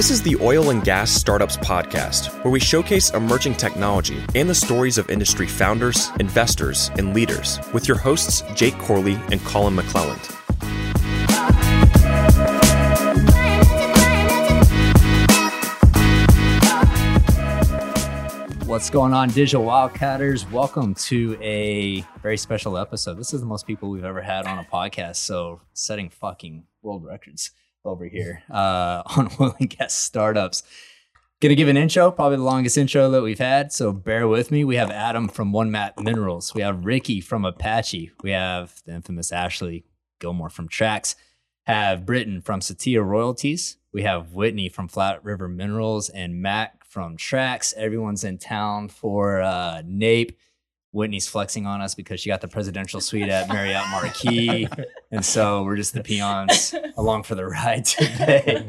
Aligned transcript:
This 0.00 0.10
is 0.10 0.22
the 0.22 0.36
Oil 0.36 0.70
and 0.70 0.82
Gas 0.82 1.10
Startups 1.10 1.58
Podcast, 1.58 2.32
where 2.42 2.50
we 2.50 2.58
showcase 2.58 3.10
emerging 3.10 3.56
technology 3.56 4.18
and 4.34 4.48
the 4.48 4.54
stories 4.54 4.96
of 4.96 5.10
industry 5.10 5.46
founders, 5.46 6.08
investors, 6.18 6.90
and 6.96 7.12
leaders 7.12 7.58
with 7.74 7.86
your 7.86 7.98
hosts, 7.98 8.42
Jake 8.54 8.78
Corley 8.78 9.20
and 9.30 9.44
Collin 9.44 9.76
McLelland. 9.76 10.24
What's 18.66 18.88
going 18.88 19.12
on, 19.12 19.28
Digital 19.28 19.66
Wildcatters? 19.66 20.50
Welcome 20.50 20.94
to 20.94 21.36
a 21.42 22.06
very 22.22 22.38
special 22.38 22.78
episode. 22.78 23.18
This 23.18 23.34
is 23.34 23.40
the 23.40 23.46
most 23.46 23.66
people 23.66 23.90
we've 23.90 24.04
ever 24.04 24.22
had 24.22 24.46
on 24.46 24.58
a 24.58 24.64
podcast, 24.64 25.16
so 25.16 25.60
setting 25.74 26.08
fucking 26.08 26.64
world 26.80 27.04
records 27.04 27.50
over 27.84 28.06
here 28.06 28.42
uh, 28.50 29.02
on 29.16 29.30
oil 29.40 29.54
and 29.58 29.70
gas 29.70 29.94
startups. 29.94 30.62
Gonna 31.40 31.54
give 31.54 31.68
an 31.68 31.78
intro, 31.78 32.10
probably 32.10 32.36
the 32.36 32.42
longest 32.42 32.76
intro 32.76 33.10
that 33.10 33.22
we've 33.22 33.38
had. 33.38 33.72
So 33.72 33.92
bear 33.92 34.28
with 34.28 34.50
me. 34.50 34.62
We 34.62 34.76
have 34.76 34.90
Adam 34.90 35.26
from 35.26 35.52
One 35.52 35.70
Mat 35.70 35.98
Minerals. 35.98 36.54
We 36.54 36.60
have 36.60 36.84
Ricky 36.84 37.22
from 37.22 37.46
Apache. 37.46 38.10
We 38.22 38.32
have 38.32 38.82
the 38.84 38.92
infamous 38.92 39.32
Ashley 39.32 39.86
Gilmore 40.18 40.50
from 40.50 40.68
Trax. 40.68 41.14
Have 41.64 42.04
Britton 42.04 42.42
from 42.42 42.60
Sitio 42.60 43.02
Royalties. 43.02 43.78
We 43.90 44.02
have 44.02 44.32
Whitney 44.32 44.68
from 44.68 44.88
Flat 44.88 45.24
River 45.24 45.48
Minerals 45.48 46.10
and 46.10 46.42
Mac 46.42 46.84
from 46.84 47.16
Trax. 47.16 47.72
Everyone's 47.74 48.22
in 48.22 48.36
town 48.36 48.88
for 48.88 49.40
uh, 49.40 49.82
NAPE. 49.86 50.36
Whitney's 50.92 51.28
flexing 51.28 51.66
on 51.66 51.80
us 51.80 51.94
because 51.94 52.20
she 52.20 52.28
got 52.28 52.40
the 52.40 52.48
presidential 52.48 53.00
suite 53.00 53.28
at 53.28 53.48
Marriott 53.48 53.88
Marquis. 53.90 54.68
and 55.10 55.24
so 55.24 55.62
we're 55.62 55.76
just 55.76 55.94
the 55.94 56.02
peons 56.02 56.74
along 56.96 57.22
for 57.22 57.36
the 57.36 57.46
ride 57.46 57.84
today. 57.84 58.66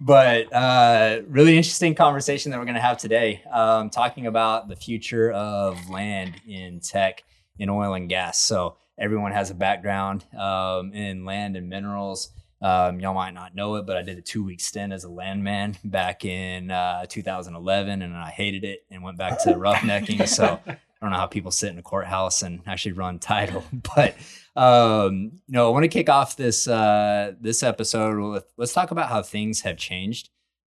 but 0.00 0.52
uh, 0.52 1.22
really 1.26 1.56
interesting 1.56 1.94
conversation 1.94 2.52
that 2.52 2.58
we're 2.58 2.64
going 2.64 2.76
to 2.76 2.80
have 2.80 2.98
today, 2.98 3.42
um, 3.52 3.90
talking 3.90 4.26
about 4.26 4.68
the 4.68 4.76
future 4.76 5.32
of 5.32 5.90
land 5.90 6.34
in 6.46 6.78
tech, 6.80 7.24
in 7.58 7.68
oil 7.68 7.94
and 7.94 8.08
gas. 8.08 8.40
So 8.40 8.76
everyone 8.96 9.32
has 9.32 9.50
a 9.50 9.54
background 9.54 10.24
um, 10.38 10.92
in 10.92 11.24
land 11.24 11.56
and 11.56 11.68
minerals. 11.68 12.30
Um, 12.62 12.98
y'all 12.98 13.14
might 13.14 13.34
not 13.34 13.54
know 13.54 13.74
it, 13.74 13.86
but 13.86 13.96
I 13.96 14.02
did 14.02 14.16
a 14.16 14.22
two 14.22 14.42
week 14.42 14.60
stint 14.60 14.92
as 14.92 15.04
a 15.04 15.08
landman 15.10 15.76
back 15.84 16.24
in 16.24 16.70
uh, 16.70 17.04
2011, 17.06 18.00
and 18.00 18.16
I 18.16 18.30
hated 18.30 18.64
it 18.64 18.84
and 18.90 19.02
went 19.02 19.18
back 19.18 19.42
to 19.42 19.50
roughnecking. 19.54 20.26
so 20.28 20.60
I 21.04 21.06
don't 21.06 21.12
know 21.12 21.18
how 21.18 21.26
people 21.26 21.50
sit 21.50 21.68
in 21.68 21.76
a 21.76 21.82
courthouse 21.82 22.40
and 22.40 22.62
actually 22.66 22.92
run 22.92 23.18
title, 23.18 23.62
but 23.94 24.16
um, 24.56 25.32
you 25.46 25.52
know, 25.52 25.68
I 25.68 25.70
want 25.70 25.82
to 25.82 25.88
kick 25.88 26.08
off 26.08 26.34
this 26.34 26.66
uh, 26.66 27.32
this 27.38 27.62
episode 27.62 28.18
with 28.18 28.46
let's 28.56 28.72
talk 28.72 28.90
about 28.90 29.10
how 29.10 29.20
things 29.20 29.60
have 29.60 29.76
changed 29.76 30.30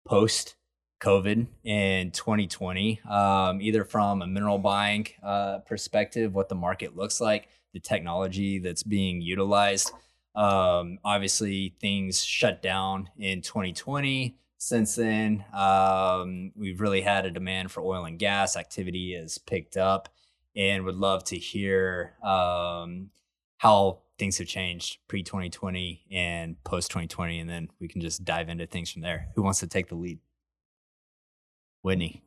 post 0.06 0.56
COVID 1.00 1.46
in 1.64 2.10
2020, 2.10 3.00
um, 3.08 3.62
either 3.62 3.84
from 3.84 4.20
a 4.20 4.26
mineral 4.26 4.58
buying 4.58 5.06
uh, 5.22 5.60
perspective, 5.60 6.34
what 6.34 6.50
the 6.50 6.54
market 6.54 6.94
looks 6.94 7.22
like, 7.22 7.48
the 7.72 7.80
technology 7.80 8.58
that's 8.58 8.82
being 8.82 9.22
utilized. 9.22 9.92
Um, 10.39 10.98
obviously, 11.05 11.75
things 11.81 12.25
shut 12.25 12.62
down 12.62 13.11
in 13.19 13.42
2020 13.42 14.39
since 14.56 14.95
then. 14.95 15.45
Um, 15.53 16.53
we've 16.55 16.80
really 16.80 17.00
had 17.00 17.27
a 17.27 17.30
demand 17.30 17.72
for 17.72 17.83
oil 17.83 18.05
and 18.05 18.19
gas. 18.20 18.56
Activity 18.56 19.14
has 19.14 19.39
picked 19.39 19.77
up 19.77 20.08
and 20.55 20.84
would 20.84 20.95
love 20.95 21.25
to 21.25 21.36
hear 21.36 22.14
um, 22.22 23.11
how 23.56 23.98
things 24.17 24.39
have 24.39 24.47
changed 24.47 24.98
pre 25.08 25.25
2020 25.25 26.06
and 26.12 26.62
post 26.62 26.91
2020. 26.91 27.41
And 27.41 27.50
then 27.50 27.69
we 27.80 27.89
can 27.89 28.00
just 28.00 28.25
dive 28.25 28.48
into 28.48 28.67
things 28.67 28.92
from 28.92 29.02
there. 29.02 29.28
Who 29.34 29.42
wants 29.42 29.58
to 29.61 29.67
take 29.67 29.89
the 29.89 29.97
lead? 29.97 30.20
Whitney. 31.83 32.23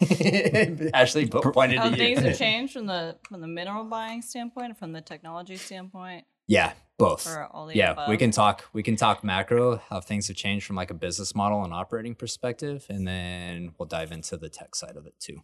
Ashley 0.94 1.26
pointed 1.26 1.78
how 1.78 1.90
to 1.90 1.96
things 1.96 2.20
you. 2.20 2.28
have 2.28 2.38
changed 2.38 2.72
from 2.72 2.86
the 2.86 3.16
from 3.28 3.40
the 3.40 3.46
mineral 3.46 3.84
buying 3.84 4.22
standpoint, 4.22 4.78
from 4.78 4.92
the 4.92 5.00
technology 5.00 5.56
standpoint, 5.56 6.24
Yeah, 6.46 6.72
both. 6.98 7.26
or 7.26 7.46
all 7.46 7.66
the 7.66 7.74
yeah 7.74 7.92
above. 7.92 8.08
we 8.08 8.16
can 8.16 8.30
talk 8.30 8.64
we 8.72 8.82
can 8.82 8.96
talk 8.96 9.24
macro 9.24 9.76
how 9.90 10.00
things 10.00 10.28
have 10.28 10.36
changed 10.36 10.64
from 10.66 10.76
like 10.76 10.90
a 10.90 10.94
business 10.94 11.34
model 11.34 11.64
and 11.64 11.72
operating 11.72 12.14
perspective 12.14 12.86
and 12.88 13.06
then 13.06 13.72
we'll 13.78 13.86
dive 13.86 14.12
into 14.12 14.36
the 14.36 14.48
tech 14.48 14.74
side 14.74 14.96
of 14.96 15.06
it 15.06 15.14
too 15.18 15.42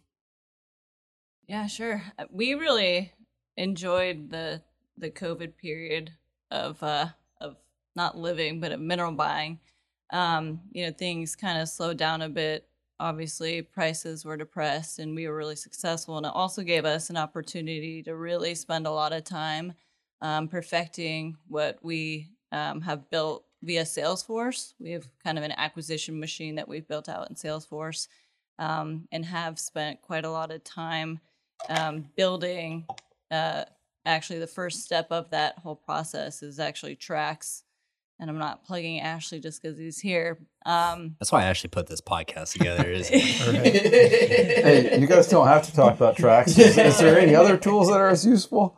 Yeah, 1.47 1.67
sure. 1.67 2.03
Uh, 2.17 2.25
We 2.31 2.53
really 2.53 3.11
enjoyed 3.57 4.29
the 4.29 4.61
the 4.97 5.11
COVID 5.11 5.57
period 5.57 6.11
of 6.49 6.81
uh 6.83 7.07
of 7.39 7.57
not 7.95 8.17
living 8.17 8.59
but 8.59 8.71
of 8.71 8.79
mineral 8.79 9.11
buying. 9.13 9.59
Um, 10.11 10.61
you 10.71 10.85
know, 10.85 10.91
things 10.93 11.35
kind 11.35 11.61
of 11.61 11.69
slowed 11.69 11.97
down 11.97 12.21
a 12.21 12.29
bit. 12.29 12.67
Obviously, 12.99 13.61
prices 13.61 14.23
were 14.25 14.37
depressed 14.37 14.99
and 14.99 15.15
we 15.15 15.27
were 15.27 15.35
really 15.35 15.55
successful 15.55 16.17
and 16.17 16.25
it 16.25 16.31
also 16.33 16.61
gave 16.63 16.85
us 16.85 17.09
an 17.09 17.17
opportunity 17.17 18.03
to 18.03 18.15
really 18.15 18.55
spend 18.55 18.85
a 18.87 18.91
lot 18.91 19.13
of 19.13 19.23
time 19.23 19.73
um, 20.21 20.47
perfecting 20.47 21.37
what 21.47 21.79
we 21.81 22.29
um, 22.51 22.81
have 22.81 23.09
built 23.09 23.45
via 23.63 23.83
Salesforce. 23.83 24.73
We 24.79 24.91
have 24.91 25.07
kind 25.23 25.37
of 25.37 25.43
an 25.43 25.53
acquisition 25.53 26.19
machine 26.19 26.55
that 26.55 26.67
we've 26.67 26.87
built 26.87 27.09
out 27.09 27.29
in 27.29 27.35
Salesforce 27.35 28.07
um, 28.59 29.07
and 29.11 29.25
have 29.25 29.59
spent 29.59 30.01
quite 30.01 30.25
a 30.25 30.31
lot 30.31 30.51
of 30.51 30.63
time 30.63 31.19
um, 31.69 32.05
building. 32.15 32.85
Uh, 33.29 33.65
actually, 34.05 34.39
the 34.39 34.47
first 34.47 34.83
step 34.83 35.07
of 35.11 35.29
that 35.31 35.57
whole 35.59 35.75
process 35.75 36.43
is 36.43 36.59
actually 36.59 36.95
Trax. 36.95 37.63
And 38.19 38.29
I'm 38.29 38.37
not 38.37 38.63
plugging 38.63 38.99
Ashley 38.99 39.39
just 39.39 39.63
because 39.63 39.79
he's 39.79 39.99
here. 39.99 40.37
Um, 40.63 41.15
that's 41.19 41.31
why 41.31 41.41
i 41.41 41.45
actually 41.45 41.71
put 41.71 41.87
this 41.87 42.01
podcast 42.01 42.51
together 42.53 42.87
is 42.91 43.07
hey, 43.09 44.99
you 44.99 45.07
guys 45.07 45.27
don't 45.27 45.47
have 45.47 45.63
to 45.63 45.73
talk 45.73 45.95
about 45.95 46.17
Trax. 46.17 46.49
Is, 46.59 46.77
is 46.77 46.99
there 46.99 47.19
any 47.19 47.33
other 47.33 47.57
tools 47.57 47.87
that 47.87 47.95
are 47.95 48.09
as 48.09 48.23
useful? 48.23 48.77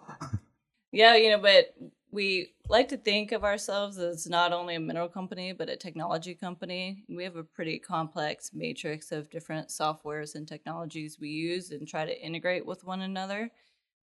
Yeah, 0.94 1.16
you 1.16 1.32
know, 1.32 1.40
but 1.40 1.76
we 2.12 2.54
like 2.70 2.90
to 2.90 2.98
think 2.98 3.32
of 3.32 3.44
ourselves 3.44 3.98
as 3.98 4.28
not 4.30 4.54
only 4.54 4.76
a 4.76 4.80
mineral 4.80 5.10
company, 5.10 5.52
but 5.52 5.70
a 5.70 5.76
technology 5.76 6.36
company. 6.36 7.04
We 7.10 7.24
have 7.24 7.36
a 7.36 7.44
pretty 7.44 7.80
complex 7.80 8.52
matrix 8.54 9.12
of 9.12 9.32
different 9.32 9.70
softwares 9.70 10.36
and 10.36 10.48
technologies 10.48 11.20
we 11.20 11.30
use 11.30 11.72
and 11.72 11.88
try 11.88 12.06
to 12.06 12.22
integrate 12.26 12.66
with 12.66 12.84
one 12.86 13.02
another 13.02 13.52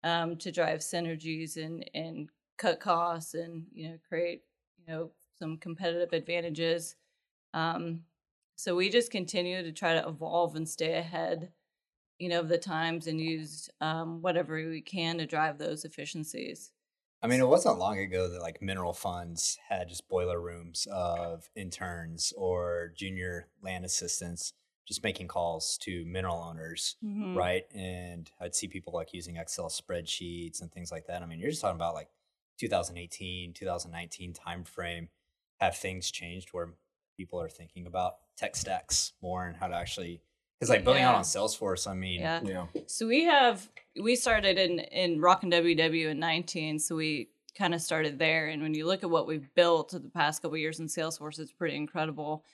um, 0.04 0.36
to 0.38 0.52
drive 0.52 0.80
synergies 0.80 1.58
and, 1.58 1.90
and 1.94 2.30
cut 2.58 2.80
costs 2.80 3.34
and, 3.34 3.66
you 3.74 3.90
know, 3.90 3.98
create, 4.08 4.44
you 4.78 4.86
know, 4.94 5.10
some 5.38 5.58
competitive 5.58 6.14
advantages. 6.14 6.96
Um, 7.54 8.02
so 8.56 8.76
we 8.76 8.90
just 8.90 9.10
continue 9.12 9.62
to 9.62 9.72
try 9.72 9.94
to 9.94 10.08
evolve 10.08 10.56
and 10.56 10.68
stay 10.68 10.94
ahead 10.94 11.52
you 12.18 12.28
know, 12.30 12.40
of 12.40 12.48
the 12.48 12.58
times 12.58 13.08
and 13.08 13.20
use 13.20 13.70
um, 13.80 14.22
whatever 14.22 14.54
we 14.56 14.80
can 14.82 15.18
to 15.18 15.26
drive 15.26 15.58
those 15.58 15.84
efficiencies. 15.84 16.72
I 17.22 17.26
mean 17.26 17.40
it 17.40 17.48
wasn't 17.48 17.78
long 17.78 17.98
ago 17.98 18.28
that 18.28 18.40
like 18.40 18.60
mineral 18.62 18.92
funds 18.92 19.58
had 19.68 19.88
just 19.88 20.08
boiler 20.08 20.40
rooms 20.40 20.86
of 20.92 21.48
interns 21.56 22.32
or 22.36 22.92
junior 22.96 23.48
land 23.62 23.84
assistants 23.84 24.52
just 24.86 25.02
making 25.04 25.28
calls 25.28 25.76
to 25.82 26.04
mineral 26.06 26.38
owners 26.42 26.96
Mhm. 27.04 27.36
right? 27.36 27.64
And 27.74 28.30
I'd 28.40 28.54
see 28.54 28.68
people 28.68 28.94
like 28.94 29.12
using 29.12 29.36
Excel 29.36 29.68
spreadsheets 29.68 30.62
and 30.62 30.72
things 30.72 30.90
like 30.90 31.06
that. 31.08 31.20
I 31.20 31.26
mean, 31.26 31.38
you're 31.40 31.50
just 31.50 31.60
talking 31.60 31.76
about 31.76 31.92
like 31.92 32.08
2018, 32.58 33.52
2019 33.52 34.32
timeframe. 34.32 35.08
Have 35.60 35.76
things 35.76 36.10
changed 36.10 36.50
where 36.52 36.70
people 37.18 37.38
are 37.38 37.50
thinking 37.50 37.86
about 37.86 38.14
tech 38.38 38.56
stacks 38.56 39.12
more 39.20 39.44
and 39.46 39.56
how 39.56 39.66
to 39.66 39.74
actually 39.74 40.22
because 40.58 40.70
like 40.70 40.84
building 40.84 41.02
out 41.02 41.14
on 41.16 41.22
Salesforce, 41.22 41.86
I 41.88 41.94
mean, 41.94 42.20
Yeah. 42.20 42.40
Yeah. 42.42 42.66
So 42.86 43.06
we 43.08 43.24
have 43.24 43.68
we 44.00 44.16
started 44.16 44.58
in 44.58 44.80
in 44.80 45.20
Rockin' 45.20 45.50
WW 45.50 46.10
in 46.10 46.18
19, 46.18 46.78
so 46.78 46.96
we 46.96 47.28
kind 47.56 47.74
of 47.74 47.82
started 47.82 48.18
there. 48.18 48.46
And 48.46 48.62
when 48.62 48.74
you 48.74 48.86
look 48.86 49.02
at 49.02 49.10
what 49.10 49.26
we've 49.26 49.52
built 49.54 49.90
the 49.90 50.00
past 50.00 50.42
couple 50.42 50.56
years 50.56 50.80
in 50.80 50.86
Salesforce, 50.86 51.38
it's 51.38 51.52
pretty 51.52 51.76
incredible. 51.76 52.44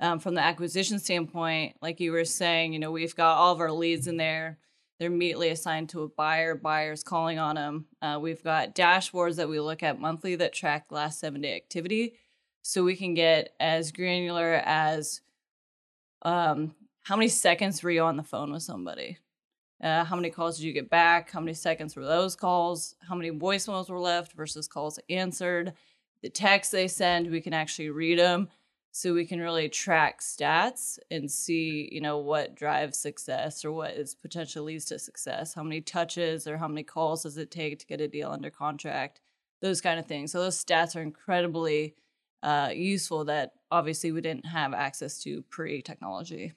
Um, 0.00 0.18
from 0.18 0.34
the 0.34 0.40
acquisition 0.40 0.98
standpoint, 0.98 1.76
like 1.80 2.00
you 2.00 2.10
were 2.12 2.24
saying, 2.24 2.72
you 2.72 2.78
know, 2.78 2.90
we've 2.90 3.14
got 3.14 3.36
all 3.36 3.52
of 3.52 3.60
our 3.60 3.70
leads 3.70 4.08
in 4.08 4.16
there. 4.16 4.58
They're 4.98 5.10
immediately 5.10 5.50
assigned 5.50 5.88
to 5.90 6.02
a 6.02 6.08
buyer. 6.08 6.54
Buyers 6.54 7.04
calling 7.04 7.38
on 7.38 7.56
them. 7.56 7.86
Uh, 8.00 8.18
we've 8.20 8.42
got 8.42 8.74
dashboards 8.74 9.36
that 9.36 9.48
we 9.48 9.60
look 9.60 9.82
at 9.82 10.00
monthly 10.00 10.34
that 10.36 10.52
track 10.52 10.86
last 10.90 11.20
seven 11.20 11.42
day 11.42 11.54
activity, 11.54 12.14
so 12.62 12.82
we 12.82 12.96
can 12.96 13.14
get 13.14 13.54
as 13.60 13.92
granular 13.92 14.62
as 14.64 15.20
um, 16.22 16.74
how 17.02 17.16
many 17.16 17.28
seconds 17.28 17.82
were 17.82 17.90
you 17.90 18.02
on 18.02 18.16
the 18.16 18.22
phone 18.22 18.52
with 18.52 18.62
somebody? 18.62 19.18
Uh, 19.84 20.02
how 20.02 20.16
many 20.16 20.30
calls 20.30 20.56
did 20.56 20.64
you 20.64 20.72
get 20.72 20.88
back? 20.88 21.30
How 21.30 21.40
many 21.40 21.52
seconds 21.52 21.94
were 21.94 22.06
those 22.06 22.34
calls? 22.34 22.94
How 23.06 23.14
many 23.14 23.30
voicemails 23.30 23.90
were 23.90 24.00
left 24.00 24.32
versus 24.32 24.66
calls 24.66 24.98
answered? 25.10 25.74
The 26.22 26.30
texts 26.30 26.72
they 26.72 26.88
send, 26.88 27.30
we 27.30 27.42
can 27.42 27.52
actually 27.52 27.90
read 27.90 28.18
them. 28.18 28.48
So 28.92 29.12
we 29.12 29.26
can 29.26 29.40
really 29.40 29.68
track 29.68 30.20
stats 30.22 30.98
and 31.10 31.30
see, 31.30 31.90
you 31.92 32.00
know, 32.00 32.16
what 32.18 32.54
drives 32.54 32.96
success 32.96 33.62
or 33.62 33.72
what 33.72 33.90
is 33.90 34.14
potentially 34.14 34.72
leads 34.72 34.86
to 34.86 34.98
success. 34.98 35.52
How 35.52 35.62
many 35.62 35.82
touches 35.82 36.46
or 36.46 36.56
how 36.56 36.68
many 36.68 36.82
calls 36.82 37.24
does 37.24 37.36
it 37.36 37.50
take 37.50 37.78
to 37.80 37.86
get 37.86 38.00
a 38.00 38.08
deal 38.08 38.30
under 38.30 38.48
contract? 38.48 39.20
Those 39.60 39.82
kind 39.82 40.00
of 40.00 40.06
things. 40.06 40.32
So 40.32 40.40
those 40.40 40.64
stats 40.64 40.96
are 40.96 41.02
incredibly 41.02 41.94
uh, 42.42 42.70
useful 42.72 43.26
that 43.26 43.52
obviously 43.70 44.12
we 44.12 44.22
didn't 44.22 44.46
have 44.46 44.72
access 44.72 45.20
to 45.24 45.42
pre 45.42 45.82
technology. 45.82 46.54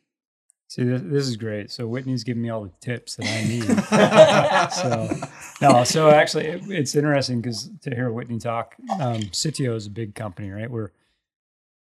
See, 0.69 0.83
this, 0.83 1.01
this 1.05 1.27
is 1.27 1.37
great. 1.37 1.71
So 1.71 1.87
Whitney's 1.87 2.23
giving 2.25 2.43
me 2.43 2.49
all 2.49 2.63
the 2.63 2.71
tips 2.81 3.15
that 3.15 3.25
I 3.25 3.47
need. 3.47 3.63
so 4.73 5.27
no, 5.61 5.83
so 5.85 6.09
actually, 6.09 6.45
it, 6.47 6.63
it's 6.69 6.93
interesting 6.95 7.41
because 7.41 7.69
to 7.83 7.95
hear 7.95 8.11
Whitney 8.11 8.37
talk, 8.37 8.75
um, 8.99 9.21
Sitio 9.31 9.75
is 9.75 9.87
a 9.87 9.89
big 9.89 10.13
company, 10.13 10.49
right? 10.51 10.69
We're 10.69 10.89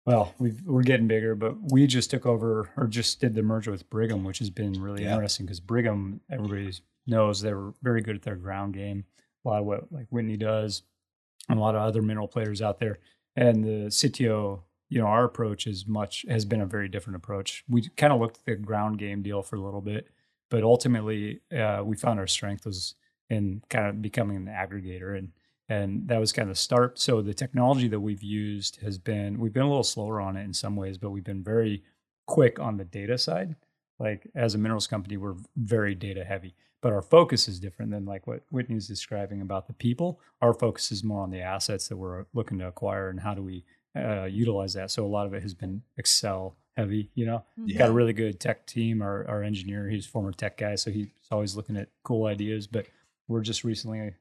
well, 0.05 0.35
we 0.37 0.53
are 0.69 0.81
getting 0.83 1.07
bigger, 1.07 1.33
but 1.35 1.55
we 1.71 1.87
just 1.87 2.11
took 2.11 2.25
over 2.27 2.69
or 2.77 2.85
just 2.87 3.21
did 3.21 3.33
the 3.33 3.41
merger 3.41 3.71
with 3.71 3.89
Brigham, 3.89 4.23
which 4.23 4.37
has 4.39 4.49
been 4.51 4.73
really 4.79 5.03
Yeah. 5.03 5.13
interesting 5.13 5.45
because 5.47 5.59
Brigham, 5.59 6.19
everybody 6.29 6.71
knows 7.07 7.41
they 7.41 7.53
were 7.53 7.73
very 7.81 8.01
good 8.01 8.15
at 8.15 8.21
their 8.21 8.35
ground 8.35 8.73
game. 8.75 9.05
A 9.45 9.47
lot 9.49 9.59
of 9.61 9.65
what 9.65 9.91
like 9.91 10.07
Whitney 10.09 10.37
does, 10.37 10.83
and 11.49 11.57
a 11.57 11.61
lot 11.61 11.75
of 11.75 11.81
other 11.81 12.01
mineral 12.01 12.27
players 12.27 12.61
out 12.61 12.79
there. 12.79 12.99
And 13.37 13.63
the 13.63 13.87
Sitio, 13.89 14.61
you 14.89 14.99
know, 14.99 15.07
our 15.07 15.25
approach 15.25 15.67
is 15.67 15.87
much 15.87 16.25
has 16.29 16.45
been 16.45 16.61
a 16.61 16.65
very 16.65 16.87
different 16.87 17.17
approach. 17.17 17.63
We 17.67 17.89
kind 17.97 18.13
of 18.13 18.19
looked 18.19 18.37
at 18.37 18.45
the 18.45 18.55
ground 18.55 18.99
game 18.99 19.21
deal 19.23 19.41
for 19.41 19.55
a 19.55 19.61
little 19.61 19.81
bit, 19.81 20.09
but 20.49 20.63
ultimately 20.63 21.41
uh, 21.55 21.81
we 21.83 21.95
found 21.95 22.19
our 22.19 22.27
strength 22.27 22.65
was 22.65 22.95
in 23.29 23.63
kind 23.69 23.87
of 23.87 24.01
becoming 24.01 24.37
an 24.37 24.45
aggregator 24.47 25.17
and 25.17 25.31
and 25.67 26.07
that 26.09 26.19
was 26.19 26.31
kind 26.31 26.47
of 26.47 26.55
the 26.55 26.61
start. 26.61 26.99
So 26.99 27.23
the 27.23 27.33
technology 27.33 27.87
that 27.87 27.99
we've 27.99 28.21
used 28.21 28.81
has 28.81 28.99
been 28.99 29.39
we've 29.39 29.53
been 29.53 29.63
a 29.63 29.67
little 29.67 29.83
slower 29.83 30.21
on 30.21 30.37
it 30.37 30.43
in 30.43 30.53
some 30.53 30.75
ways, 30.75 30.97
but 30.97 31.09
we've 31.09 31.23
been 31.23 31.43
very 31.43 31.83
quick 32.27 32.59
on 32.59 32.77
the 32.77 32.85
data 32.85 33.17
side. 33.17 33.55
Like 33.99 34.27
as 34.35 34.53
a 34.53 34.57
minerals 34.57 34.87
company, 34.87 35.17
we're 35.17 35.37
very 35.55 35.95
data 35.95 36.23
heavy, 36.23 36.53
but 36.81 36.93
our 36.93 37.01
focus 37.01 37.47
is 37.47 37.59
different 37.59 37.91
than 37.91 38.05
like 38.05 38.27
what 38.27 38.43
Whitney's 38.51 38.87
describing 38.87 39.41
about 39.41 39.65
the 39.65 39.73
people. 39.73 40.19
Our 40.41 40.53
focus 40.53 40.91
is 40.91 41.03
more 41.03 41.21
on 41.21 41.31
the 41.31 41.41
assets 41.41 41.87
that 41.87 41.97
we're 41.97 42.25
looking 42.33 42.59
to 42.59 42.67
acquire 42.67 43.09
and 43.09 43.19
how 43.19 43.33
do 43.33 43.41
we 43.41 43.65
uh, 43.95 44.25
utilize 44.25 44.73
that. 44.73 44.91
So 44.91 45.05
a 45.05 45.07
lot 45.07 45.25
of 45.27 45.33
it 45.33 45.41
has 45.41 45.53
been 45.53 45.81
Excel 45.97 46.55
heavy. 46.75 47.09
You 47.15 47.25
know, 47.25 47.43
Mhm. 47.59 47.77
got 47.77 47.89
a 47.89 47.93
really 47.93 48.13
good 48.13 48.39
tech 48.39 48.65
team. 48.67 49.01
Our 49.01 49.27
our 49.27 49.43
engineer, 49.43 49.89
he's 49.89 50.05
a 50.05 50.09
former 50.09 50.31
tech 50.31 50.57
guy, 50.57 50.75
so 50.75 50.91
he's 50.91 51.07
always 51.31 51.55
looking 51.55 51.77
at 51.77 51.89
cool 52.03 52.25
ideas. 52.25 52.67
But 52.67 52.87
we're 53.27 53.41
just 53.41 53.63
recently 53.63 54.13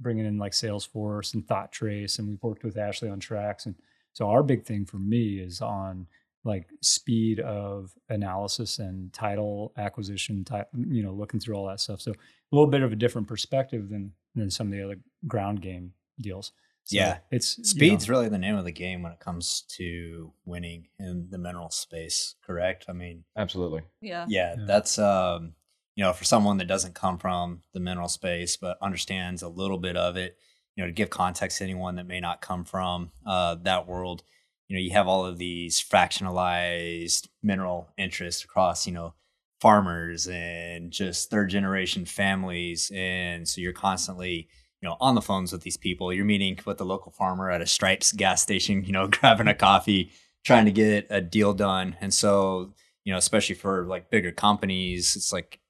bringing 0.00 0.24
in 0.26 0.38
like 0.38 0.52
Salesforce 0.52 1.34
and 1.34 1.46
Thought 1.46 1.72
Trace, 1.72 2.18
and 2.18 2.28
we've 2.28 2.42
worked 2.42 2.64
with 2.64 2.76
Ashley 2.78 3.08
on 3.08 3.20
Trax. 3.20 3.66
And 3.66 3.74
so 4.12 4.28
our 4.28 4.42
big 4.42 4.64
thing 4.64 4.84
for 4.86 4.98
me 4.98 5.38
is 5.38 5.60
on 5.60 6.06
like 6.44 6.68
speed 6.80 7.40
of 7.40 7.92
analysis 8.08 8.78
and 8.78 9.12
title 9.12 9.72
acquisition, 9.76 10.44
type, 10.44 10.68
you 10.72 11.02
know, 11.02 11.12
looking 11.12 11.40
through 11.40 11.56
all 11.56 11.66
that 11.66 11.80
stuff. 11.80 12.00
So 12.00 12.12
a 12.12 12.16
little 12.52 12.70
bit 12.70 12.82
of 12.82 12.92
a 12.92 12.96
different 12.96 13.26
perspective 13.28 13.88
than 13.90 14.12
than 14.34 14.50
some 14.50 14.68
of 14.68 14.72
the 14.72 14.82
other 14.84 15.00
ground 15.26 15.60
game 15.60 15.92
deals. 16.20 16.52
So 16.88 16.96
Yeah. 16.96 17.18
it's 17.30 17.58
you 17.58 17.64
know, 17.64 17.68
Speed's 17.68 18.08
really 18.08 18.30
the 18.30 18.38
name 18.38 18.56
of 18.56 18.64
the 18.64 18.72
game 18.72 19.02
when 19.02 19.12
it 19.12 19.20
comes 19.20 19.60
to 19.76 20.32
winning 20.46 20.88
in 20.98 21.28
the 21.30 21.36
mineral 21.36 21.70
space, 21.70 22.34
correct? 22.42 22.86
I 22.88 22.92
mean, 22.94 23.24
Absolutely. 23.36 23.82
Yeah. 24.00 24.24
yeah, 24.26 24.56
Yeah. 24.58 24.64
that's 24.66 24.98
um, 24.98 25.54
you 25.96 26.02
know, 26.04 26.14
for 26.14 26.24
someone 26.24 26.56
that 26.58 26.64
doesn't 26.66 26.94
come 26.94 27.18
from 27.18 27.62
the 27.74 27.80
mineral 27.80 28.08
space 28.08 28.56
but 28.56 28.78
understands 28.80 29.42
a 29.42 29.48
little 29.48 29.76
bit 29.78 29.98
of 29.98 30.16
it, 30.16 30.38
you 30.76 30.82
know, 30.82 30.88
to 30.88 30.92
give 30.92 31.10
context 31.10 31.58
to 31.58 31.64
anyone 31.64 31.96
that 31.96 32.06
may 32.06 32.20
not 32.20 32.40
come 32.40 32.64
from 32.64 33.10
uh, 33.26 33.56
that 33.56 33.86
world, 33.86 34.22
you 34.68 34.76
know, 34.76 34.80
you 34.80 34.92
have 34.92 35.08
all 35.08 35.26
of 35.26 35.36
these 35.36 35.82
fractionalized 35.82 37.28
mineral 37.42 37.90
interests 37.98 38.44
across, 38.44 38.86
you 38.86 38.92
know, 38.94 39.12
farmers 39.60 40.26
and 40.28 40.90
just 40.90 41.28
third 41.30 41.50
generation 41.50 42.06
families, 42.06 42.90
and 42.94 43.46
so 43.46 43.60
you're 43.60 43.72
constantly 43.72 44.48
you 44.80 44.88
know 44.88 44.96
on 45.00 45.14
the 45.14 45.22
phones 45.22 45.52
with 45.52 45.62
these 45.62 45.76
people 45.76 46.12
you're 46.12 46.24
meeting 46.24 46.58
with 46.64 46.78
the 46.78 46.84
local 46.84 47.12
farmer 47.12 47.50
at 47.50 47.60
a 47.60 47.66
stripes 47.66 48.12
gas 48.12 48.42
station 48.42 48.84
you 48.84 48.92
know 48.92 49.06
grabbing 49.10 49.48
a 49.48 49.54
coffee 49.54 50.10
trying 50.44 50.64
to 50.64 50.72
get 50.72 51.06
a 51.10 51.20
deal 51.20 51.52
done 51.52 51.96
and 52.00 52.12
so 52.14 52.72
you 53.04 53.12
know 53.12 53.18
especially 53.18 53.54
for 53.54 53.84
like 53.86 54.10
bigger 54.10 54.32
companies 54.32 55.16
it's 55.16 55.32
like 55.32 55.60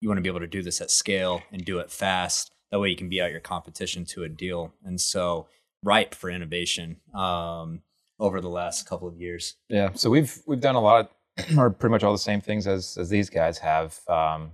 you 0.00 0.08
want 0.08 0.18
to 0.18 0.22
be 0.22 0.28
able 0.28 0.40
to 0.40 0.46
do 0.46 0.62
this 0.62 0.80
at 0.80 0.90
scale 0.90 1.42
and 1.52 1.64
do 1.64 1.78
it 1.78 1.90
fast 1.90 2.54
that 2.70 2.80
way 2.80 2.88
you 2.88 2.96
can 2.96 3.08
be 3.08 3.20
out 3.20 3.30
your 3.30 3.40
competition 3.40 4.04
to 4.04 4.24
a 4.24 4.28
deal 4.28 4.72
and 4.84 5.00
so 5.00 5.46
ripe 5.84 6.14
for 6.14 6.30
innovation 6.30 6.96
um, 7.14 7.82
over 8.18 8.40
the 8.40 8.48
last 8.48 8.88
couple 8.88 9.08
of 9.08 9.16
years 9.16 9.56
Yeah. 9.68 9.90
So 9.94 10.10
we've 10.10 10.36
we've 10.46 10.60
done 10.60 10.76
a 10.76 10.80
lot 10.80 11.10
of, 11.38 11.58
or 11.58 11.70
pretty 11.70 11.90
much 11.90 12.02
all 12.04 12.12
the 12.12 12.18
same 12.18 12.40
things 12.40 12.66
as 12.66 12.96
as 12.96 13.08
these 13.08 13.28
guys 13.28 13.58
have. 13.58 13.98
Um, 14.08 14.52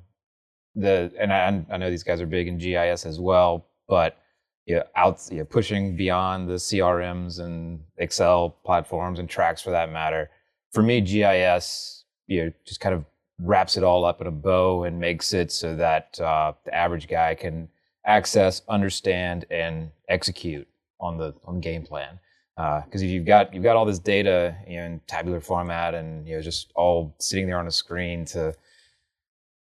the 0.75 1.13
and 1.19 1.33
I, 1.33 1.65
I 1.71 1.77
know 1.77 1.91
these 1.91 2.05
guys 2.05 2.21
are 2.21 2.27
big 2.27 2.49
in 2.49 2.59
GIS 2.59 3.05
as 3.05 3.19
well, 3.21 3.67
but 3.89 4.19
yeah, 4.67 4.83
out 4.97 5.27
yeah, 5.31 5.45
pushing 5.49 5.97
beyond 5.97 6.49
the 6.49 6.55
CRMs 6.55 7.41
and 7.41 7.81
Excel 7.97 8.51
platforms 8.65 9.19
and 9.19 9.29
Trax 9.29 9.63
for 9.63 9.71
that 9.71 9.91
matter. 9.91 10.31
For 10.73 10.83
me, 10.83 11.01
GIS 11.01 12.05
you 12.27 12.45
know 12.45 12.53
just 12.67 12.81
kind 12.81 12.95
of 12.95 13.05
wraps 13.41 13.77
it 13.77 13.85
all 13.85 14.05
up 14.05 14.21
in 14.21 14.27
a 14.27 14.33
bow 14.33 14.85
and 14.85 15.01
makes 15.01 15.33
it 15.33 15.51
so 15.51 15.75
that 15.77 16.21
uh, 16.21 16.53
the 16.65 16.75
average 16.75 17.09
guy 17.09 17.35
can 17.35 17.69
access, 18.05 18.63
understand, 18.69 19.47
and 19.51 19.91
execute 20.09 20.69
on 21.01 21.17
the 21.17 21.35
on 21.45 21.57
the 21.57 21.61
game 21.61 21.85
plan 21.85 22.19
because 22.85 23.03
if 23.03 23.11
you've 23.11 23.25
got 23.25 23.55
you've 23.55 23.63
got 23.63 23.77
all 23.77 23.85
this 23.85 24.01
data 24.01 24.57
you 24.67 24.77
know, 24.77 24.85
in 24.85 25.01
tabular 25.07 25.41
format 25.41 25.95
and 25.95 26.27
you 26.27 26.35
know 26.35 26.43
just 26.43 26.73
all 26.75 27.15
sitting 27.21 27.47
there 27.47 27.59
on 27.59 27.69
a 27.69 27.71
screen 27.71 28.25
to 28.25 28.53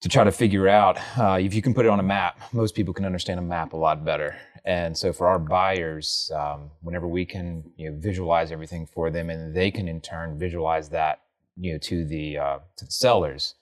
to 0.02 0.10
try 0.10 0.24
to 0.24 0.32
figure 0.32 0.68
out 0.68 0.98
uh, 1.18 1.38
if 1.40 1.54
you 1.54 1.62
can 1.62 1.74
put 1.74 1.86
it 1.86 1.90
on 1.90 2.00
a 2.00 2.04
map 2.04 2.40
most 2.54 2.76
people 2.76 2.94
can 2.94 3.06
understand 3.06 3.40
a 3.40 3.44
map 3.44 3.74
a 3.74 3.78
lot 3.78 4.06
better. 4.06 4.36
And 4.66 4.98
so 4.98 5.14
for 5.14 5.28
our 5.28 5.40
buyers 5.40 6.32
um, 6.36 6.72
whenever 6.82 7.08
we 7.08 7.26
can 7.26 7.64
you 7.78 7.90
know 7.90 7.98
visualize 8.00 8.52
everything 8.52 8.86
for 8.86 9.10
them 9.10 9.30
and 9.30 9.56
they 9.56 9.72
can 9.72 9.88
in 9.88 10.02
turn 10.02 10.38
visualize 10.38 10.90
that 10.90 11.22
you 11.56 11.72
know 11.72 11.78
to 11.80 12.06
the 12.06 12.38
uh, 12.38 12.60
to 12.78 12.86
the 12.86 12.92
sellers 12.92 13.56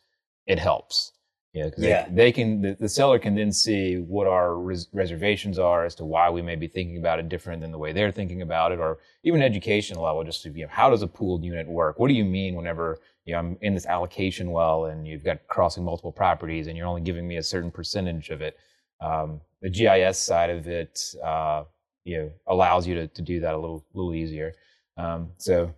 it 0.47 0.59
helps 0.59 1.13
you 1.55 1.63
know, 1.63 1.71
'cause 1.71 1.85
Yeah. 1.85 2.05
they, 2.09 2.13
they 2.15 2.31
can 2.33 2.61
the, 2.61 2.73
the 2.75 2.89
seller 2.89 3.17
can 3.17 3.33
then 3.33 3.51
see 3.51 3.95
what 3.97 4.27
our 4.27 4.55
res- 4.57 4.89
reservations 4.91 5.57
are 5.57 5.85
as 5.85 5.95
to 5.95 6.05
why 6.05 6.29
we 6.29 6.41
may 6.41 6.55
be 6.55 6.67
thinking 6.67 6.97
about 6.97 7.17
it 7.17 7.29
different 7.29 7.61
than 7.61 7.71
the 7.71 7.77
way 7.77 7.93
they're 7.93 8.11
thinking 8.11 8.41
about 8.41 8.73
it 8.73 8.79
or 8.79 8.99
even 9.23 9.41
education 9.41 9.97
level 9.97 10.21
just 10.25 10.43
to, 10.43 10.49
you 10.51 10.63
know, 10.65 10.69
how 10.71 10.89
does 10.89 11.01
a 11.01 11.07
pooled 11.07 11.45
unit 11.45 11.65
work 11.67 11.97
what 11.97 12.09
do 12.09 12.13
you 12.13 12.25
mean 12.25 12.55
whenever 12.55 12.99
you 13.23 13.31
know 13.33 13.39
i'm 13.39 13.57
in 13.61 13.73
this 13.73 13.85
allocation 13.85 14.51
well 14.51 14.85
and 14.87 15.07
you've 15.07 15.23
got 15.23 15.47
crossing 15.47 15.85
multiple 15.85 16.11
properties 16.11 16.67
and 16.67 16.75
you're 16.77 16.87
only 16.87 17.01
giving 17.01 17.25
me 17.27 17.37
a 17.37 17.43
certain 17.43 17.71
percentage 17.71 18.29
of 18.31 18.41
it 18.41 18.57
um, 19.01 19.39
the 19.61 19.69
gis 19.69 20.17
side 20.19 20.49
of 20.49 20.67
it 20.67 20.99
uh, 21.23 21.63
you 22.03 22.17
know 22.17 22.31
allows 22.47 22.85
you 22.85 22.95
to, 22.95 23.07
to 23.07 23.21
do 23.21 23.39
that 23.39 23.53
a 23.53 23.57
little 23.57 23.85
little 23.93 24.13
easier 24.13 24.53
um, 24.97 25.31
so 25.37 25.73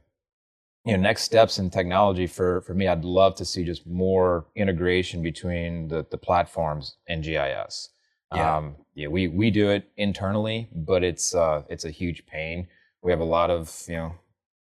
you 0.88 0.96
know 0.96 1.02
next 1.04 1.24
steps 1.24 1.60
in 1.60 1.70
technology 1.70 2.28
for 2.28 2.62
for 2.62 2.74
me 2.74 2.88
i'd 2.88 3.04
love 3.04 3.36
to 3.36 3.44
see 3.46 3.64
just 3.64 3.86
more 3.86 4.46
integration 4.56 5.22
between 5.22 5.88
the 5.90 6.06
the 6.12 6.18
platforms 6.18 6.96
and 7.08 7.24
gis 7.24 7.90
Yeah. 8.34 8.58
um 8.58 8.76
yeah 8.96 9.08
we 9.08 9.28
we 9.28 9.52
do 9.52 9.70
it 9.70 9.90
internally 9.98 10.70
but 10.74 11.04
it's 11.04 11.36
uh 11.36 11.64
it's 11.70 11.86
a 11.86 11.92
huge 11.92 12.26
pain. 12.26 12.68
We 13.04 13.12
have 13.12 13.20
a 13.20 13.32
lot 13.38 13.50
of 13.50 13.84
you 13.88 13.96
know 13.98 14.16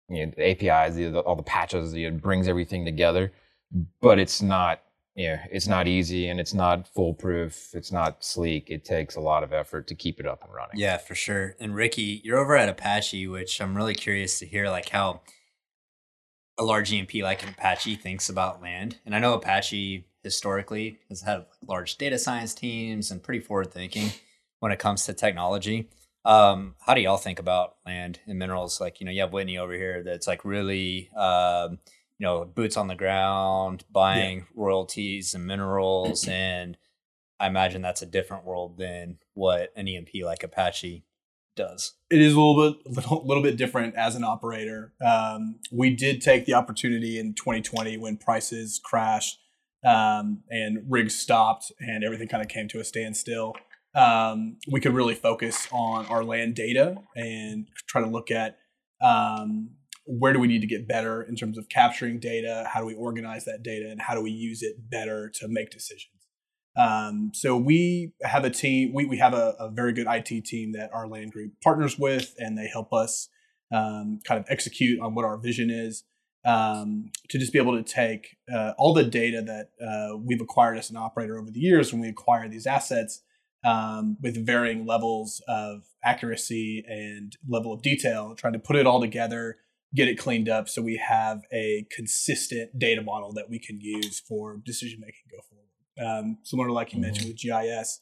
you 0.10 0.26
know 0.26 0.32
the 0.36 0.44
apis 0.52 0.96
the, 0.96 1.10
the, 1.10 1.20
all 1.20 1.36
the 1.36 1.44
patches 1.44 1.94
it 1.94 2.22
brings 2.22 2.48
everything 2.48 2.86
together 2.86 3.32
but 4.02 4.20
it's 4.20 4.42
not 4.42 4.82
you 5.16 5.30
know 5.30 5.40
it's 5.52 5.68
not 5.68 5.88
easy 5.88 6.28
and 6.30 6.40
it's 6.40 6.54
not 6.54 6.88
foolproof. 6.88 7.70
It's 7.74 7.92
not 7.92 8.24
sleek. 8.24 8.70
It 8.70 8.84
takes 8.86 9.16
a 9.16 9.22
lot 9.22 9.44
of 9.44 9.54
effort 9.54 9.88
to 9.88 9.96
keep 9.96 10.20
it 10.20 10.28
up 10.28 10.44
and 10.44 10.54
running. 10.54 10.78
Yeah, 10.78 10.98
for 10.98 11.16
sure. 11.16 11.56
And 11.60 11.74
Ricky, 11.74 12.22
you're 12.24 12.38
over 12.38 12.56
at 12.58 12.68
Apache, 12.70 13.26
which 13.28 13.62
I'm 13.62 13.76
really 13.76 13.96
curious 13.96 14.40
to 14.40 14.46
hear 14.46 14.70
like 14.70 14.90
how 14.90 15.22
a 16.58 16.64
large 16.64 16.92
E&P 16.92 17.24
like 17.24 17.48
Apache 17.48 17.96
thinks 17.96 18.30
about 18.30 18.62
land. 18.62 19.00
And 19.06 19.16
I 19.16 19.20
know 19.20 19.34
Apache 19.34 20.06
historically 20.24 21.00
has 21.10 21.22
had 21.22 21.46
large 21.68 21.98
data 21.98 22.18
science 22.18 22.54
teams 22.54 23.12
and 23.12 23.22
pretty 23.22 23.42
forward 23.42 23.72
thinking 23.72 24.12
when 24.60 24.72
it 24.72 24.80
comes 24.80 25.06
to 25.06 25.14
technology. 25.14 25.90
Um, 26.24 26.76
how 26.80 26.94
do 26.94 27.02
y'all 27.02 27.18
think 27.18 27.40
about 27.40 27.76
land 27.86 28.20
and 28.26 28.40
minerals? 28.40 28.82
Like, 28.82 29.00
you 29.00 29.06
know, 29.06 29.12
you 29.12 29.22
have 29.22 29.34
Whitney 29.34 29.58
over 29.58 29.74
here 29.74 30.02
that's 30.04 30.28
like 30.28 30.44
really, 30.44 31.10
um, 31.16 31.80
you 32.18 32.26
know, 32.26 32.46
boots 32.46 32.78
on 32.78 32.88
the 32.88 32.96
ground, 32.96 33.84
buying 33.92 34.48
royalties 34.56 35.36
and 35.36 35.46
minerals. 35.46 36.28
and 36.28 36.78
I 37.40 37.48
imagine 37.48 37.82
that's 37.82 38.02
a 38.02 38.08
different 38.08 38.46
world 38.46 38.78
than 38.78 39.18
what 39.34 39.72
an 39.76 39.88
E&P 39.88 40.24
like 40.24 40.44
Apache 40.44 41.04
does. 41.56 41.94
it 42.12 42.22
is 42.22 42.34
a 42.34 42.40
little 42.40 42.72
bit 42.72 42.86
little, 42.96 43.26
little 43.26 43.44
bit 43.44 43.58
different 43.58 43.96
as 43.96 44.16
an 44.16 44.24
operator. 44.24 44.94
Um, 45.06 45.60
we 45.72 45.96
did 45.96 46.22
take 46.22 46.46
the 46.46 46.54
opportunity 46.54 47.20
in 47.20 47.34
2020 47.34 47.98
when 47.98 48.18
prices 48.18 48.80
crashed 48.84 49.40
um, 49.86 50.44
and 50.50 50.80
rigs 50.90 51.16
stopped 51.16 51.72
and 51.80 52.04
everything 52.04 52.28
kind 52.28 52.44
of 52.44 52.50
came 52.50 52.68
to 52.70 52.80
a 52.80 52.84
standstill. 52.84 53.56
Um, 53.94 54.58
we 54.70 54.82
could 54.82 54.94
really 54.94 55.16
focus 55.16 55.68
on 55.72 56.06
our 56.08 56.24
land 56.24 56.56
data 56.56 56.98
and 57.16 57.68
try 57.88 58.02
to 58.02 58.08
look 58.08 58.30
at 58.30 58.58
um, 59.02 59.70
where 60.06 60.34
do 60.34 60.40
we 60.40 60.48
need 60.48 60.62
to 60.62 60.68
get 60.68 60.88
better 60.88 61.22
in 61.22 61.36
terms 61.36 61.58
of 61.58 61.70
capturing 61.70 62.20
data, 62.20 62.68
how 62.72 62.80
do 62.80 62.86
we 62.86 62.94
organize 62.94 63.46
that 63.46 63.64
data, 63.64 63.90
and 63.90 64.02
how 64.02 64.14
do 64.14 64.22
we 64.22 64.32
use 64.32 64.62
it 64.62 64.90
better 64.90 65.30
to 65.36 65.48
make 65.48 65.72
decisions. 65.72 66.15
Um, 66.78 67.32
so 67.34 67.56
we 67.56 68.12
have 68.22 68.44
a 68.44 68.50
team. 68.50 68.94
We, 68.94 69.06
we 69.06 69.18
have 69.18 69.34
a, 69.34 69.56
a 69.60 69.70
very 69.70 69.94
good 69.94 70.08
IT 70.10 70.46
team 70.46 70.74
that 70.74 70.92
our 70.94 71.08
land 71.08 71.32
group 71.32 71.54
partners 71.64 71.98
with, 71.98 72.34
and 72.38 72.58
they 72.58 72.68
help 72.68 72.94
us 72.94 73.30
um, 73.72 74.20
kind 74.26 74.40
of 74.40 74.46
execute 74.50 75.00
on 75.02 75.16
what 75.16 75.26
our 75.26 75.38
vision 75.38 75.70
is. 75.70 76.04
Um, 76.46 77.10
to 77.30 77.40
just 77.40 77.52
be 77.52 77.58
able 77.58 77.76
to 77.76 77.82
take 77.82 78.38
uh, 78.54 78.74
all 78.78 78.94
the 78.94 79.04
data 79.04 79.42
that 79.42 79.70
uh, 79.84 80.16
we've 80.16 80.42
acquired 80.42 80.78
as 80.78 80.92
an 80.92 80.96
operator 80.96 81.40
over 81.40 81.50
the 81.50 81.60
years 81.60 81.92
when 81.92 82.02
we 82.02 82.08
acquire 82.08 82.48
these 82.48 82.68
assets 82.68 83.24
um, 83.64 84.18
with 84.22 84.46
varying 84.46 84.86
levels 84.86 85.42
of 85.48 85.86
accuracy 86.04 86.86
and 86.88 87.36
level 87.50 87.74
of 87.74 87.82
detail, 87.82 88.36
trying 88.36 88.54
to 88.54 88.60
put 88.60 88.76
it 88.76 88.86
all 88.86 89.02
together, 89.02 89.58
get 89.96 90.08
it 90.08 90.20
cleaned 90.20 90.48
up 90.48 90.70
so 90.70 90.84
we 90.84 90.98
have 90.98 91.42
a 91.52 91.88
consistent 91.90 92.78
data 92.78 93.02
model 93.02 93.34
that 93.34 93.50
we 93.50 93.58
can 93.58 93.80
use 93.82 94.20
for 94.20 94.58
decision 94.64 95.00
making 95.00 95.22
go 95.32 95.38
forward. 95.50 95.55
Um, 96.04 96.38
similar 96.44 96.68
to 96.68 96.74
like 96.74 96.94
you 96.94 97.00
mentioned 97.00 97.28
with 97.28 97.38
GIS, 97.38 98.00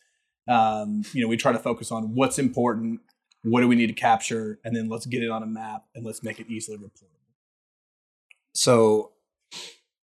um, 0.47 1.03
you 1.13 1.21
know, 1.21 1.27
we 1.27 1.38
try 1.38 1.51
to 1.51 1.59
focus 1.59 1.91
on 1.91 2.15
what's 2.15 2.39
important, 2.39 3.01
what 3.43 3.62
do 3.62 3.67
we 3.67 3.75
need 3.75 3.88
to 3.88 3.93
capture, 3.93 4.59
and 4.63 4.75
then 4.75 4.89
let's 4.89 5.05
get 5.05 5.23
it 5.23 5.29
on 5.29 5.43
a 5.43 5.47
map 5.47 5.85
and 5.95 6.05
let's 6.05 6.23
make 6.23 6.39
it 6.39 6.47
easily 6.50 6.77
reportable. 6.77 7.09
So 8.55 9.12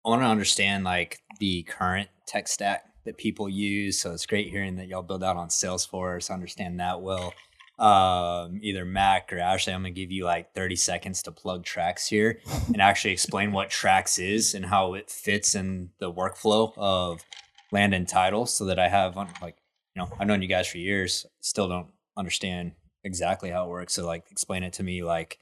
I 0.06 0.10
want 0.10 0.22
to 0.22 0.28
understand 0.28 0.84
like 0.84 1.20
the 1.40 1.64
current 1.64 2.10
tech 2.26 2.48
stack 2.48 2.86
that 3.06 3.18
people 3.18 3.50
use. 3.50 4.00
So 4.00 4.14
it's 4.14 4.26
great 4.26 4.50
hearing 4.50 4.76
that 4.78 4.88
y'all 4.88 5.02
build 5.02 5.24
out 5.24 5.38
on 5.38 5.50
Salesforce, 5.50 6.32
understand 6.32 6.80
that 6.80 7.02
well. 7.02 7.34
Um, 7.80 8.60
either 8.62 8.84
Mac 8.84 9.32
or 9.32 9.40
Ashley, 9.40 9.74
I'm 9.74 9.82
gonna 9.82 9.92
give 9.92 10.12
you 10.12 10.26
like 10.26 10.54
30 10.54 10.76
seconds 10.76 11.24
to 11.24 11.32
plug 11.32 11.64
Trax 11.64 12.08
here 12.08 12.42
and 12.68 12.82
actually 12.82 13.12
explain 13.12 13.54
what 13.54 13.70
Trax 13.70 14.22
is 14.22 14.54
and 14.54 14.66
how 14.66 14.96
it 14.96 15.10
fits 15.10 15.56
in 15.56 15.90
the 16.00 16.12
workflow 16.12 16.74
of 16.78 17.24
land 17.72 17.94
and 17.94 18.08
title 18.08 18.46
so 18.46 18.66
that 18.66 18.80
I 18.80 18.90
have 18.90 19.16
like, 19.16 19.58
you 19.96 20.02
know, 20.02 20.10
I've 20.20 20.28
known 20.28 20.42
you 20.42 20.48
guys 20.48 20.68
for 20.68 20.78
years, 20.78 21.26
still 21.42 21.68
don't 21.68 21.88
understand 22.18 22.74
exactly 23.04 23.50
how 23.50 23.66
it 23.66 23.70
works. 23.70 23.94
So 23.94 24.06
like 24.06 24.26
explain 24.32 24.64
it 24.64 24.74
to 24.74 24.84
me 24.84 25.04
like 25.04 25.40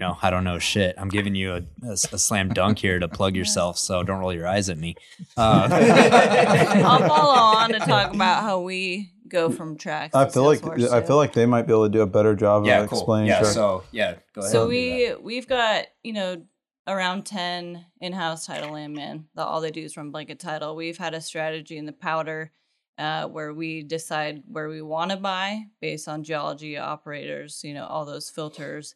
you 0.00 0.06
know 0.06 0.16
I 0.22 0.30
don't 0.30 0.44
know 0.44 0.58
shit. 0.58 0.94
I'm 0.98 1.08
giving 1.08 1.34
you 1.34 1.54
a, 1.54 1.62
a, 1.86 1.92
a, 1.92 2.18
slam 2.18 2.48
dunk 2.48 2.78
here 2.78 2.98
to 2.98 3.08
plug 3.08 3.36
yourself, 3.40 3.78
so 3.78 4.02
don't 4.02 4.20
roll 4.20 4.32
your 4.32 4.46
eyes 4.46 4.68
at 4.68 4.78
me. 4.78 4.96
Uh, 5.36 5.68
I'll 6.84 7.08
follow 7.08 7.34
on 7.34 7.72
to 7.72 7.78
talk 7.78 8.14
about 8.14 8.42
how 8.42 8.60
we 8.60 9.12
go 9.28 9.50
from 9.50 9.76
Trax. 9.76 10.10
I 10.14 10.28
feel 10.28 10.44
like 10.44 10.64
I 10.66 11.02
feel 11.02 11.16
like 11.16 11.32
they 11.32 11.46
might 11.46 11.66
be 11.66 11.72
able 11.72 11.84
to 11.84 11.92
do 11.92 12.02
a 12.02 12.06
better 12.06 12.34
job 12.34 12.66
yeah, 12.66 12.80
of 12.80 12.90
cool. 12.90 12.98
explaining. 12.98 13.28
Yeah, 13.28 13.40
Trax. 13.40 13.54
so 13.54 13.84
yeah, 13.92 14.16
go 14.34 14.40
ahead. 14.40 14.52
So 14.52 14.68
we 14.68 15.14
we've 15.20 15.46
got 15.46 15.86
you 16.02 16.12
know 16.12 16.42
around 16.86 17.24
ten 17.24 17.86
in-house 18.00 18.46
title 18.46 18.72
landmen. 18.72 19.26
That 19.34 19.46
all 19.46 19.60
they 19.60 19.70
do 19.70 19.82
is 19.82 19.96
run 19.96 20.10
blanket 20.10 20.38
title. 20.38 20.76
We've 20.76 20.98
had 20.98 21.14
a 21.14 21.20
strategy 21.20 21.76
in 21.76 21.86
the 21.86 21.92
powder. 21.92 22.52
Uh, 22.96 23.26
where 23.26 23.52
we 23.52 23.82
decide 23.82 24.44
where 24.46 24.68
we 24.68 24.80
want 24.80 25.10
to 25.10 25.16
buy 25.16 25.64
based 25.80 26.06
on 26.06 26.22
geology 26.22 26.78
operators, 26.78 27.64
you 27.64 27.74
know, 27.74 27.84
all 27.86 28.04
those 28.04 28.30
filters, 28.30 28.94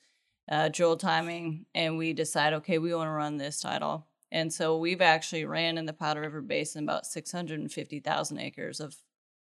uh, 0.50 0.68
drill 0.68 0.96
timing, 0.96 1.66
and 1.74 1.98
we 1.98 2.12
decide, 2.12 2.52
okay, 2.52 2.78
we 2.78 2.94
want 2.94 3.08
to 3.08 3.12
run 3.12 3.36
this 3.36 3.60
title. 3.60 4.06
And 4.30 4.52
so 4.52 4.78
we've 4.78 5.00
actually 5.00 5.44
ran 5.44 5.78
in 5.78 5.86
the 5.86 5.92
Powder 5.92 6.20
River 6.20 6.42
Basin 6.42 6.84
about 6.84 7.06
650,000 7.06 8.38
acres 8.38 8.80
of 8.80 8.96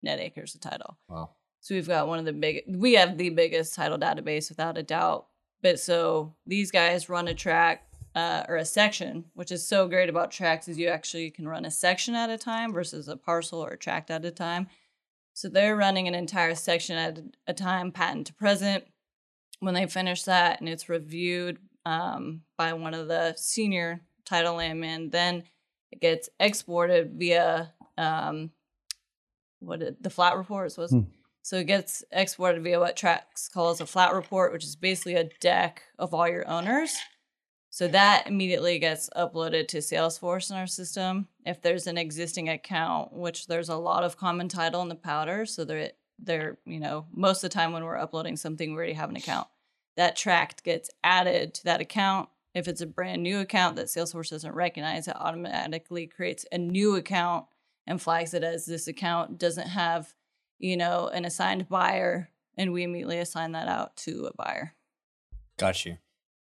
net 0.02 0.20
acres 0.20 0.54
of 0.54 0.60
title. 0.60 0.98
Wow. 1.08 1.30
So 1.60 1.74
we've 1.74 1.88
got 1.88 2.06
one 2.06 2.18
of 2.18 2.24
the 2.24 2.32
big, 2.32 2.62
we 2.68 2.94
have 2.94 3.18
the 3.18 3.30
biggest 3.30 3.74
title 3.74 3.98
database 3.98 4.48
without 4.48 4.78
a 4.78 4.82
doubt. 4.82 5.26
But 5.60 5.80
so 5.80 6.36
these 6.46 6.70
guys 6.70 7.08
run 7.08 7.26
a 7.26 7.34
track 7.34 7.87
uh, 8.14 8.44
or 8.48 8.56
a 8.56 8.64
section, 8.64 9.24
which 9.34 9.52
is 9.52 9.66
so 9.66 9.86
great 9.88 10.08
about 10.08 10.30
Trax 10.30 10.68
is 10.68 10.78
you 10.78 10.88
actually 10.88 11.30
can 11.30 11.46
run 11.46 11.64
a 11.64 11.70
section 11.70 12.14
at 12.14 12.30
a 12.30 12.38
time 12.38 12.72
versus 12.72 13.08
a 13.08 13.16
parcel 13.16 13.60
or 13.64 13.70
a 13.70 13.78
tract 13.78 14.10
at 14.10 14.24
a 14.24 14.30
time. 14.30 14.68
So 15.34 15.48
they're 15.48 15.76
running 15.76 16.08
an 16.08 16.14
entire 16.14 16.54
section 16.54 16.96
at 16.96 17.20
a 17.46 17.54
time, 17.54 17.92
patent 17.92 18.26
to 18.28 18.34
present. 18.34 18.84
When 19.60 19.74
they 19.74 19.86
finish 19.86 20.24
that 20.24 20.60
and 20.60 20.68
it's 20.68 20.88
reviewed 20.88 21.58
um, 21.84 22.42
by 22.56 22.72
one 22.72 22.94
of 22.94 23.08
the 23.08 23.34
senior 23.36 24.00
title 24.24 24.56
landmen, 24.56 25.10
then 25.10 25.44
it 25.90 26.00
gets 26.00 26.28
exported 26.40 27.12
via 27.14 27.72
um, 27.96 28.50
what 29.60 29.82
it, 29.82 30.02
the 30.02 30.10
flat 30.10 30.36
reports 30.36 30.76
was. 30.76 30.90
Hmm. 30.90 31.00
So 31.42 31.56
it 31.56 31.66
gets 31.66 32.04
exported 32.12 32.62
via 32.62 32.78
what 32.78 32.96
Trax 32.96 33.50
calls 33.52 33.80
a 33.80 33.86
flat 33.86 34.12
report, 34.12 34.52
which 34.52 34.64
is 34.64 34.76
basically 34.76 35.14
a 35.14 35.30
deck 35.40 35.82
of 35.98 36.12
all 36.12 36.28
your 36.28 36.46
owners. 36.48 36.96
So 37.78 37.86
that 37.86 38.26
immediately 38.26 38.80
gets 38.80 39.08
uploaded 39.10 39.68
to 39.68 39.78
Salesforce 39.78 40.50
in 40.50 40.56
our 40.56 40.66
system. 40.66 41.28
If 41.46 41.62
there's 41.62 41.86
an 41.86 41.96
existing 41.96 42.48
account, 42.48 43.12
which 43.12 43.46
there's 43.46 43.68
a 43.68 43.76
lot 43.76 44.02
of 44.02 44.16
common 44.16 44.48
title 44.48 44.82
in 44.82 44.88
the 44.88 44.96
powder, 44.96 45.46
so 45.46 45.64
they're 45.64 45.92
they're 46.18 46.58
you 46.64 46.80
know 46.80 47.06
most 47.12 47.44
of 47.44 47.50
the 47.50 47.54
time 47.54 47.70
when 47.70 47.84
we're 47.84 47.96
uploading 47.96 48.36
something, 48.36 48.70
we 48.70 48.76
already 48.76 48.94
have 48.94 49.10
an 49.10 49.16
account. 49.16 49.46
That 49.96 50.16
tract 50.16 50.64
gets 50.64 50.90
added 51.04 51.54
to 51.54 51.64
that 51.66 51.80
account. 51.80 52.28
If 52.52 52.66
it's 52.66 52.80
a 52.80 52.86
brand 52.86 53.22
new 53.22 53.38
account 53.38 53.76
that 53.76 53.86
Salesforce 53.86 54.30
doesn't 54.30 54.56
recognize, 54.56 55.06
it 55.06 55.14
automatically 55.14 56.08
creates 56.08 56.44
a 56.50 56.58
new 56.58 56.96
account 56.96 57.46
and 57.86 58.02
flags 58.02 58.34
it 58.34 58.42
as 58.42 58.66
this 58.66 58.88
account 58.88 59.38
doesn't 59.38 59.68
have 59.68 60.14
you 60.58 60.76
know 60.76 61.06
an 61.14 61.24
assigned 61.24 61.68
buyer, 61.68 62.28
and 62.56 62.72
we 62.72 62.82
immediately 62.82 63.20
assign 63.20 63.52
that 63.52 63.68
out 63.68 63.96
to 63.98 64.26
a 64.26 64.34
buyer. 64.34 64.74
Got 65.56 65.86
you. 65.86 65.98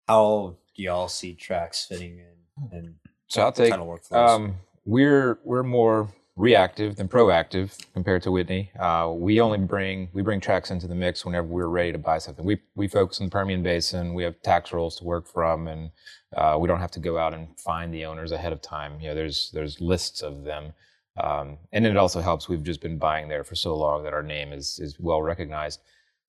How 0.08 0.58
do 0.76 0.84
y'all 0.84 1.08
see 1.08 1.36
Trax 1.40 1.88
fitting 1.88 2.20
in? 2.20 2.78
in 2.78 2.96
So 3.28 3.42
I'll 3.42 3.52
take. 3.52 3.74
Um, 4.12 4.56
we're 4.86 5.40
we're 5.44 5.64
more 5.64 6.10
reactive 6.36 6.96
than 6.96 7.08
proactive 7.08 7.78
compared 7.94 8.24
to 8.24 8.32
Whitney. 8.32 8.72
Uh, 8.80 9.14
we 9.16 9.40
only 9.40 9.60
bring 9.60 10.10
we 10.14 10.22
bring 10.22 10.42
Trax 10.42 10.72
into 10.72 10.88
the 10.88 10.96
mix 10.96 11.26
whenever 11.26 11.48
we're 11.48 11.68
ready 11.68 11.92
to 11.92 11.98
buy 11.98 12.18
something. 12.18 12.46
We 12.46 12.60
we 12.76 12.88
focus 12.88 13.20
on 13.22 13.28
the 13.28 13.32
Permian 13.32 13.64
Basin. 13.64 14.14
We 14.14 14.24
have 14.24 14.42
tax 14.42 14.74
rolls 14.74 14.98
to 14.98 15.04
work 15.04 15.28
from, 15.28 15.68
and 15.68 15.92
uh, 16.36 16.58
we 16.60 16.68
don't 16.68 16.80
have 16.80 16.92
to 16.92 17.00
go 17.00 17.18
out 17.18 17.34
and 17.34 17.48
find 17.60 17.94
the 17.94 18.06
owners 18.06 18.32
ahead 18.32 18.54
of 18.54 18.62
time. 18.62 19.00
You 19.00 19.10
know, 19.10 19.16
there's 19.16 19.52
there's 19.54 19.80
lists 19.80 20.22
of 20.22 20.44
them, 20.44 20.74
um, 21.22 21.58
and 21.72 21.86
it 21.86 21.98
also 21.98 22.22
helps. 22.22 22.50
We've 22.50 22.64
just 22.64 22.82
been 22.82 22.98
buying 22.98 23.28
there 23.28 23.44
for 23.44 23.56
so 23.56 23.76
long 23.76 24.04
that 24.04 24.14
our 24.14 24.24
name 24.24 24.54
is 24.54 24.80
is 24.80 25.00
well 25.00 25.22
recognized. 25.22 25.82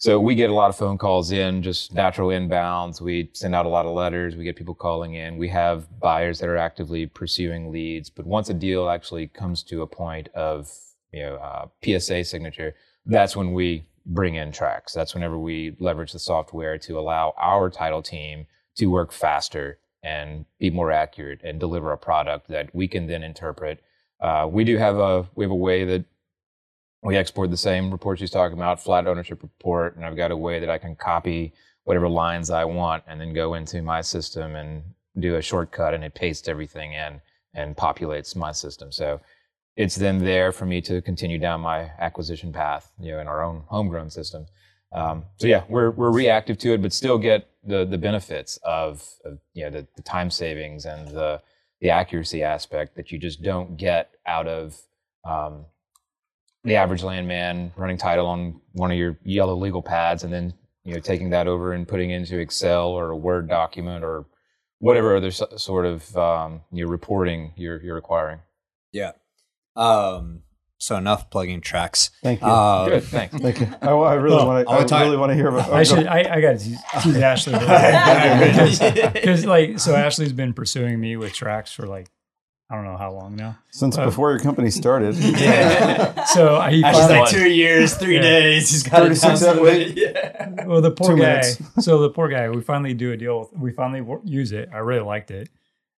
So 0.04 0.20
we 0.20 0.34
get 0.34 0.50
a 0.50 0.52
lot 0.52 0.68
of 0.68 0.76
phone 0.76 0.98
calls 0.98 1.32
in, 1.32 1.62
just 1.62 1.94
natural 1.94 2.28
inbounds. 2.28 3.00
We 3.00 3.30
send 3.32 3.54
out 3.54 3.64
a 3.64 3.70
lot 3.70 3.86
of 3.86 3.94
letters. 3.94 4.36
We 4.36 4.44
get 4.44 4.54
people 4.54 4.74
calling 4.74 5.14
in. 5.14 5.38
We 5.38 5.48
have 5.48 5.98
buyers 5.98 6.38
that 6.40 6.50
are 6.50 6.58
actively 6.58 7.06
pursuing 7.06 7.72
leads. 7.72 8.10
But 8.10 8.26
once 8.26 8.50
a 8.50 8.52
deal 8.52 8.90
actually 8.90 9.28
comes 9.28 9.62
to 9.62 9.80
a 9.80 9.86
point 9.86 10.28
of 10.34 10.70
you 11.10 11.22
know 11.22 11.36
uh, 11.36 11.68
PSA 11.82 12.24
signature, 12.24 12.74
that's 13.06 13.34
when 13.34 13.54
we 13.54 13.86
bring 14.04 14.34
in 14.34 14.52
Trax. 14.52 14.92
That's 14.92 15.14
whenever 15.14 15.38
we 15.38 15.74
leverage 15.80 16.12
the 16.12 16.18
software 16.18 16.76
to 16.80 16.98
allow 16.98 17.32
our 17.38 17.70
title 17.70 18.02
team 18.02 18.44
to 18.74 18.88
work 18.88 19.10
faster 19.10 19.78
and 20.02 20.44
be 20.58 20.68
more 20.68 20.92
accurate 20.92 21.40
and 21.42 21.58
deliver 21.58 21.92
a 21.92 21.96
product 21.96 22.48
that 22.48 22.74
we 22.74 22.88
can 22.88 23.06
then 23.06 23.22
interpret. 23.22 23.82
Uh, 24.20 24.46
we 24.50 24.64
do 24.64 24.76
have 24.76 24.98
a 24.98 25.26
we 25.34 25.46
have 25.46 25.50
a 25.50 25.54
way 25.54 25.86
that 25.86 26.04
we 27.04 27.16
export 27.16 27.50
the 27.50 27.56
same 27.56 27.90
report 27.90 28.18
she's 28.18 28.30
talking 28.30 28.56
about, 28.56 28.82
flat 28.82 29.06
ownership 29.06 29.42
report, 29.42 29.96
and 29.96 30.04
I've 30.04 30.16
got 30.16 30.30
a 30.30 30.36
way 30.36 30.58
that 30.58 30.70
I 30.70 30.78
can 30.78 30.96
copy 30.96 31.52
whatever 31.84 32.08
lines 32.08 32.50
I 32.50 32.64
want 32.64 33.04
and 33.06 33.20
then 33.20 33.34
go 33.34 33.54
into 33.54 33.82
my 33.82 34.00
system 34.00 34.56
and 34.56 34.82
do 35.18 35.36
a 35.36 35.42
shortcut 35.42 35.94
and 35.94 36.02
it 36.02 36.14
pastes 36.14 36.48
everything 36.48 36.94
in 36.94 37.20
and 37.54 37.76
populates 37.76 38.34
my 38.34 38.52
system. 38.52 38.90
So 38.90 39.20
it's 39.76 39.96
then 39.96 40.18
there 40.24 40.50
for 40.50 40.64
me 40.64 40.80
to 40.82 41.02
continue 41.02 41.38
down 41.38 41.60
my 41.60 41.90
acquisition 41.98 42.52
path, 42.52 42.90
you 42.98 43.12
know, 43.12 43.20
in 43.20 43.28
our 43.28 43.42
own 43.42 43.64
homegrown 43.66 44.10
system. 44.10 44.46
Um, 44.92 45.24
so 45.36 45.46
yeah, 45.46 45.64
we're 45.68 45.90
we're 45.90 46.12
reactive 46.12 46.56
to 46.58 46.72
it, 46.72 46.80
but 46.80 46.92
still 46.92 47.18
get 47.18 47.48
the 47.64 47.84
the 47.84 47.98
benefits 47.98 48.58
of, 48.62 49.06
of 49.24 49.38
you 49.52 49.64
know 49.64 49.70
the, 49.70 49.86
the 49.96 50.02
time 50.02 50.30
savings 50.30 50.84
and 50.84 51.08
the 51.08 51.42
the 51.80 51.90
accuracy 51.90 52.42
aspect 52.42 52.94
that 52.96 53.10
you 53.10 53.18
just 53.18 53.42
don't 53.42 53.76
get 53.76 54.14
out 54.26 54.46
of 54.46 54.80
um, 55.24 55.66
the 56.64 56.76
average 56.76 57.02
landman 57.02 57.72
running 57.76 57.96
title 57.98 58.26
on 58.26 58.60
one 58.72 58.90
of 58.90 58.96
your 58.98 59.18
yellow 59.24 59.54
legal 59.54 59.82
pads 59.82 60.24
and 60.24 60.32
then 60.32 60.52
you 60.84 60.94
know 60.94 61.00
taking 61.00 61.30
that 61.30 61.46
over 61.46 61.72
and 61.72 61.86
putting 61.86 62.10
into 62.10 62.38
Excel 62.38 62.88
or 62.88 63.10
a 63.10 63.16
Word 63.16 63.48
document 63.48 64.02
or 64.04 64.24
whatever 64.78 65.16
other 65.16 65.30
so- 65.30 65.56
sort 65.56 65.86
of 65.86 66.16
um, 66.16 66.60
you 66.72 66.84
know, 66.84 66.90
reporting 66.90 67.52
you're 67.56 67.82
you're 67.82 67.94
requiring. 67.94 68.40
yeah. 68.92 69.12
Um. 69.76 70.40
So 70.78 70.96
enough 70.96 71.30
plugging 71.30 71.62
Trax 71.62 72.10
Thank 72.22 72.42
you. 72.42 72.46
Uh, 72.46 72.86
Good, 72.88 73.04
thanks. 73.04 73.34
Thank 73.38 73.60
you. 73.60 73.68
I, 73.80 73.88
I 73.90 74.14
really 74.14 74.36
Well, 74.36 74.46
want 74.48 74.88
to. 74.88 74.94
I'll 74.94 75.04
really 75.04 75.16
want 75.16 75.30
to 75.30 75.34
hear 75.34 75.48
about. 75.48 75.72
I 75.72 75.82
should. 75.82 76.06
I, 76.06 76.18
I 76.34 76.40
got 76.42 76.58
to 76.58 76.76
tease 77.02 77.16
Ashley 77.16 77.54
because, 77.54 79.44
like, 79.46 79.78
so 79.78 79.94
Ashley's 79.94 80.32
been 80.32 80.52
pursuing 80.52 81.00
me 81.00 81.16
with 81.16 81.32
Trax 81.32 81.72
for 81.72 81.86
like, 81.86 82.08
I 82.70 82.76
don't 82.76 82.84
know 82.84 82.96
how 82.96 83.12
long 83.12 83.36
now. 83.36 83.58
Since 83.70 83.98
uh, 83.98 84.04
before 84.06 84.30
your 84.30 84.40
company 84.40 84.70
started. 84.70 85.14
Yeah. 85.18 86.24
So 86.34 86.60
he 86.62 86.82
Actually, 86.82 87.02
finally, 87.02 87.20
like 87.20 87.30
two 87.30 87.48
years, 87.50 87.94
three 87.94 88.16
Yeah. 88.16 88.22
days. 88.22 88.70
He's 88.70 88.82
got 88.82 89.02
it 89.02 89.14
36 89.16 89.40
down 89.40 89.56
to 89.58 89.92
Yeah. 89.94 90.64
well, 90.64 90.80
the 90.80 90.90
poor 90.90 91.10
Two 91.14 91.16
guy. 91.22 91.28
minutes. 91.28 91.60
so 91.84 91.98
the 92.00 92.08
poor 92.10 92.28
guy. 92.28 92.48
We 92.48 92.62
finally 92.62 92.94
do 92.94 93.12
a 93.12 93.16
deal. 93.16 93.40
With, 93.40 93.52
We 93.52 93.72
finally 93.72 94.04
use 94.24 94.50
it. 94.52 94.70
I 94.72 94.78
really 94.78 95.02
liked 95.04 95.30
it. 95.30 95.50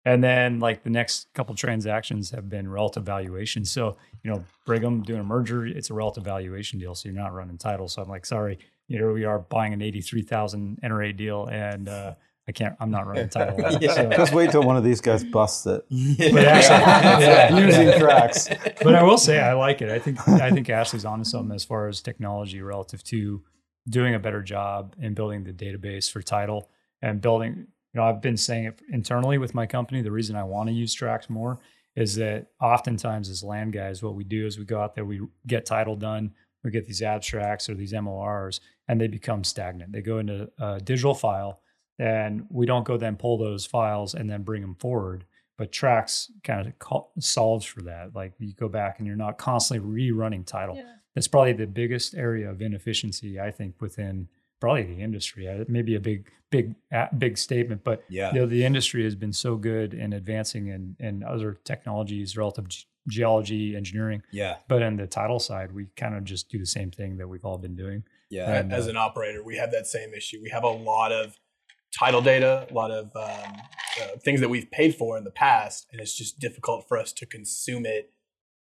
And 0.04 0.22
then 0.22 0.58
like 0.60 0.82
the 0.82 0.90
next 0.90 1.28
couple 1.34 1.54
transactions 1.54 2.30
have 2.32 2.48
been 2.50 2.68
relative 2.68 3.04
valuation. 3.04 3.64
So 3.64 3.96
you 4.24 4.30
know, 4.32 4.44
Brigham 4.66 5.02
doing 5.02 5.20
a 5.20 5.24
merger, 5.24 5.64
it's 5.64 5.90
a 5.90 5.94
relative 5.94 6.24
valuation 6.24 6.78
deal. 6.80 6.94
So 6.96 7.08
you're 7.08 7.16
not 7.18 7.32
running 7.32 7.56
title. 7.58 7.88
So 7.88 8.02
I'm 8.02 8.08
like, 8.08 8.26
sorry, 8.26 8.58
here 8.88 9.12
we 9.12 9.24
are 9.24 9.38
buying 9.38 9.72
an 9.72 9.80
83,000 9.82 10.80
NRA 10.82 11.16
deal 11.16 11.46
and 11.46 11.88
uh, 11.88 12.14
I 12.48 12.52
can't, 12.52 12.76
I'm 12.78 12.90
not 12.90 13.06
running 13.06 13.28
title. 13.30 13.58
Yeah. 13.80 13.94
So- 13.94 14.10
Just 14.10 14.32
wait 14.32 14.50
till 14.50 14.62
one 14.62 14.76
of 14.76 14.84
these 14.84 15.00
guys 15.00 15.24
busts 15.24 15.66
it. 15.66 15.84
But 16.32 16.44
actually, 16.44 16.78
yeah, 17.26 17.56
Using 17.58 17.88
yeah. 17.88 17.98
Trax. 17.98 18.82
but 18.82 18.94
I 18.94 19.02
will 19.02 19.18
say 19.18 19.40
I 19.40 19.52
like 19.54 19.82
it. 19.82 19.90
I 19.90 19.98
think 19.98 20.26
I 20.28 20.50
think 20.50 20.68
Ashley's 20.70 21.04
onto 21.04 21.24
something 21.24 21.54
as 21.54 21.64
far 21.64 21.88
as 21.88 22.00
technology 22.00 22.60
relative 22.62 23.02
to 23.04 23.42
doing 23.88 24.14
a 24.14 24.18
better 24.18 24.42
job 24.42 24.94
in 25.00 25.14
building 25.14 25.44
the 25.44 25.52
database 25.52 26.10
for 26.10 26.22
title 26.22 26.70
and 27.02 27.20
building. 27.20 27.66
You 27.94 28.00
know, 28.00 28.04
I've 28.04 28.20
been 28.20 28.36
saying 28.36 28.64
it 28.66 28.80
internally 28.92 29.38
with 29.38 29.54
my 29.54 29.66
company. 29.66 30.02
The 30.02 30.10
reason 30.12 30.36
I 30.36 30.44
want 30.44 30.68
to 30.68 30.74
use 30.74 30.94
Trax 30.94 31.30
more 31.30 31.58
is 31.94 32.14
that 32.16 32.48
oftentimes 32.60 33.28
as 33.30 33.42
land 33.42 33.72
guys, 33.72 34.02
what 34.02 34.14
we 34.14 34.22
do 34.22 34.44
is 34.46 34.58
we 34.58 34.64
go 34.66 34.80
out 34.80 34.94
there, 34.94 35.04
we 35.04 35.20
get 35.46 35.64
title 35.64 35.96
done, 35.96 36.32
we 36.62 36.70
get 36.70 36.84
these 36.86 37.00
abstracts 37.00 37.68
or 37.70 37.74
these 37.74 37.94
MORs, 37.94 38.60
and 38.86 39.00
they 39.00 39.06
become 39.08 39.42
stagnant. 39.44 39.92
They 39.92 40.02
go 40.02 40.18
into 40.18 40.50
a 40.58 40.78
digital 40.78 41.14
file, 41.14 41.60
and 41.98 42.46
we 42.50 42.66
don't 42.66 42.84
go 42.84 42.96
then 42.96 43.16
pull 43.16 43.38
those 43.38 43.66
files 43.66 44.14
and 44.14 44.28
then 44.28 44.42
bring 44.42 44.62
them 44.62 44.74
forward 44.74 45.24
but 45.58 45.72
Trax 45.72 46.26
kind 46.44 46.66
of 46.66 46.78
call, 46.78 47.12
solves 47.18 47.64
for 47.64 47.82
that 47.82 48.14
like 48.14 48.32
you 48.38 48.52
go 48.54 48.68
back 48.68 48.98
and 48.98 49.06
you're 49.06 49.16
not 49.16 49.38
constantly 49.38 50.10
rerunning 50.10 50.44
title 50.46 50.76
Yeah. 50.76 50.92
that's 51.14 51.28
probably 51.28 51.54
the 51.54 51.66
biggest 51.66 52.14
area 52.14 52.50
of 52.50 52.60
inefficiency 52.60 53.40
i 53.40 53.50
think 53.50 53.80
within 53.80 54.28
probably 54.60 54.82
the 54.84 55.00
industry 55.02 55.48
Uh, 55.48 55.64
maybe 55.68 55.94
a 55.94 56.00
big 56.00 56.28
big 56.50 56.74
a- 56.92 57.08
big 57.16 57.36
statement 57.38 57.82
but 57.84 58.04
Yeah. 58.08 58.32
you 58.32 58.40
know, 58.40 58.46
the 58.46 58.64
industry 58.64 59.02
has 59.04 59.14
been 59.14 59.32
so 59.32 59.56
good 59.56 59.94
in 59.94 60.12
advancing 60.12 60.68
in, 60.68 60.96
in 61.00 61.22
other 61.22 61.54
technologies 61.64 62.36
relative 62.36 62.68
to 62.68 62.84
geology 63.08 63.74
engineering 63.76 64.22
Yeah. 64.32 64.56
but 64.68 64.82
in 64.82 64.96
the 64.96 65.06
title 65.06 65.38
side 65.38 65.72
we 65.72 65.86
kind 65.96 66.14
of 66.14 66.24
just 66.24 66.48
do 66.50 66.58
the 66.58 66.66
same 66.66 66.90
thing 66.90 67.16
that 67.18 67.28
we've 67.28 67.44
all 67.44 67.58
been 67.58 67.76
doing 67.76 68.04
Yeah. 68.28 68.52
And, 68.52 68.72
as 68.72 68.86
uh, 68.86 68.90
an 68.90 68.96
operator, 68.96 69.42
we 69.44 69.56
have 69.56 69.70
that 69.70 69.86
same 69.86 70.12
issue. 70.12 70.40
We 70.42 70.50
have 70.50 70.64
a 70.64 70.68
lot 70.92 71.12
of 71.12 71.36
title 71.98 72.20
data, 72.20 72.66
a 72.70 72.74
lot 72.74 72.90
of 72.90 73.06
um, 73.16 73.56
uh, 74.00 74.18
things 74.24 74.40
that 74.40 74.48
we've 74.48 74.70
paid 74.70 74.94
for 74.94 75.16
in 75.16 75.24
the 75.24 75.30
past, 75.30 75.86
and 75.90 76.00
it's 76.00 76.14
just 76.14 76.38
difficult 76.38 76.86
for 76.88 76.98
us 76.98 77.12
to 77.12 77.26
consume 77.26 77.86
it 77.86 78.12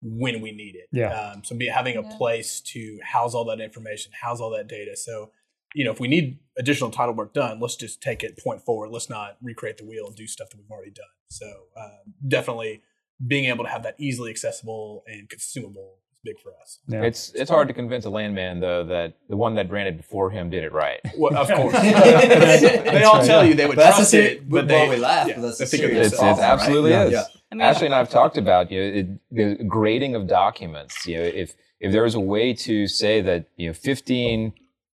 when 0.03 0.41
we 0.41 0.53
need 0.53 0.77
it. 0.77 0.89
Yeah. 0.93 1.09
Um, 1.09 1.43
so 1.45 1.57
be, 1.57 1.67
having 1.67 1.97
a 1.97 2.03
Yeah. 2.03 2.17
place 2.17 2.61
to 2.61 2.99
house 3.03 3.35
all 3.35 3.45
that 3.47 3.61
information, 3.61 4.13
house 4.21 4.41
all 4.41 4.51
that 4.51 4.67
data. 4.67 4.97
So, 4.97 5.33
you 5.75 5.85
know, 5.85 5.91
if 5.91 5.99
we 5.99 6.09
need 6.09 6.39
additional 6.59 6.91
title 6.91 7.15
work 7.15 7.33
done, 7.33 7.59
let's 7.59 7.75
just 7.77 8.03
take 8.03 8.23
it 8.23 8.39
point 8.39 8.61
forward. 8.63 8.91
Let's 8.91 9.09
not 9.09 9.39
recreate 9.43 9.79
the 9.79 9.85
wheel 9.85 10.07
and 10.07 10.15
do 10.15 10.27
stuff 10.27 10.51
that 10.51 10.59
we've 10.59 10.71
already 10.71 10.93
done. 10.93 11.07
So 11.29 11.47
um, 11.77 12.15
definitely 12.29 12.83
being 13.27 13.47
able 13.47 13.65
to 13.65 13.71
have 13.71 13.83
that 13.83 13.97
easily 13.99 14.31
accessible 14.31 15.03
and 15.07 15.29
consumable 15.29 15.99
is 15.99 16.04
big 16.25 16.41
for 16.41 16.53
us. 16.61 16.81
yeah. 16.89 17.03
It's 17.03 17.33
it's 17.35 17.51
hard 17.51 17.69
to 17.69 17.75
convince 17.75 18.05
a 18.07 18.11
landman 18.11 18.61
though 18.61 18.85
that 18.85 19.15
the 19.29 19.37
one 19.37 19.55
that 19.57 19.69
branded 19.69 19.97
before 19.97 20.31
him 20.31 20.51
did 20.51 20.65
it 20.65 20.73
right. 20.73 21.01
Well, 21.17 21.37
of 21.37 21.49
course. 21.59 21.75
They 21.81 23.03
all 23.05 23.23
tell 23.25 23.45
you 23.45 23.55
they 23.55 23.67
would 23.67 23.77
But 23.77 23.95
trust 23.95 24.13
the 24.13 24.33
it, 24.33 24.49
but 24.49 24.67
well, 24.67 24.89
they 24.89 24.89
we 24.89 24.97
laugh, 25.01 25.29
yeah, 25.29 25.35
but 25.37 25.43
that's 25.43 25.59
they 25.59 25.65
the 25.65 25.71
think 25.71 25.83
of 25.85 25.89
serious 25.91 26.07
It's, 26.09 26.17
themselves, 26.17 26.39
it 26.39 26.43
right? 26.43 26.51
absolutely 26.53 26.93
is. 26.93 27.13
Yeah. 27.13 27.23
I 27.53 27.55
mean, 27.55 27.63
Ashley 27.63 27.87
and 27.87 27.95
I 27.95 27.99
have 27.99 28.11
talked 28.11 28.37
about 28.37 28.71
you 28.73 28.81
know, 28.81 28.99
it, 28.99 29.59
the 29.59 29.65
grading 29.65 30.15
of 30.15 30.27
documents. 30.27 31.07
You 31.07 31.19
know, 31.19 31.23
if 31.25 31.55
if 31.81 31.93
there 31.93 32.03
was 32.03 32.15
a 32.15 32.21
way 32.21 32.53
to 32.55 32.87
say 32.89 33.21
that 33.21 33.47
you 33.57 33.69
know 33.69 33.75
15, 33.75 34.53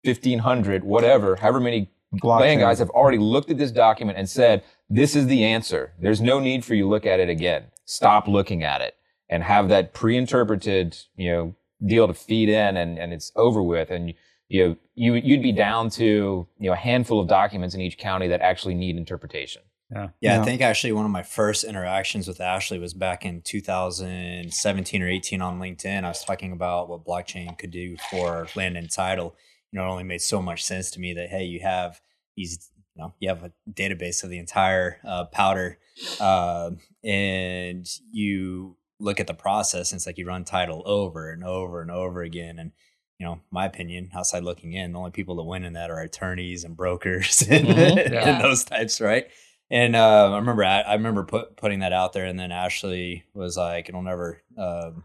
1500, 0.04 0.84
whatever, 0.84 1.36
however 1.38 1.60
many 1.60 1.92
Blockchain. 2.14 2.40
land 2.40 2.60
guys 2.62 2.80
have 2.80 2.90
already 2.92 3.18
looked 3.18 3.50
at 3.52 3.58
this 3.58 3.72
document 3.72 4.18
and 4.18 4.30
said 4.30 4.64
this 4.90 5.16
is 5.16 5.28
the 5.28 5.44
answer. 5.44 5.94
There's 6.00 6.22
no 6.22 6.40
need 6.40 6.64
for 6.64 6.76
you 6.76 6.84
to 6.84 6.90
look 6.90 7.06
at 7.06 7.20
it 7.20 7.28
again. 7.30 7.66
Stop 7.86 8.28
looking 8.28 8.64
at 8.64 8.80
it 8.82 8.96
and 9.30 9.44
have 9.44 9.70
that 9.70 9.94
pre-interpreted 9.94 10.98
you 11.16 11.32
know 11.32 11.56
deal 11.86 12.08
to 12.08 12.14
feed 12.14 12.50
in 12.50 12.78
and 12.78 12.98
and 12.98 13.14
it's 13.14 13.32
over 13.36 13.62
with 13.62 13.92
and 13.92 14.14
you 14.48 14.68
know 14.68 14.76
you 14.96 15.14
you'd 15.16 15.42
be 15.42 15.52
down 15.52 15.90
to 15.90 16.48
you 16.58 16.70
know 16.70 16.74
a 16.74 16.78
handful 16.78 17.20
of 17.20 17.28
documents 17.28 17.76
in 17.76 17.82
each 17.82 17.98
county 17.98 18.28
that 18.28 18.42
actually 18.42 18.74
need 18.74 18.98
interpretation. 18.98 19.62
Yeah, 19.92 20.10
Yeah. 20.20 20.42
I 20.42 20.44
think 20.44 20.62
actually 20.62 20.94
one 20.94 21.06
of 21.06 21.12
my 21.12 21.22
first 21.22 21.64
interactions 21.64 22.28
with 22.28 22.42
Ashley 22.42 22.80
was 22.80 22.96
back 22.96 23.24
in 23.24 23.42
2017 23.42 25.02
or 25.02 25.08
18 25.08 25.42
on 25.42 25.60
LinkedIn. 25.60 26.04
I 26.04 26.08
was 26.08 26.24
talking 26.24 26.52
about 26.52 26.90
what 26.90 27.06
blockchain 27.06 27.56
could 27.58 27.70
do 27.70 27.96
for 28.10 28.48
land 28.56 28.78
and 28.78 28.92
title. 28.92 29.36
You 29.72 29.80
know, 29.80 29.86
it 29.86 29.90
only 29.92 30.04
made 30.04 30.22
so 30.22 30.42
much 30.42 30.64
sense 30.64 30.90
to 30.92 31.00
me 31.00 31.14
that 31.14 31.30
hey, 31.30 31.44
you 31.44 31.60
have 31.60 32.02
these, 32.36 32.72
you 32.96 33.04
know, 33.04 33.14
you 33.20 33.30
have 33.30 33.44
a 33.44 33.52
database 33.72 34.24
of 34.24 34.30
the 34.30 34.40
entire 34.40 35.00
uh, 35.08 35.26
powder, 35.26 35.78
uh, 36.20 36.72
and 37.04 37.88
you 38.12 38.78
look 39.00 39.20
at 39.20 39.28
the 39.28 39.34
process, 39.34 39.92
and 39.92 39.98
it's 40.00 40.06
like 40.06 40.18
you 40.18 40.26
run 40.28 40.44
title 40.46 40.82
over 40.86 41.30
and 41.32 41.44
over 41.44 41.82
and 41.82 41.92
over 41.92 42.22
again, 42.22 42.60
and 42.60 42.72
you 43.20 43.26
know, 43.26 43.40
my 43.50 43.66
opinion, 43.66 44.10
outside 44.14 44.44
looking 44.44 44.74
in, 44.74 44.92
the 44.92 45.00
only 45.00 45.12
people 45.12 45.36
that 45.38 45.44
win 45.44 45.64
in 45.64 45.74
that 45.74 45.90
are 45.90 46.02
attorneys 46.02 46.66
and 46.66 46.76
brokers 46.76 47.42
and, 47.50 47.66
Mhm. 47.68 48.12
Yeah. 48.12 48.30
and 48.36 48.44
those 48.44 48.66
types, 48.66 49.00
right? 49.00 49.28
And 49.72 49.96
uh, 49.96 50.32
I 50.34 50.36
remember, 50.38 50.64
I, 50.66 50.82
I 50.82 50.94
remember 50.94 51.24
put, 51.24 51.56
putting 51.58 51.80
that 51.80 51.94
out 51.94 52.14
there, 52.14 52.26
and 52.26 52.38
then 52.40 52.52
Ashley 52.52 53.24
was 53.34 53.58
like, 53.58 53.90
"It'll 53.90 54.02
never." 54.02 54.42
Um, 54.58 55.04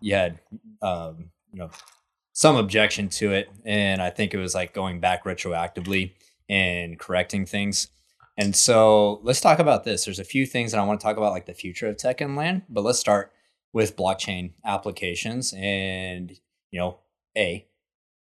you 0.00 0.14
had, 0.14 0.40
um, 0.82 1.30
you 1.52 1.58
know, 1.58 1.70
some 2.32 2.56
objection 2.56 3.08
to 3.08 3.32
it, 3.32 3.48
and 3.64 4.00
I 4.02 4.10
think 4.10 4.32
it 4.34 4.38
was 4.38 4.54
like 4.54 4.72
going 4.72 5.00
back 5.00 5.24
retroactively 5.24 6.12
and 6.48 6.98
correcting 6.98 7.44
things. 7.46 7.88
And 8.36 8.54
so 8.54 9.20
let's 9.22 9.40
talk 9.40 9.58
about 9.58 9.84
this. 9.84 10.04
There's 10.04 10.18
a 10.18 10.24
few 10.24 10.44
things 10.46 10.72
that 10.72 10.80
I 10.80 10.84
want 10.84 11.00
to 11.00 11.04
talk 11.04 11.16
about, 11.16 11.32
like 11.32 11.46
the 11.46 11.54
future 11.54 11.88
of 11.88 11.96
tech 11.96 12.20
and 12.20 12.36
land, 12.36 12.62
but 12.68 12.84
let's 12.84 12.98
start 12.98 13.32
with 13.72 13.96
blockchain 13.96 14.52
applications. 14.64 15.54
And 15.56 16.30
you 16.70 16.80
know, 16.80 16.98
a 17.36 17.66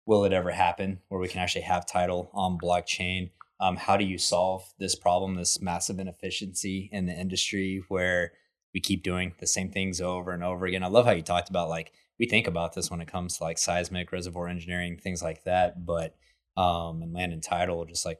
will 0.06 0.26
it 0.26 0.34
ever 0.34 0.52
happen 0.52 0.99
where 1.08 1.19
we 1.19 1.28
can 1.28 1.39
actually 1.39 1.62
have 1.62 1.86
title 1.86 2.30
on 2.34 2.58
blockchain? 2.58 3.32
Um, 3.60 3.78
how 3.78 3.97
do 3.97 4.04
you 4.04 4.17
solve 4.17 4.73
this 4.78 4.95
problem, 4.95 5.36
this 5.36 5.62
massive 5.62 5.99
inefficiency 5.99 6.89
in 6.91 7.06
the 7.06 7.13
industry 7.13 7.84
where 7.88 8.34
we 8.73 8.82
keep 8.82 9.04
doing 9.04 9.34
the 9.39 9.47
same 9.47 9.71
things 9.71 10.02
over 10.02 10.32
and 10.32 10.43
over 10.43 10.65
again? 10.65 10.84
I 10.84 10.88
love 10.88 11.06
how 11.06 11.12
you 11.12 11.21
talked 11.21 11.49
about 11.49 11.69
like 11.69 11.93
we 12.19 12.28
think 12.28 12.47
about 12.47 12.73
this 12.73 12.91
when 12.91 13.02
it 13.02 13.08
comes 13.08 13.38
to 13.38 13.43
like 13.43 13.58
seismic 13.58 14.12
reservoir 14.12 14.47
engineering, 14.47 14.97
things 14.97 15.23
like 15.23 15.43
that, 15.45 15.86
but 15.86 16.15
um, 16.56 17.02
in 17.02 17.13
land 17.13 17.34
and 17.34 17.41
title, 17.41 17.86
just 17.86 18.06
like 18.06 18.19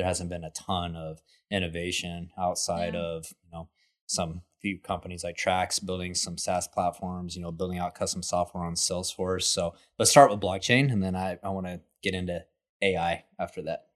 there 0.00 0.08
hasn't 0.08 0.30
been 0.30 0.44
a 0.44 0.50
ton 0.50 0.96
of 0.96 1.20
innovation 1.50 2.30
outside 2.38 2.94
Yeah. 2.94 3.00
of 3.00 3.26
you 3.44 3.50
know 3.52 3.68
some 4.06 4.40
few 4.62 4.78
companies 4.78 5.22
like 5.22 5.36
Trax 5.36 5.84
building 5.84 6.14
some 6.14 6.36
SaaS 6.36 6.66
platforms, 6.66 7.36
you 7.36 7.42
know, 7.42 7.52
building 7.52 7.78
out 7.78 7.94
custom 7.94 8.22
software 8.22 8.64
on 8.64 8.74
Salesforce. 8.74 9.42
So 9.44 9.74
let's 9.98 10.10
start 10.10 10.30
with 10.30 10.40
blockchain, 10.40 10.90
and 10.90 11.02
then 11.02 11.14
I, 11.14 11.38
I 11.42 11.50
want 11.50 11.66
to 11.66 11.80
get 12.02 12.14
into 12.14 12.44
AI 12.82 13.24
after 13.38 13.62
that. 13.62 13.86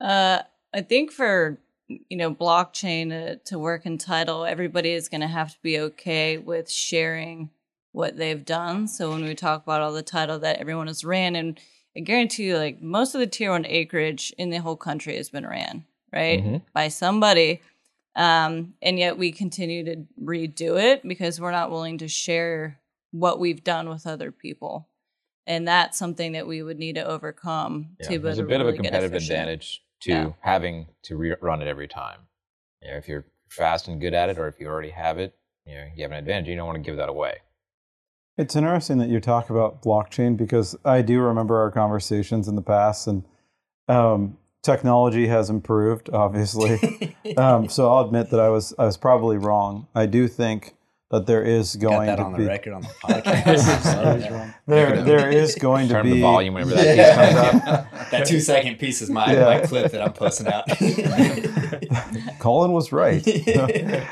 Uh, 0.00 0.42
I 0.72 0.82
think 0.82 1.10
for 1.10 1.58
you 1.88 2.16
know 2.16 2.32
blockchain 2.32 3.10
to, 3.10 3.36
to 3.36 3.58
work 3.58 3.86
in 3.86 3.98
title, 3.98 4.44
everybody 4.44 4.92
is 4.92 5.08
going 5.08 5.20
to 5.20 5.26
have 5.26 5.52
to 5.52 5.58
be 5.62 5.78
okay 5.80 6.38
with 6.38 6.70
sharing 6.70 7.50
what 7.92 8.16
they've 8.16 8.44
done. 8.44 8.86
So 8.86 9.10
when 9.10 9.24
we 9.24 9.34
talk 9.34 9.64
about 9.64 9.80
all 9.80 9.92
the 9.92 10.02
title 10.02 10.38
that 10.40 10.58
everyone 10.58 10.86
has 10.86 11.04
ran, 11.04 11.34
and 11.34 11.58
I 11.96 12.00
guarantee 12.00 12.44
you, 12.44 12.58
like 12.58 12.82
most 12.82 13.14
of 13.14 13.20
the 13.20 13.26
tier 13.26 13.50
one 13.50 13.64
acreage 13.66 14.32
in 14.36 14.50
the 14.50 14.58
whole 14.58 14.76
country 14.76 15.16
has 15.16 15.30
been 15.30 15.46
ran 15.46 15.84
right 16.12 16.42
Mhm. 16.42 16.62
by 16.72 16.88
somebody, 16.88 17.62
um, 18.14 18.74
and 18.82 18.98
yet 18.98 19.16
we 19.18 19.32
continue 19.32 19.84
to 19.84 20.06
redo 20.22 20.80
it 20.80 21.06
because 21.06 21.40
we're 21.40 21.50
not 21.52 21.70
willing 21.70 21.98
to 21.98 22.08
share 22.08 22.80
what 23.12 23.38
we've 23.40 23.64
done 23.64 23.88
with 23.88 24.06
other 24.06 24.30
people. 24.30 24.88
And 25.46 25.66
that's 25.66 25.96
something 25.96 26.32
that 26.32 26.46
we 26.46 26.62
would 26.62 26.78
need 26.78 26.96
to 26.96 27.04
overcome 27.04 27.96
Yeah, 28.00 28.08
to 28.08 28.18
there's 28.18 28.38
a 28.40 28.42
bit 28.42 28.60
of 28.60 28.68
a 28.68 28.72
competitive 28.72 29.14
advantage 29.14 29.82
to 30.00 30.10
Yeah. 30.12 30.32
having 30.40 30.88
to 31.04 31.16
rerun 31.16 31.62
it 31.62 31.68
every 31.68 31.88
time. 31.88 32.26
You 32.82 32.90
know, 32.90 32.96
if 32.96 33.08
you're 33.08 33.26
fast 33.48 33.88
and 33.88 34.00
good 34.00 34.12
at 34.12 34.28
it, 34.28 34.38
or 34.38 34.48
if 34.48 34.60
you 34.60 34.66
already 34.66 34.90
have 34.90 35.18
it, 35.18 35.38
you 35.64 35.74
know, 35.74 35.86
you 35.94 36.02
have 36.02 36.12
an 36.12 36.18
advantage. 36.18 36.48
You 36.48 36.56
don't 36.56 36.66
want 36.66 36.76
to 36.76 36.82
give 36.82 36.96
that 36.96 37.08
away. 37.08 37.38
It's 38.38 38.54
interesting 38.54 38.98
that 38.98 39.08
you 39.08 39.18
talk 39.20 39.48
about 39.48 39.82
blockchain 39.82 40.36
because 40.36 40.76
I 40.84 41.00
do 41.00 41.20
remember 41.20 41.58
our 41.58 41.70
conversations 41.70 42.48
in 42.48 42.54
the 42.54 42.62
past, 42.62 43.06
and 43.06 43.24
um, 43.88 44.36
technology 44.62 45.28
has 45.28 45.48
improved, 45.48 46.10
obviously. 46.12 47.16
um, 47.38 47.68
so 47.68 47.90
I'll 47.92 48.04
admit 48.04 48.30
that 48.30 48.40
I 48.40 48.50
was 48.50 48.74
I 48.78 48.84
was 48.84 48.98
probably 48.98 49.38
wrong. 49.38 49.86
I 49.94 50.04
do 50.04 50.28
think 50.28 50.74
that 51.10 51.24
there 51.24 51.42
is 51.42 51.76
Got 51.76 51.88
going 51.90 52.06
that 52.08 52.16
to 52.16 52.22
on 52.24 52.36
be 52.36 52.42
the 52.42 52.48
record 52.48 52.72
on 52.74 52.82
the 52.82 52.88
podcast. 53.04 54.54
There 54.66 55.02
there 55.02 55.30
is 55.30 55.54
going 55.54 55.88
to 55.88 55.94
be. 55.94 56.10
Turn 56.10 56.10
the 56.10 56.20
volume 56.20 56.54
whenever 56.54 56.74
that 56.74 56.96
piece 56.96 57.14
comes 57.14 57.68
up. 57.68 58.10
that 58.10 58.26
two 58.26 58.40
second 58.40 58.78
piece 58.78 59.00
is 59.00 59.08
my, 59.08 59.32
Yeah. 59.32 59.44
my 59.44 59.60
clip 59.60 59.92
that 59.92 60.02
I'm 60.02 60.12
posting 60.12 60.48
out. 60.48 60.68
Collin 62.38 62.72
was 62.72 62.92
right. 62.92 63.24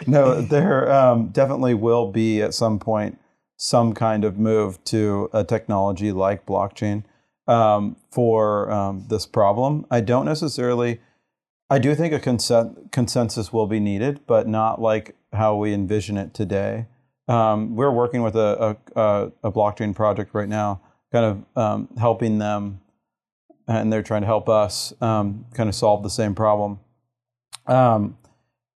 no, 0.06 0.40
there 0.40 0.90
um, 0.90 1.28
definitely 1.28 1.74
will 1.74 2.10
be 2.10 2.40
at 2.40 2.54
some 2.54 2.78
point 2.78 3.18
some 3.56 3.92
kind 3.92 4.24
of 4.24 4.38
move 4.38 4.82
to 4.84 5.28
a 5.32 5.44
technology 5.44 6.12
like 6.12 6.46
blockchain 6.46 7.04
um, 7.46 7.96
for 8.10 8.70
um, 8.70 9.04
this 9.08 9.26
problem. 9.26 9.86
I 9.90 10.00
don't 10.00 10.24
necessarily. 10.24 11.00
I 11.70 11.78
do 11.78 11.94
think 11.94 12.12
a 12.12 12.20
consen- 12.20 12.92
consensus 12.92 13.52
will 13.52 13.66
be 13.66 13.80
needed, 13.80 14.20
but 14.26 14.46
not 14.46 14.80
like 14.80 15.16
how 15.32 15.56
we 15.56 15.72
envision 15.72 16.18
it 16.18 16.34
today. 16.34 16.86
Um, 17.26 17.74
we're 17.74 17.90
working 17.90 18.22
with 18.22 18.36
a, 18.36 18.76
a, 18.94 19.32
a, 19.42 19.50
blockchain 19.50 19.94
project 19.94 20.34
right 20.34 20.48
now, 20.48 20.82
kind 21.10 21.24
of 21.24 21.56
um, 21.56 21.88
helping 21.96 22.38
them 22.38 22.80
and 23.66 23.92
they're 23.92 24.02
trying 24.02 24.22
to 24.22 24.26
help 24.26 24.48
us 24.48 24.92
um, 25.00 25.46
kind 25.54 25.68
of 25.68 25.74
solve 25.74 26.02
the 26.02 26.10
same 26.10 26.34
problem. 26.34 26.80
Um, 27.66 28.16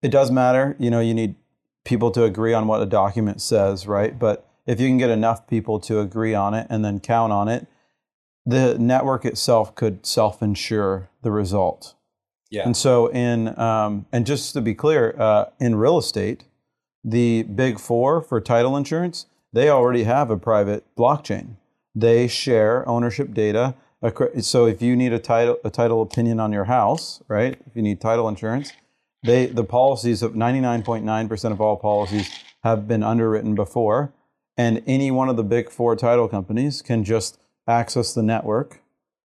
it 0.02 0.08
does 0.08 0.30
matter, 0.30 0.76
you 0.78 0.90
know, 0.90 1.00
you 1.00 1.14
need 1.14 1.34
people 1.84 2.10
to 2.12 2.24
agree 2.24 2.54
on 2.54 2.66
what 2.66 2.80
a 2.80 2.86
document 2.86 3.40
says, 3.40 3.86
right? 3.86 4.18
But 4.18 4.47
if 4.68 4.78
you 4.78 4.86
can 4.86 4.98
get 4.98 5.08
enough 5.08 5.46
people 5.46 5.80
to 5.80 5.98
agree 5.98 6.34
on 6.34 6.52
it 6.52 6.66
and 6.68 6.84
then 6.84 7.00
count 7.00 7.32
on 7.32 7.48
it, 7.48 7.66
the 8.44 8.78
network 8.78 9.24
itself 9.24 9.74
could 9.74 10.04
self-insure 10.04 11.08
the 11.22 11.30
result. 11.30 11.94
Yeah. 12.50 12.64
And 12.64 12.76
so, 12.76 13.08
in 13.08 13.58
um, 13.58 14.06
and 14.12 14.24
just 14.26 14.52
to 14.52 14.60
be 14.60 14.74
clear, 14.74 15.14
uh, 15.18 15.46
in 15.58 15.74
real 15.74 15.98
estate, 15.98 16.44
the 17.02 17.42
big 17.42 17.80
four 17.80 18.20
for 18.20 18.40
title 18.40 18.76
insurance, 18.76 19.26
they 19.52 19.70
already 19.70 20.04
have 20.04 20.30
a 20.30 20.36
private 20.36 20.84
blockchain. 20.96 21.56
They 21.94 22.28
share 22.28 22.86
ownership 22.88 23.32
data. 23.34 23.74
So 24.40 24.66
if 24.66 24.80
you 24.80 24.96
need 24.96 25.12
a 25.12 25.18
title 25.18 25.58
a 25.64 25.70
title 25.70 26.02
opinion 26.02 26.40
on 26.40 26.52
your 26.52 26.64
house, 26.64 27.22
right? 27.26 27.58
If 27.66 27.74
you 27.74 27.82
need 27.82 28.00
title 28.00 28.28
insurance, 28.28 28.72
they 29.24 29.46
the 29.46 29.64
policies 29.64 30.22
of 30.22 30.34
99.9% 30.34 31.52
of 31.52 31.60
all 31.60 31.76
policies 31.76 32.30
have 32.62 32.86
been 32.86 33.02
underwritten 33.02 33.54
before, 33.54 34.12
and 34.58 34.82
any 34.86 35.10
one 35.10 35.30
of 35.30 35.36
the 35.36 35.44
big 35.44 35.70
four 35.70 35.96
title 35.96 36.28
companies 36.28 36.82
can 36.82 37.04
just 37.04 37.38
access 37.66 38.12
the 38.12 38.22
network, 38.22 38.82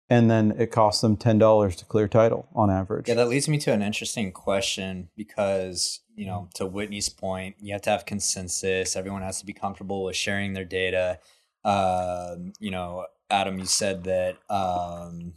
and 0.08 0.30
then 0.30 0.54
it 0.56 0.70
costs 0.70 1.02
them 1.02 1.16
ten 1.16 1.36
dollars 1.38 1.76
to 1.76 1.84
clear 1.84 2.08
title 2.08 2.48
on 2.54 2.70
average. 2.70 3.08
Yeah, 3.08 3.14
that 3.16 3.28
leads 3.28 3.48
me 3.48 3.58
to 3.58 3.72
an 3.72 3.82
interesting 3.82 4.32
question 4.32 5.08
because, 5.16 6.00
you 6.14 6.26
know, 6.26 6.48
to 6.54 6.64
Whitney's 6.64 7.08
point, 7.08 7.56
you 7.60 7.72
have 7.72 7.82
to 7.82 7.90
have 7.90 8.06
consensus. 8.06 8.94
Everyone 8.94 9.22
has 9.22 9.40
to 9.40 9.46
be 9.46 9.52
comfortable 9.52 10.04
with 10.04 10.16
sharing 10.16 10.54
their 10.54 10.64
data. 10.64 11.18
Um, 11.64 12.52
you 12.60 12.70
know, 12.70 13.06
Adam, 13.28 13.58
you 13.58 13.66
said 13.66 14.04
that 14.04 14.38
um, 14.48 15.32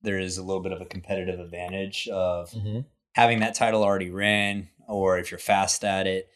there 0.00 0.18
is 0.18 0.38
a 0.38 0.42
little 0.42 0.62
bit 0.62 0.72
of 0.72 0.80
a 0.80 0.86
competitive 0.86 1.38
advantage 1.38 2.08
of 2.08 2.54
having 3.12 3.40
that 3.40 3.54
title 3.54 3.84
already 3.84 4.10
ran, 4.10 4.68
or 4.88 5.18
if 5.18 5.30
you're 5.30 5.38
fast 5.38 5.84
at 5.84 6.06
it. 6.06 6.30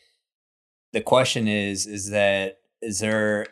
The 0.93 1.01
question 1.01 1.49
is, 1.49 1.87
is 1.87 2.11
that 2.11 2.60
is 2.83 3.01
there 3.01 3.47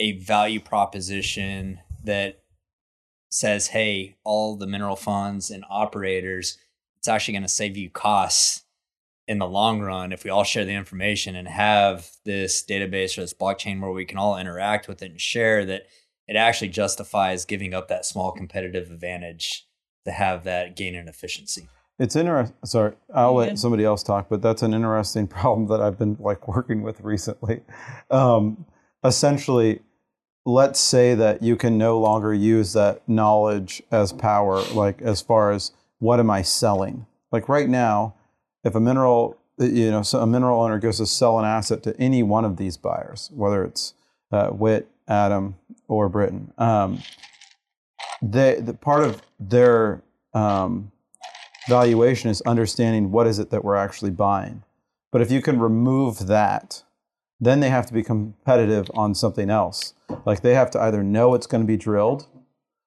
a 0.00 0.18
value 0.18 0.60
proposition 0.60 1.80
that 2.02 2.42
says, 3.30 3.68
hey, 3.68 4.16
all 4.24 4.56
the 4.56 4.66
mineral 4.66 4.96
funds 4.96 5.50
and 5.50 5.64
operators, 5.68 6.58
it's 6.96 7.08
actually 7.08 7.32
going 7.32 7.42
to 7.42 7.48
save 7.48 7.76
you 7.76 7.90
costs 7.90 8.64
in 9.26 9.38
the 9.38 9.48
long 9.48 9.80
run 9.80 10.12
if 10.12 10.22
we 10.22 10.30
all 10.30 10.44
share 10.44 10.64
the 10.64 10.74
information 10.74 11.34
and 11.34 11.48
have 11.48 12.10
this 12.24 12.62
database 12.62 13.16
or 13.16 13.22
this 13.22 13.34
blockchain 13.34 13.80
where 13.80 13.90
we 13.90 14.04
can 14.04 14.18
all 14.18 14.38
interact 14.38 14.86
with 14.86 15.02
it 15.02 15.10
and 15.10 15.20
share 15.20 15.64
that 15.64 15.86
it 16.28 16.36
actually 16.36 16.68
justifies 16.68 17.44
giving 17.44 17.74
up 17.74 17.88
that 17.88 18.04
small 18.04 18.32
competitive 18.32 18.90
advantage 18.90 19.66
to 20.04 20.12
have 20.12 20.44
that 20.44 20.76
gain 20.76 20.94
in 20.94 21.08
efficiency. 21.08 21.68
It's 21.98 22.16
interesting. 22.16 22.56
Sorry, 22.64 22.94
I'll 23.14 23.34
let 23.34 23.58
somebody 23.58 23.84
else 23.84 24.02
talk, 24.02 24.28
but 24.28 24.42
that's 24.42 24.62
an 24.62 24.74
interesting 24.74 25.26
problem 25.28 25.68
that 25.68 25.80
I've 25.80 25.98
been 25.98 26.16
like 26.18 26.48
working 26.48 26.82
with 26.82 27.00
recently. 27.00 27.60
Um, 28.10 28.66
essentially, 29.04 29.80
let's 30.44 30.80
say 30.80 31.14
that 31.14 31.42
you 31.42 31.56
can 31.56 31.78
no 31.78 31.98
longer 31.98 32.34
use 32.34 32.72
that 32.72 33.08
knowledge 33.08 33.82
as 33.90 34.12
power, 34.12 34.62
like 34.72 35.00
as 35.02 35.20
far 35.20 35.52
as 35.52 35.72
what 35.98 36.20
am 36.20 36.30
I 36.30 36.42
selling? 36.42 37.06
Like 37.30 37.48
right 37.48 37.68
now, 37.68 38.14
if 38.64 38.74
a 38.74 38.80
mineral, 38.80 39.38
you 39.58 39.90
know, 39.90 40.02
so 40.02 40.20
a 40.20 40.26
mineral 40.26 40.62
owner 40.62 40.78
goes 40.78 40.98
to 40.98 41.06
sell 41.06 41.38
an 41.38 41.44
asset 41.44 41.82
to 41.84 41.98
any 41.98 42.22
one 42.22 42.44
of 42.44 42.56
these 42.56 42.76
buyers, 42.76 43.30
whether 43.34 43.64
it's 43.64 43.94
uh, 44.32 44.48
Witt, 44.50 44.88
Adam, 45.06 45.56
or 45.86 46.08
Britton, 46.08 46.52
um, 46.58 47.00
they 48.20 48.60
the 48.60 48.74
part 48.74 49.04
of 49.04 49.22
their 49.38 50.02
um, 50.32 50.90
valuation 51.68 52.30
is 52.30 52.40
understanding 52.42 53.10
what 53.10 53.26
is 53.26 53.38
it 53.38 53.50
that 53.50 53.64
we're 53.64 53.76
actually 53.76 54.10
buying. 54.10 54.62
But 55.12 55.20
if 55.22 55.30
you 55.30 55.40
can 55.40 55.58
remove 55.60 56.26
that, 56.26 56.82
then 57.40 57.60
they 57.60 57.70
have 57.70 57.86
to 57.86 57.92
be 57.92 58.02
competitive 58.02 58.90
on 58.94 59.14
something 59.14 59.50
else. 59.50 59.94
Like 60.24 60.42
they 60.42 60.54
have 60.54 60.70
to 60.72 60.80
either 60.80 61.02
know 61.02 61.34
it's 61.34 61.46
going 61.46 61.62
to 61.62 61.66
be 61.66 61.76
drilled, 61.76 62.26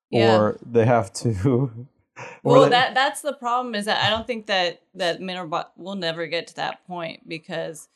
Yeah. 0.09 0.35
or 0.37 0.57
they 0.65 0.85
have 0.85 1.11
to. 1.13 1.87
Well, 2.43 2.63
they- 2.63 2.69
that 2.69 2.95
that's 2.95 3.21
the 3.21 3.33
problem 3.33 3.75
is 3.75 3.85
that 3.85 4.03
I 4.03 4.09
don't 4.09 4.25
think 4.25 4.47
that 4.47 4.81
that 4.95 5.21
mineral 5.21 5.47
bot 5.47 5.73
will 5.77 5.93
never 5.93 6.25
get 6.25 6.47
to 6.47 6.55
that 6.55 6.83
point 6.87 7.29
because 7.29 7.89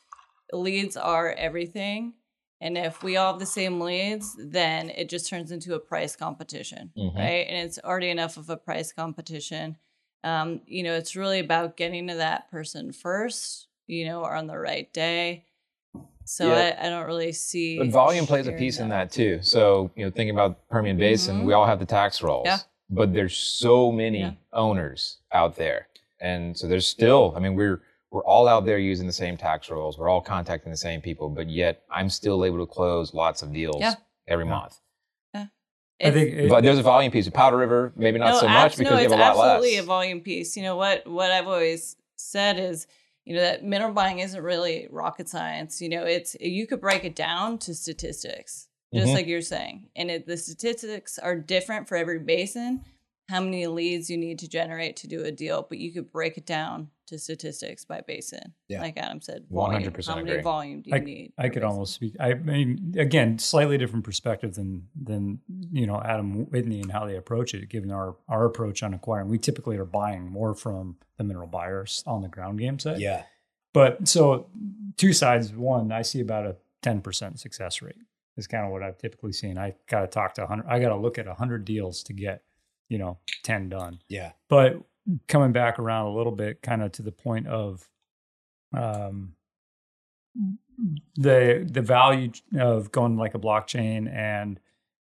leads 0.52 0.96
are 0.96 1.32
everything, 1.32 2.12
and 2.60 2.78
if 2.78 3.02
we 3.02 3.16
all 3.16 3.32
have 3.32 3.40
the 3.40 3.46
same 3.46 3.80
leads, 3.80 4.36
then 4.38 4.90
it 4.90 5.08
just 5.08 5.28
turns 5.28 5.50
into 5.50 5.74
a 5.74 5.80
price 5.80 6.14
competition, 6.14 6.92
Mhm. 6.96 7.16
right? 7.16 7.46
And 7.48 7.66
it's 7.66 7.80
already 7.82 8.10
enough 8.10 8.36
of 8.36 8.48
a 8.48 8.56
price 8.56 8.92
competition. 8.92 9.76
Um, 10.24 10.60
you 10.66 10.82
know, 10.82 10.92
it's 10.94 11.16
really 11.16 11.40
about 11.40 11.76
getting 11.76 12.08
to 12.08 12.14
that 12.16 12.50
person 12.50 12.92
first, 12.92 13.66
you 13.86 14.04
know, 14.06 14.20
or 14.22 14.34
on 14.34 14.46
the 14.46 14.58
right 14.58 14.92
day. 14.92 15.44
So 16.24 16.48
Yeah. 16.48 16.76
I, 16.80 16.86
I 16.86 16.90
don't 16.90 17.06
really 17.06 17.32
see. 17.32 17.78
But 17.78 17.88
volume 17.88 18.26
plays 18.26 18.46
a 18.46 18.50
sharing 18.50 18.58
piece 18.58 18.78
in 18.78 18.88
that 18.90 19.10
too. 19.10 19.40
So, 19.42 19.90
you 19.96 20.04
know, 20.04 20.10
thinking 20.10 20.34
about 20.34 20.68
Permian 20.68 20.96
Basin, 20.96 21.44
we 21.44 21.52
all 21.52 21.66
have 21.66 21.78
the 21.80 21.86
tax 21.86 22.22
rolls. 22.22 22.46
Yeah. 22.46 22.58
But 22.88 23.12
there's 23.12 23.36
so 23.36 23.90
many 23.90 24.20
Yeah. 24.20 24.32
owners 24.52 25.18
out 25.32 25.56
there. 25.56 25.88
And 26.20 26.56
so 26.56 26.68
there's 26.68 26.86
still, 26.86 27.32
I 27.36 27.40
mean, 27.40 27.54
we're 27.54 27.80
we're 28.12 28.24
all 28.24 28.46
out 28.46 28.66
there 28.66 28.76
using 28.78 29.06
the 29.06 29.12
same 29.12 29.38
tax 29.38 29.70
rolls. 29.70 29.96
We're 29.98 30.10
all 30.10 30.20
contacting 30.20 30.70
the 30.70 30.76
same 30.76 31.00
people, 31.00 31.30
but 31.30 31.48
yet 31.48 31.82
I'm 31.90 32.10
still 32.10 32.44
able 32.44 32.58
to 32.58 32.66
close 32.70 33.14
lots 33.14 33.40
of 33.42 33.54
deals 33.54 33.80
Yeah. 33.80 33.94
every 34.28 34.44
Yeah. 34.44 34.50
month. 34.50 34.78
I 36.02 36.10
think 36.10 36.34
it, 36.34 36.48
But 36.48 36.62
there's 36.64 36.78
a 36.78 36.82
volume 36.82 37.12
piece. 37.12 37.28
Powder 37.30 37.56
River, 37.56 37.92
maybe 37.96 38.18
not 38.18 38.36
so 38.40 38.46
much 38.48 38.56
abs- 38.72 38.76
because 38.76 38.92
you 39.02 39.10
have 39.10 39.12
a 39.12 39.16
lot 39.16 39.36
less. 39.36 39.46
absolutely 39.46 39.76
less. 39.76 39.82
a 39.84 39.86
volume 39.86 40.20
piece. 40.20 40.56
You 40.56 40.62
know 40.64 40.76
what? 40.76 41.06
What 41.06 41.30
I've 41.30 41.46
always 41.46 41.96
said 42.16 42.58
is, 42.58 42.86
you 43.24 43.34
know, 43.34 43.40
that 43.40 43.64
mineral 43.64 43.92
buying 43.92 44.18
isn't 44.18 44.42
really 44.42 44.88
rocket 44.90 45.28
science. 45.28 45.80
You 45.80 45.88
know, 45.88 46.04
it's 46.04 46.36
you 46.40 46.66
could 46.66 46.80
break 46.80 47.04
it 47.04 47.14
down 47.14 47.58
to 47.58 47.74
statistics, 47.74 48.68
just 48.92 49.08
Mhm. 49.08 49.14
like 49.14 49.26
you're 49.26 49.40
saying, 49.42 49.88
and 49.96 50.10
it, 50.10 50.26
the 50.26 50.36
statistics 50.36 51.18
are 51.18 51.36
different 51.36 51.88
for 51.88 51.96
every 51.96 52.18
basin. 52.18 52.84
How 53.28 53.40
many 53.40 53.66
leads 53.66 54.10
you 54.10 54.16
need 54.18 54.38
to 54.40 54.48
generate 54.48 54.96
to 54.96 55.06
do 55.06 55.22
a 55.22 55.30
deal, 55.30 55.64
but 55.68 55.78
you 55.78 55.92
could 55.92 56.10
break 56.10 56.36
it 56.36 56.44
down 56.44 56.90
to 57.12 57.18
statistics 57.18 57.84
by 57.84 58.00
basin. 58.00 58.52
Yeah. 58.68 58.80
Like 58.80 58.96
Adam 58.96 59.20
said, 59.20 59.44
100% 59.50 59.50
volume. 59.50 60.02
How 60.06 60.16
many 60.16 60.30
agree. 60.30 60.42
volume 60.42 60.82
do 60.82 60.90
you 60.90 61.00
need? 61.00 61.32
I 61.38 61.44
could 61.44 61.54
basin? 61.60 61.64
almost 61.64 61.94
speak. 61.94 62.16
I 62.18 62.34
mean, 62.34 62.94
again, 62.98 63.38
slightly 63.38 63.78
different 63.78 64.04
perspective 64.04 64.54
than 64.54 64.88
than 65.00 65.40
you 65.72 65.86
know 65.86 66.00
Adam 66.04 66.50
Whitney 66.50 66.80
and 66.80 66.90
how 66.90 67.06
they 67.06 67.16
approach 67.16 67.54
it. 67.54 67.68
Given 67.68 67.90
our 67.90 68.16
our 68.28 68.44
approach 68.44 68.82
on 68.82 68.94
acquiring, 68.94 69.28
we 69.28 69.38
typically 69.38 69.78
are 69.78 69.84
buying 69.84 70.28
more 70.28 70.54
from 70.54 70.96
the 71.16 71.24
mineral 71.24 71.46
buyers 71.46 72.02
on 72.06 72.22
the 72.22 72.28
ground 72.28 72.58
game 72.58 72.78
side. 72.78 72.98
Yeah. 72.98 73.24
But 73.72 74.08
so 74.08 74.48
two 74.96 75.12
sides. 75.12 75.52
One, 75.52 75.92
I 75.92 76.02
see 76.02 76.20
about 76.20 76.46
a 76.46 76.56
ten 76.82 77.00
percent 77.00 77.40
success 77.40 77.80
rate. 77.82 77.96
Is 78.36 78.46
kind 78.46 78.64
of 78.64 78.72
what 78.72 78.82
I've 78.82 78.96
typically 78.96 79.32
seen. 79.32 79.58
I 79.58 79.74
got 79.88 80.00
to 80.00 80.06
talk 80.06 80.34
to 80.34 80.46
hundred. 80.46 80.66
I 80.66 80.80
got 80.80 80.88
to 80.88 80.96
look 80.96 81.18
at 81.18 81.26
hundred 81.26 81.64
deals 81.64 82.02
to 82.04 82.12
get 82.12 82.42
you 82.88 82.98
know 82.98 83.18
ten 83.42 83.68
done. 83.68 84.00
Yeah. 84.08 84.32
But 84.48 84.82
coming 85.28 85.52
back 85.52 85.78
around 85.78 86.06
a 86.06 86.14
little 86.14 86.32
bit, 86.32 86.62
kind 86.62 86.82
of 86.82 86.92
to 86.92 87.02
the 87.02 87.12
point 87.12 87.46
of 87.46 87.88
um, 88.74 89.34
the 91.16 91.68
the 91.70 91.82
value 91.82 92.32
of 92.58 92.90
going 92.92 93.16
like 93.16 93.34
a 93.34 93.38
blockchain 93.38 94.12
and 94.12 94.58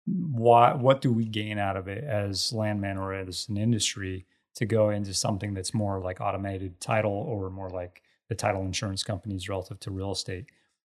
what 0.06 0.80
what 0.80 1.02
do 1.02 1.12
we 1.12 1.26
gain 1.26 1.58
out 1.58 1.76
of 1.76 1.88
it 1.88 2.04
as 2.04 2.54
landman 2.54 2.98
or 2.98 3.14
as 3.14 3.48
an 3.50 3.58
industry 3.58 4.26
to 4.56 4.66
go 4.66 4.90
into 4.90 5.14
something 5.14 5.54
that's 5.54 5.74
more 5.74 6.00
like 6.00 6.22
automated 6.22 6.80
title 6.80 7.12
or 7.12 7.50
more 7.50 7.70
like 7.70 8.04
the 8.30 8.36
title 8.36 8.62
insurance 8.62 9.04
companies 9.04 9.50
relative 9.50 9.80
to 9.80 9.92
real 9.92 10.12
estate? 10.12 10.46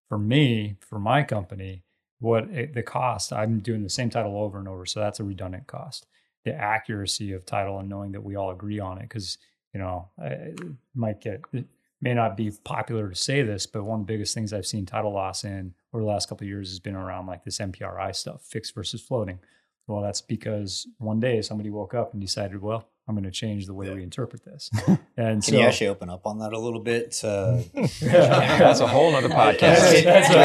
For 0.09 0.17
me 0.17 0.75
for 0.81 0.99
my 0.99 1.23
company 1.23 1.83
what 2.19 2.49
it, 2.49 2.73
the 2.73 2.83
cost 2.83 3.33
i'm 3.33 3.59
doing 3.59 3.83
the 3.83 3.89
same 3.89 4.09
title 4.09 4.37
over 4.37 4.57
and 4.59 4.67
over 4.67 4.85
so 4.85 4.99
that's 4.99 5.19
a 5.19 5.23
redundant 5.23 5.67
cost 5.67 6.05
the 6.45 6.53
accuracy 6.53 7.33
of 7.33 7.45
title 7.45 7.79
and 7.79 7.89
knowing 7.89 8.11
that 8.13 8.23
we 8.23 8.35
all 8.35 8.51
agree 8.51 8.79
on 8.79 8.97
it 8.97 9.09
because 9.09 9.37
you 9.73 9.79
know 9.79 10.09
it 10.19 10.59
might 10.93 11.19
get 11.19 11.41
it 11.51 11.65
may 12.01 12.13
not 12.13 12.37
be 12.37 12.51
popular 12.63 13.09
to 13.09 13.15
say 13.15 13.41
this 13.41 13.65
but 13.65 13.83
one 13.83 14.01
of 14.01 14.07
the 14.07 14.13
biggest 14.13 14.33
things 14.33 14.53
i've 14.53 14.65
seen 14.65 14.85
title 14.85 15.11
loss 15.11 15.43
in 15.43 15.73
over 15.93 16.03
the 16.03 16.09
last 16.09 16.29
couple 16.29 16.45
of 16.45 16.49
years 16.49 16.69
has 16.69 16.79
been 16.79 16.95
around 16.95 17.25
like 17.25 17.43
this 17.43 17.57
npri 17.59 18.15
stuff 18.15 18.41
fixed 18.43 18.75
versus 18.75 19.01
floating. 19.01 19.39
Well 19.87 20.01
that's 20.01 20.21
because 20.21 20.87
one 20.97 21.19
day 21.19 21.41
somebody 21.41 21.69
woke 21.69 21.93
up 21.93 22.13
and 22.13 22.21
decided 22.21 22.61
well 22.61 22.89
i'm 23.07 23.13
going 23.15 23.23
to 23.23 23.31
change 23.31 23.65
the 23.67 23.73
way 23.73 23.93
we 23.93 24.01
interpret 24.01 24.43
this 24.43 24.69
and 24.87 24.97
Can 25.15 25.41
so 25.41 25.55
you 25.57 25.61
actually 25.61 25.87
open 25.87 26.09
up 26.09 26.25
on 26.25 26.39
that 26.39 26.53
a 26.53 26.59
little 26.59 26.79
bit? 26.79 27.11
To, 27.21 27.63
That's 28.01 28.79
a 28.79 28.87
whole 28.87 29.11
nother 29.11 29.29
podcast. 29.41 29.59
That's- 29.59 30.03
that's 30.03 30.29
and. 30.29 30.39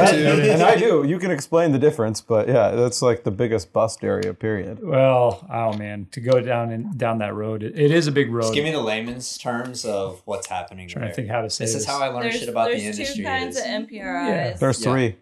I, 0.00 0.30
and- 0.32 0.42
and 0.42 0.62
I 0.62 0.76
do. 0.76 1.04
You 1.06 1.18
can 1.18 1.30
explain 1.30 1.72
the 1.72 1.78
difference, 1.78 2.20
but 2.20 2.48
yeah, 2.48 2.70
that's 2.72 3.02
like 3.02 3.24
the 3.24 3.30
biggest 3.30 3.72
bust 3.72 4.02
area. 4.04 4.34
Period. 4.34 4.78
well 4.82 5.46
oh 5.52 5.72
man 5.76 6.06
to 6.12 6.20
go 6.20 6.40
down 6.40 6.70
and 6.72 6.96
down 6.98 7.18
that 7.18 7.34
road 7.34 7.62
it, 7.62 7.78
it 7.78 7.90
is 7.90 8.06
a 8.06 8.12
big 8.12 8.30
road 8.32 8.42
just 8.42 8.54
give 8.54 8.64
me 8.64 8.72
the 8.72 8.80
layman's 8.80 9.38
terms 9.38 9.84
of 9.84 10.20
what's 10.24 10.46
happening 10.48 10.88
trying 10.88 11.08
to 11.08 11.14
think 11.14 11.28
how 11.28 11.42
to 11.42 11.50
say 11.50 11.64
This 11.64 11.74
this 11.74 11.82
is 11.82 11.88
how 11.88 12.00
I 12.00 12.08
learned 12.08 12.24
There's, 12.24 12.38
shit 12.40 12.48
about 12.48 12.68
the 12.70 12.76
industry. 12.78 13.04
there's 13.04 13.16
two 13.16 13.22
kinds 13.24 13.56
is- 13.56 13.62
of 13.62 13.68
NPRIs. 13.68 13.90
Yeah. 14.28 14.52
There's 14.54 14.84
Yeah. 14.84 14.92
three. 14.92 15.16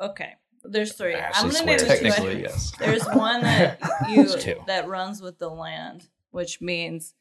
Okay. 0.00 0.32
There's 0.64 0.92
three. 0.92 1.16
I'm 1.16 1.50
gonna 1.50 1.64
name 1.64 1.78
swears. 1.78 2.00
the 2.02 2.22
two. 2.22 2.38
Yes. 2.38 2.72
There's 2.78 3.04
one 3.08 3.42
that 3.42 3.80
you 4.08 4.26
that 4.66 4.86
runs 4.88 5.20
with 5.20 5.38
the 5.38 5.48
land, 5.48 6.06
which 6.32 6.60
means 6.60 7.14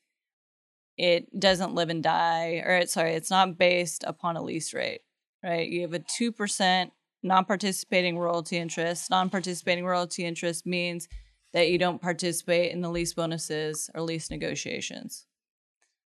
it 0.97 1.39
doesn't 1.39 1.75
live 1.75 1.89
and 1.89 2.03
die, 2.03 2.61
or 2.65 2.73
it's 2.75 2.93
sorry, 2.93 3.13
it's 3.13 3.29
not 3.29 3.57
based 3.57 4.03
upon 4.05 4.35
a 4.35 4.41
lease 4.43 4.73
rate, 4.73 5.01
right? 5.43 5.69
You 5.69 5.81
have 5.81 5.93
a 5.93 5.99
two 5.99 6.31
percent 6.31 6.91
non-participating 7.23 8.17
royalty 8.17 8.57
interest. 8.57 9.09
Non-participating 9.09 9.85
royalty 9.85 10.25
interest 10.25 10.65
means 10.65 11.07
that 11.53 11.69
you 11.69 11.77
don't 11.77 12.01
participate 12.01 12.71
in 12.71 12.81
the 12.81 12.89
lease 12.89 13.13
bonuses 13.13 13.89
or 13.93 14.01
lease 14.01 14.31
negotiations. 14.31 15.27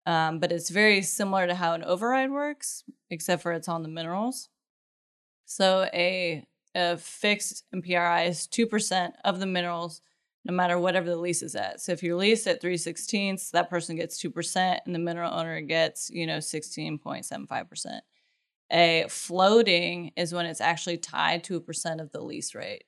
Um, 0.05 0.39
but 0.39 0.53
it's 0.53 0.69
very 0.71 1.03
similar 1.03 1.47
to 1.47 1.55
how 1.55 1.75
an 1.75 1.85
override 1.85 2.31
works, 2.31 2.85
except 3.11 3.43
for 3.43 3.53
it's 3.53 3.69
on 3.69 3.83
the 3.83 3.89
minerals. 3.89 4.49
So 5.45 5.89
a 5.93 6.47
a 6.75 6.97
fixed 6.97 7.65
NPRI 7.75 8.29
is 8.29 8.47
two 8.47 8.67
percent 8.67 9.15
of 9.25 9.39
the 9.39 9.47
minerals, 9.47 10.01
no 10.45 10.53
matter 10.53 10.79
whatever 10.79 11.09
the 11.09 11.17
lease 11.17 11.43
is 11.43 11.55
at. 11.55 11.81
So 11.81 11.93
if 11.93 12.03
you're 12.03 12.21
at 12.23 12.61
three 12.61 12.77
sixteenths, 12.77 13.51
that 13.51 13.71
person 13.71 13.97
gets 13.97 14.19
two 14.19 14.31
percent, 14.31 14.81
and 14.87 14.95
the 14.95 14.99
mineral 14.99 15.33
owner 15.33 15.61
gets 15.61 16.11
you 16.11 16.27
know 16.27 16.41
sixteen 16.41 16.99
point 16.99 17.25
seven 17.25 17.47
five 17.47 17.69
percent. 17.69 18.05
A 18.71 19.05
floating 19.09 20.13
is 20.17 20.33
when 20.33 20.47
it's 20.47 20.61
actually 20.61 20.97
tied 20.97 21.45
to 21.45 21.57
a 21.57 21.61
percent 21.61 22.01
of 22.01 22.11
the 22.11 22.23
lease 22.23 22.55
rate, 22.55 22.85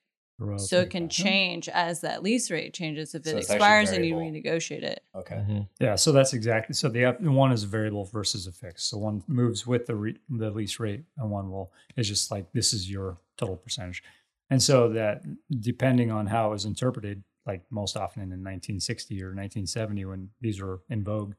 so 0.57 0.81
it 0.81 0.89
can 0.89 1.03
uh-huh. 1.03 1.23
change 1.23 1.69
as 1.69 2.01
that 2.01 2.23
lease 2.23 2.51
rate 2.51 2.73
changes 2.73 3.15
if 3.15 3.25
it 3.25 3.29
it's 3.29 3.49
actually 3.49 3.55
expires 3.55 3.91
and 3.91 4.05
you 4.05 4.15
renegotiate 4.15 4.83
it. 4.83 5.01
Okay. 5.15 5.35
Mm-hmm. 5.35 5.59
Yeah, 5.79 5.95
so 5.95 6.11
that's 6.11 6.33
exactly 6.33 6.73
so. 6.73 6.89
The 6.89 7.15
one 7.21 7.51
is 7.51 7.63
a 7.63 7.67
variable 7.67 8.03
versus 8.05 8.47
a 8.47 8.51
fixed. 8.51 8.89
So 8.89 8.97
one 8.97 9.23
moves 9.27 9.65
with 9.65 9.85
the 9.85 9.95
re, 9.95 10.17
the 10.29 10.51
lease 10.51 10.79
rate, 10.79 11.03
and 11.17 11.31
one 11.31 11.51
will 11.51 11.71
is 11.95 12.07
just 12.07 12.31
like 12.31 12.51
this 12.51 12.73
is 12.73 12.89
your 12.89 13.17
total 13.37 13.55
percentage. 13.55 14.03
And 14.49 14.61
so 14.61 14.89
that 14.89 15.23
depending 15.61 16.11
on 16.11 16.27
how 16.27 16.47
it 16.47 16.51
was 16.51 16.65
interpreted, 16.65 17.23
like 17.45 17.63
most 17.69 17.95
often 17.95 18.23
in 18.23 18.43
1960 18.43 19.21
or 19.21 19.27
1970 19.27 20.05
when 20.05 20.29
these 20.41 20.61
were 20.61 20.81
in 20.89 21.03
vogue, 21.03 21.33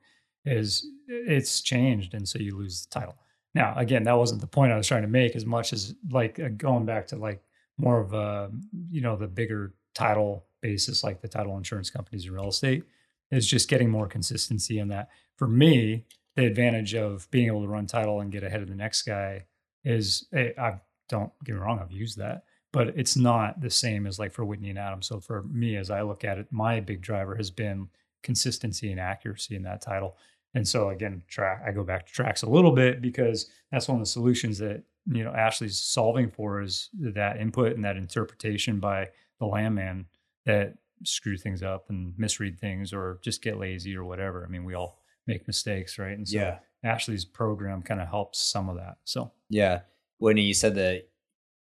is 0.45 0.87
it's 1.09 1.61
changed, 1.61 2.15
and 2.15 2.29
so 2.29 2.39
you 2.39 2.57
lose 2.57 2.87
the 2.87 3.01
title. 3.01 3.17
Now, 3.55 3.75
again, 3.77 4.05
that 4.05 4.17
wasn't 4.17 4.41
the 4.41 4.47
point 4.47 4.73
I 4.73 4.77
was 4.77 4.87
trying 4.87 5.03
to 5.03 5.09
make. 5.09 5.35
As 5.35 5.47
much 5.47 5.73
as 5.73 5.95
like 6.11 6.39
uh, 6.39 6.49
going 6.57 6.85
back 6.85 7.07
to 7.09 7.17
like 7.17 7.43
more 7.79 8.01
of 8.01 8.13
a 8.15 8.51
you 8.91 9.01
know 9.01 9.17
the 9.17 9.27
bigger 9.27 9.75
title 9.95 10.45
basis, 10.61 11.03
like 11.03 11.21
the 11.21 11.29
title 11.29 11.57
insurance 11.57 11.91
companies 11.91 12.27
in 12.27 12.33
real 12.33 12.49
estate 12.49 12.85
is 13.31 13.47
just 13.47 13.69
getting 13.69 13.91
more 13.91 14.07
consistency 14.07 14.79
in 14.79 14.89
that. 14.89 15.09
For 15.37 15.49
me, 15.49 16.05
the 16.37 16.47
advantage 16.47 16.95
of 16.95 17.29
being 17.31 17.47
able 17.49 17.63
to 17.63 17.69
run 17.69 17.87
title 17.87 18.21
and 18.21 18.31
get 18.31 18.45
ahead 18.45 18.63
of 18.63 18.69
the 18.69 18.75
next 18.75 19.03
guy 19.03 19.47
is 19.85 20.27
eh, 20.33 20.51
I 20.59 20.75
don't 21.09 21.33
get 21.45 21.55
me 21.55 21.61
wrong, 21.61 21.79
I've 21.79 21.93
used 21.93 22.19
that, 22.19 22.45
but 22.77 22.89
it's 22.89 23.17
not 23.17 23.59
the 23.59 23.71
same 23.71 24.07
as 24.07 24.19
like 24.19 24.31
for 24.33 24.45
Whitney 24.45 24.69
and 24.69 24.79
Adam. 24.79 25.01
So 25.01 25.19
for 25.19 25.45
me, 25.45 25.77
as 25.77 25.91
I 25.91 26.03
look 26.03 26.25
at 26.25 26.37
it, 26.37 26.47
my 26.51 26.79
big 26.79 27.01
driver 27.01 27.35
has 27.35 27.51
been 27.51 27.89
consistency 28.23 28.91
and 28.91 29.01
accuracy 29.01 29.57
in 29.57 29.63
that 29.63 29.81
title. 29.81 30.19
And 30.53 30.69
so 30.69 30.91
again, 30.91 31.23
track 31.27 31.63
I 31.67 31.73
go 31.73 31.85
back 31.85 32.07
to 32.07 32.13
Trax 32.13 32.43
a 32.43 32.51
little 32.51 32.73
bit 32.73 33.01
because 33.01 33.49
that's 33.73 33.89
one 33.89 33.97
of 33.97 34.03
the 34.03 34.11
solutions 34.11 34.59
that 34.59 34.83
you 35.07 35.25
know 35.25 35.33
Ashley's 35.33 35.79
solving 35.79 36.31
for 36.31 36.61
is 36.61 36.91
that 37.01 37.41
input 37.41 37.77
and 37.77 37.85
that 37.87 37.97
interpretation 37.97 38.79
by 38.79 39.09
the 39.39 39.47
landman 39.47 40.05
that 40.45 40.75
screw 41.03 41.39
things 41.39 41.63
up 41.63 41.89
and 41.89 42.13
misread 42.19 42.61
things 42.61 42.93
or 42.93 43.21
just 43.23 43.41
get 43.41 43.59
lazy 43.59 43.97
or 43.97 44.05
whatever. 44.05 44.45
I 44.45 44.51
mean, 44.51 44.65
we 44.67 44.75
all 44.75 45.01
make 45.27 45.47
mistakes, 45.47 45.99
right? 45.99 46.17
And 46.19 46.29
so 46.29 46.37
Yeah. 46.37 46.59
Ashley's 46.85 47.25
program 47.25 47.81
kind 47.81 48.03
of 48.03 48.09
helps 48.09 48.39
some 48.39 48.69
of 48.69 48.77
that. 48.77 48.99
So 49.05 49.33
Yeah. 49.49 49.81
Whitney, 50.19 50.43
you 50.43 50.55
said 50.55 50.75
that 50.75 51.09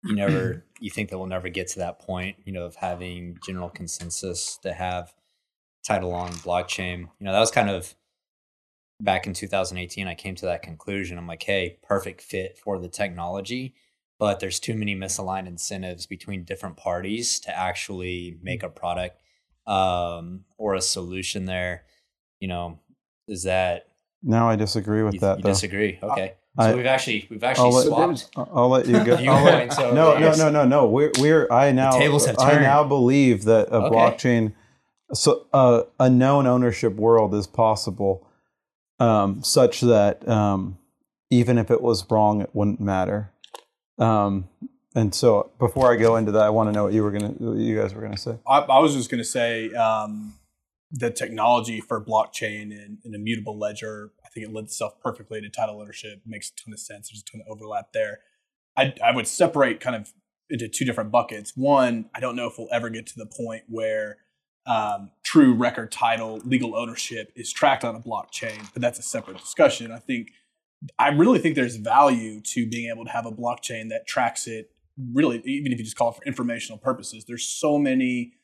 you 0.04 0.14
never 0.16 0.64
you 0.80 0.90
think 0.90 1.10
that 1.10 1.18
we'll 1.18 1.26
never 1.26 1.48
get 1.48 1.68
to 1.68 1.78
that 1.80 1.98
point, 2.00 2.36
you 2.44 2.52
know, 2.52 2.64
of 2.64 2.76
having 2.76 3.38
general 3.44 3.70
consensus 3.70 4.58
to 4.62 4.72
have 4.72 5.14
title 5.84 6.12
on 6.12 6.30
blockchain. 6.34 7.00
You 7.18 7.26
know, 7.26 7.32
that 7.32 7.40
was 7.40 7.50
kind 7.50 7.70
of 7.70 7.94
back 9.00 9.26
in 9.26 9.32
2018 9.34 10.06
I 10.06 10.14
came 10.14 10.34
to 10.36 10.46
that 10.46 10.62
conclusion. 10.62 11.18
I'm 11.18 11.26
like, 11.26 11.42
"Hey, 11.42 11.78
perfect 11.82 12.20
fit 12.22 12.58
for 12.58 12.78
the 12.78 12.88
technology, 12.88 13.74
but 14.18 14.40
there's 14.40 14.60
too 14.60 14.74
many 14.74 14.94
misaligned 14.94 15.46
incentives 15.48 16.06
between 16.06 16.44
different 16.44 16.76
parties 16.76 17.40
to 17.40 17.56
actually 17.56 18.38
make 18.42 18.62
a 18.62 18.68
product 18.68 19.20
um 19.66 20.44
or 20.58 20.74
a 20.74 20.80
solution 20.80 21.46
there." 21.46 21.84
You 22.40 22.48
know, 22.48 22.80
is 23.28 23.44
that 23.44 23.88
Now 24.22 24.48
I 24.48 24.56
disagree 24.56 25.02
with 25.02 25.14
you, 25.14 25.20
that 25.20 25.38
you 25.38 25.42
though. 25.42 25.48
disagree? 25.50 25.98
Okay. 26.02 26.34
I- 26.58 26.70
so 26.70 26.76
we've 26.76 26.86
actually 26.86 27.26
we've 27.30 27.42
I'll 27.42 27.50
actually 27.50 27.70
let, 27.70 27.86
swapped 27.86 28.30
I'll 28.36 28.68
let 28.68 28.86
you 28.86 29.02
go. 29.04 29.14
I'll 29.14 29.42
let- 29.44 29.54
viewpoints 29.72 29.78
no, 29.78 30.18
no, 30.18 30.34
no, 30.34 30.50
no, 30.50 30.64
no. 30.66 30.86
We're 30.86 31.12
we're 31.18 31.50
I 31.50 31.72
now 31.72 31.92
tables 31.98 32.26
have 32.26 32.38
I 32.38 32.60
now 32.60 32.84
believe 32.84 33.44
that 33.44 33.68
a 33.68 33.76
Okay. 33.76 33.96
blockchain, 33.96 34.52
so 35.14 35.46
uh, 35.52 35.82
a 35.98 36.10
known 36.10 36.46
ownership 36.46 36.94
world 36.94 37.34
is 37.34 37.46
possible, 37.46 38.26
um, 39.00 39.42
such 39.42 39.80
that 39.80 40.26
um, 40.28 40.78
even 41.30 41.56
if 41.56 41.70
it 41.70 41.80
was 41.80 42.04
wrong, 42.10 42.42
it 42.42 42.50
wouldn't 42.52 42.80
matter. 42.80 43.30
Um, 43.98 44.48
and 44.94 45.14
so 45.14 45.50
before 45.58 45.90
I 45.90 45.96
go 45.96 46.16
into 46.16 46.32
that, 46.32 46.42
I 46.42 46.50
want 46.50 46.68
to 46.68 46.72
know 46.72 46.84
what 46.84 46.92
you 46.92 47.02
were 47.02 47.10
gonna, 47.12 47.28
what 47.38 47.56
you 47.56 47.78
guys 47.80 47.94
were 47.94 48.02
gonna 48.02 48.16
say. 48.18 48.36
I, 48.46 48.58
I 48.58 48.78
was 48.78 48.94
just 48.94 49.10
going 49.10 49.22
to 49.22 49.28
say 49.28 49.72
um, 49.72 50.34
the 50.90 51.10
technology 51.10 51.80
for 51.80 51.98
blockchain 52.04 52.64
and 52.72 52.98
an 53.04 53.14
immutable 53.14 53.58
ledger. 53.58 54.10
I 54.32 54.34
think 54.34 54.48
it 54.48 54.52
lends 54.52 54.72
itself 54.72 54.94
perfectly 55.02 55.40
to 55.40 55.48
title 55.48 55.80
ownership. 55.80 56.22
Makes 56.24 56.50
a 56.50 56.64
ton 56.64 56.72
of 56.72 56.80
sense. 56.80 57.10
There's 57.10 57.22
a 57.22 57.30
ton 57.30 57.42
of 57.46 57.52
overlap 57.52 57.92
there. 57.92 58.20
I, 58.76 58.94
I 59.04 59.14
would 59.14 59.26
separate 59.26 59.80
kind 59.80 59.94
of 59.94 60.12
into 60.48 60.68
two 60.68 60.84
different 60.84 61.10
buckets. 61.10 61.52
One, 61.54 62.08
I 62.14 62.20
don't 62.20 62.36
know 62.36 62.46
if 62.46 62.54
we'll 62.58 62.68
ever 62.72 62.88
get 62.88 63.06
to 63.08 63.14
the 63.16 63.26
point 63.26 63.64
where 63.68 64.18
um, 64.66 65.10
true 65.24 65.52
record 65.52 65.92
title, 65.92 66.40
legal 66.44 66.74
ownership 66.76 67.32
is 67.36 67.52
tracked 67.52 67.84
on 67.84 67.94
a 67.94 68.00
blockchain, 68.00 68.72
but 68.72 68.80
that's 68.80 68.98
a 68.98 69.02
separate 69.02 69.38
discussion. 69.38 69.92
I 69.92 69.98
think 69.98 70.30
I 70.98 71.08
really 71.08 71.38
think 71.38 71.54
there's 71.54 71.76
value 71.76 72.40
to 72.40 72.68
being 72.68 72.90
able 72.90 73.04
to 73.04 73.10
have 73.10 73.26
a 73.26 73.32
blockchain 73.32 73.90
that 73.90 74.06
tracks 74.06 74.46
it. 74.46 74.70
Really, 75.12 75.40
even 75.44 75.72
if 75.72 75.78
you 75.78 75.84
just 75.84 75.96
call 75.96 76.10
it 76.10 76.16
for 76.16 76.24
informational 76.24 76.78
purposes, 76.78 77.24
there's 77.26 77.44
so 77.44 77.78
many 77.78 78.34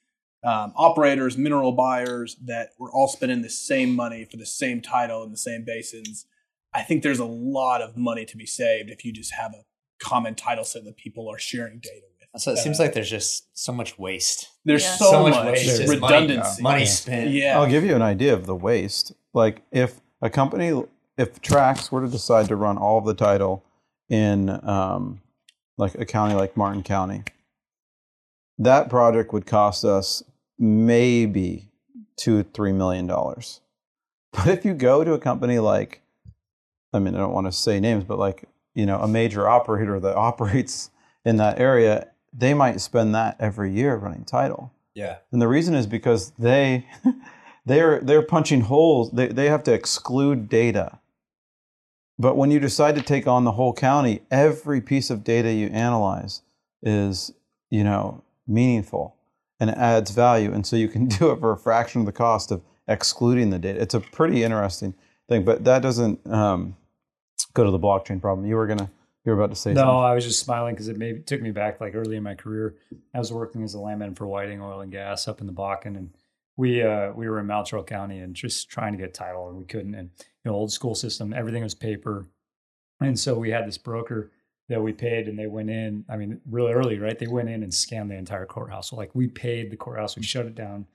um, 0.48 0.72
operators, 0.76 1.36
mineral 1.36 1.72
buyers 1.72 2.36
that 2.44 2.70
we're 2.78 2.92
all 2.92 3.08
spending 3.08 3.42
the 3.42 3.50
same 3.50 3.94
money 3.94 4.24
for 4.30 4.36
the 4.36 4.46
same 4.46 4.80
title 4.80 5.22
in 5.24 5.30
the 5.30 5.36
same 5.36 5.64
basins. 5.64 6.26
I 6.72 6.82
think 6.82 7.02
there's 7.02 7.18
a 7.18 7.24
lot 7.24 7.82
of 7.82 7.96
money 7.96 8.24
to 8.26 8.36
be 8.36 8.46
saved 8.46 8.88
if 8.90 9.04
you 9.04 9.12
just 9.12 9.32
have 9.34 9.52
a 9.52 9.64
common 10.02 10.34
title 10.34 10.64
set 10.64 10.84
that 10.84 10.96
people 10.96 11.28
are 11.28 11.38
sharing 11.38 11.78
data 11.80 12.00
with. 12.34 12.40
So 12.42 12.52
it 12.52 12.58
seems 12.58 12.78
Uh, 12.78 12.84
like 12.84 12.92
there's 12.94 13.10
just 13.10 13.46
so 13.58 13.72
much 13.72 13.98
waste. 13.98 14.48
there's 14.64 14.84
Yeah. 14.84 14.96
so, 14.96 15.10
So 15.10 15.22
much 15.24 15.34
much, 15.34 15.46
waste, 15.52 15.64
just 15.64 15.80
money- 16.00 16.00
redundancy. 16.00 16.62
Money 16.62 16.86
spent. 16.86 17.30
Yeah. 17.30 17.58
I'll 17.58 17.68
give 17.68 17.84
you 17.84 17.94
an 17.96 18.02
idea 18.02 18.32
of 18.34 18.46
the 18.46 18.54
waste. 18.54 19.12
Like 19.34 19.62
if 19.72 20.00
a 20.22 20.30
company, 20.30 20.68
if 21.16 21.40
Trax 21.42 21.90
were 21.90 22.02
to 22.02 22.08
decide 22.08 22.46
to 22.48 22.56
run 22.56 22.78
all 22.78 22.98
of 22.98 23.04
the 23.06 23.14
title 23.14 23.64
in 24.08 24.48
um, 24.64 25.20
like 25.76 25.94
a 25.96 26.04
county 26.06 26.34
like 26.34 26.56
Martin 26.56 26.82
County, 26.82 27.22
that 28.58 28.88
project 28.90 29.32
would 29.32 29.46
cost 29.46 29.84
us 29.84 30.22
maybe 30.58 31.70
two, 32.16 32.42
three 32.42 32.72
million 32.72 33.06
dollars. 33.06 33.60
But 34.32 34.48
if 34.48 34.64
you 34.64 34.74
go 34.74 35.04
to 35.04 35.14
a 35.14 35.18
company 35.18 35.58
like, 35.58 36.02
I 36.92 36.98
mean, 36.98 37.14
I 37.14 37.18
don't 37.18 37.32
want 37.32 37.46
to 37.46 37.52
say 37.52 37.80
names, 37.80 38.04
but 38.04 38.18
like, 38.18 38.44
you 38.74 38.86
know, 38.86 39.00
a 39.00 39.08
major 39.08 39.48
operator 39.48 39.98
that 40.00 40.16
operates 40.28 40.90
in 41.24 41.36
that 41.36 41.58
area, 41.58 42.08
they 42.32 42.54
might 42.54 42.80
spend 42.80 43.14
that 43.14 43.36
every 43.40 43.72
year 43.72 43.96
running 43.96 44.24
title. 44.24 44.72
Yeah. 44.94 45.18
And 45.32 45.40
the 45.40 45.48
reason 45.48 45.74
is 45.74 45.86
because 45.86 46.30
they 46.32 46.86
they're 47.66 48.00
they're 48.00 48.22
punching 48.22 48.62
holes. 48.62 49.10
They 49.12 49.28
they 49.28 49.48
have 49.48 49.62
to 49.64 49.72
exclude 49.72 50.48
data. 50.48 50.98
But 52.18 52.36
when 52.36 52.50
you 52.50 52.58
decide 52.58 52.96
to 52.96 53.02
take 53.02 53.28
on 53.28 53.44
the 53.44 53.52
whole 53.52 53.72
county, 53.72 54.22
every 54.28 54.80
piece 54.80 55.08
of 55.08 55.22
data 55.22 55.52
you 55.52 55.68
analyze 55.68 56.42
is, 56.82 57.32
you 57.70 57.84
know, 57.84 58.24
meaningful 58.44 59.17
and 59.60 59.70
it 59.70 59.76
adds 59.76 60.10
value. 60.10 60.52
And 60.52 60.66
so 60.66 60.76
you 60.76 60.88
can 60.88 61.06
do 61.08 61.30
it 61.30 61.40
for 61.40 61.52
a 61.52 61.56
fraction 61.56 62.00
of 62.00 62.06
the 62.06 62.12
cost 62.12 62.50
of 62.50 62.62
excluding 62.86 63.50
the 63.50 63.58
data. 63.58 63.80
It's 63.80 63.94
a 63.94 64.00
pretty 64.00 64.42
interesting 64.42 64.94
thing, 65.28 65.44
but 65.44 65.64
that 65.64 65.82
doesn't 65.82 66.26
um, 66.26 66.76
go 67.54 67.64
to 67.64 67.70
the 67.70 67.78
blockchain 67.78 68.20
problem. 68.20 68.46
You 68.46 68.56
were 68.56 68.66
gonna 68.66 68.90
you 69.24 69.32
were 69.32 69.38
about 69.42 69.50
to 69.50 69.60
say 69.60 69.74
no, 69.74 69.80
something. 69.80 69.96
I 69.96 70.14
was 70.14 70.24
just 70.24 70.40
smiling 70.40 70.74
because 70.74 70.88
it 70.88 70.96
maybe 70.96 71.20
took 71.20 71.42
me 71.42 71.50
back 71.50 71.80
like 71.80 71.94
early 71.94 72.16
in 72.16 72.22
my 72.22 72.34
career. 72.34 72.76
I 73.14 73.18
was 73.18 73.32
working 73.32 73.62
as 73.62 73.74
a 73.74 73.78
landman 73.78 74.14
for 74.14 74.26
Whiting 74.26 74.62
Oil 74.62 74.80
and 74.80 74.90
Gas 74.90 75.28
up 75.28 75.40
in 75.40 75.46
the 75.46 75.52
Bakken, 75.52 75.96
and 75.96 76.10
we 76.56 76.82
uh, 76.82 77.12
we 77.12 77.28
were 77.28 77.38
in 77.38 77.46
Mountrail 77.46 77.86
County 77.86 78.20
and 78.20 78.34
just 78.34 78.70
trying 78.70 78.92
to 78.92 78.98
get 78.98 79.12
title, 79.12 79.48
and 79.48 79.58
we 79.58 79.64
couldn't. 79.64 79.94
And 79.94 80.10
you 80.18 80.50
know, 80.50 80.54
old 80.54 80.72
school 80.72 80.94
system, 80.94 81.34
everything 81.34 81.62
was 81.62 81.74
paper, 81.74 82.26
and 83.00 83.18
so 83.18 83.38
we 83.38 83.50
had 83.50 83.66
this 83.66 83.76
broker 83.76 84.30
that 84.68 84.82
we 84.82 84.92
paid, 84.92 85.28
and 85.28 85.38
they 85.38 85.46
went 85.46 85.70
in. 85.70 86.04
I 86.08 86.16
mean, 86.16 86.40
really 86.50 86.72
early, 86.72 86.98
right? 86.98 87.18
They 87.18 87.26
went 87.26 87.48
in 87.48 87.62
and 87.62 87.72
scanned 87.72 88.10
the 88.10 88.16
entire 88.16 88.46
courthouse. 88.46 88.90
So 88.90 88.96
like 88.96 89.14
we 89.14 89.26
paid 89.26 89.70
the 89.70 89.76
courthouse, 89.76 90.16
we 90.16 90.22
shut 90.22 90.46
it 90.46 90.54
down. 90.54 90.86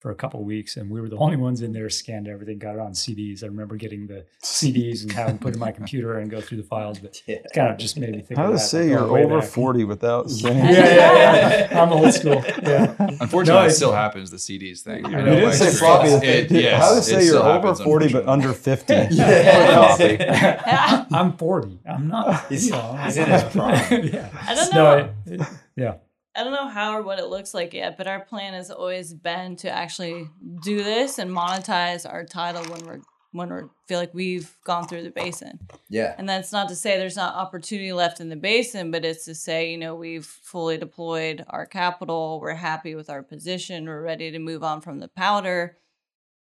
For 0.00 0.10
a 0.10 0.14
couple 0.14 0.40
of 0.40 0.46
weeks, 0.46 0.76
and 0.78 0.90
we 0.90 0.98
were 1.00 1.08
the 1.10 1.16
only 1.26 1.36
ones 1.36 1.60
in 1.62 1.72
there. 1.72 1.88
Scanned 1.90 2.26
everything, 2.26 2.58
got 2.58 2.74
it 2.74 2.80
on 2.80 2.92
CDs. 2.92 3.42
I 3.44 3.46
remember 3.46 3.76
getting 3.76 4.06
the 4.06 4.24
CDs 4.42 5.02
and 5.02 5.12
having 5.12 5.36
to 5.38 5.42
put 5.44 5.52
in 5.54 5.60
my 5.60 5.70
computer 5.72 6.18
and 6.18 6.30
go 6.30 6.40
through 6.40 6.56
the 6.58 6.62
files. 6.64 6.98
But 6.98 7.20
Yeah. 7.26 7.36
it 7.36 7.50
kind 7.54 7.70
of 7.70 7.76
just 7.78 7.98
made 7.98 8.10
me 8.12 8.22
think. 8.22 8.38
How 8.38 8.46
of 8.46 8.52
to 8.52 8.58
say 8.58 8.88
you're 8.88 9.00
oh, 9.00 9.16
over 9.16 9.40
back. 9.40 9.48
40 9.48 9.84
without 9.84 10.30
saying 10.30 10.56
Yeah, 10.56 10.70
yeah, 10.72 11.68
yeah. 11.70 11.82
I'm 11.82 11.92
old 11.92 12.12
school. 12.14 12.42
Yeah. 12.62 12.94
Unfortunately, 12.98 13.60
No, 13.62 13.66
it 13.66 13.70
still 13.72 13.92
happens. 13.92 14.30
The 14.30 14.38
CDs 14.38 14.80
thing. 14.80 15.04
I 15.04 15.10
You 15.10 15.16
know 15.16 15.32
You 15.34 15.40
didn't 15.40 15.52
say 15.54 15.70
floppy. 15.70 16.08
It- 16.08 16.50
It- 16.50 16.62
yes, 16.62 16.82
How 16.82 16.94
to 16.94 17.02
say 17.02 17.24
you're 17.26 17.42
over 17.42 17.74
40 17.74 18.12
but 18.12 18.26
under 18.26 18.52
50? 18.54 18.94
Yeah. 19.10 21.06
I'm 21.12 21.36
40. 21.36 21.78
I'm 21.86 22.08
not. 22.08 22.46
He's- 22.48 22.64
you 22.66 22.72
know, 22.72 22.98
he's 23.04 23.16
in 23.16 23.26
his 23.28 23.42
prime. 23.44 24.04
yeah. 24.04 24.28
I 24.48 24.54
don't 24.54 24.72
No, 24.74 24.84
know. 24.98 25.10
it- 25.26 25.40
it- 25.40 25.46
yeah. 25.76 25.94
I 26.36 26.44
don't 26.44 26.52
know 26.52 26.68
how 26.68 26.96
or 26.96 27.02
what 27.02 27.18
it 27.18 27.26
looks 27.26 27.54
like 27.54 27.74
yet, 27.74 27.96
but 27.96 28.06
our 28.06 28.20
plan 28.20 28.54
has 28.54 28.70
always 28.70 29.12
been 29.12 29.56
to 29.56 29.70
actually 29.70 30.28
do 30.62 30.82
this 30.82 31.18
and 31.18 31.30
monetize 31.30 32.10
our 32.10 32.24
title 32.24 32.62
when 32.72 32.86
we're 32.86 33.00
when 33.32 33.52
we 33.52 33.62
feel 33.86 33.98
like 33.98 34.12
we've 34.12 34.56
gone 34.64 34.88
through 34.88 35.02
the 35.02 35.10
basin. 35.10 35.60
Yeah. 35.88 36.14
And 36.18 36.28
that's 36.28 36.52
not 36.52 36.68
to 36.68 36.74
say 36.74 36.98
there's 36.98 37.16
not 37.16 37.36
opportunity 37.36 37.92
left 37.92 38.20
in 38.20 38.28
the 38.28 38.36
basin, 38.36 38.90
but 38.90 39.04
it's 39.04 39.24
to 39.26 39.34
say, 39.34 39.70
you 39.70 39.78
know, 39.78 39.94
we've 39.94 40.26
fully 40.26 40.78
deployed 40.78 41.44
our 41.48 41.64
capital. 41.64 42.40
We're 42.40 42.54
happy 42.54 42.94
with 42.94 43.08
our 43.08 43.22
position. 43.22 43.86
We're 43.86 44.02
ready 44.02 44.32
to 44.32 44.38
move 44.38 44.64
on 44.64 44.80
from 44.80 44.98
the 44.98 45.08
powder. 45.08 45.76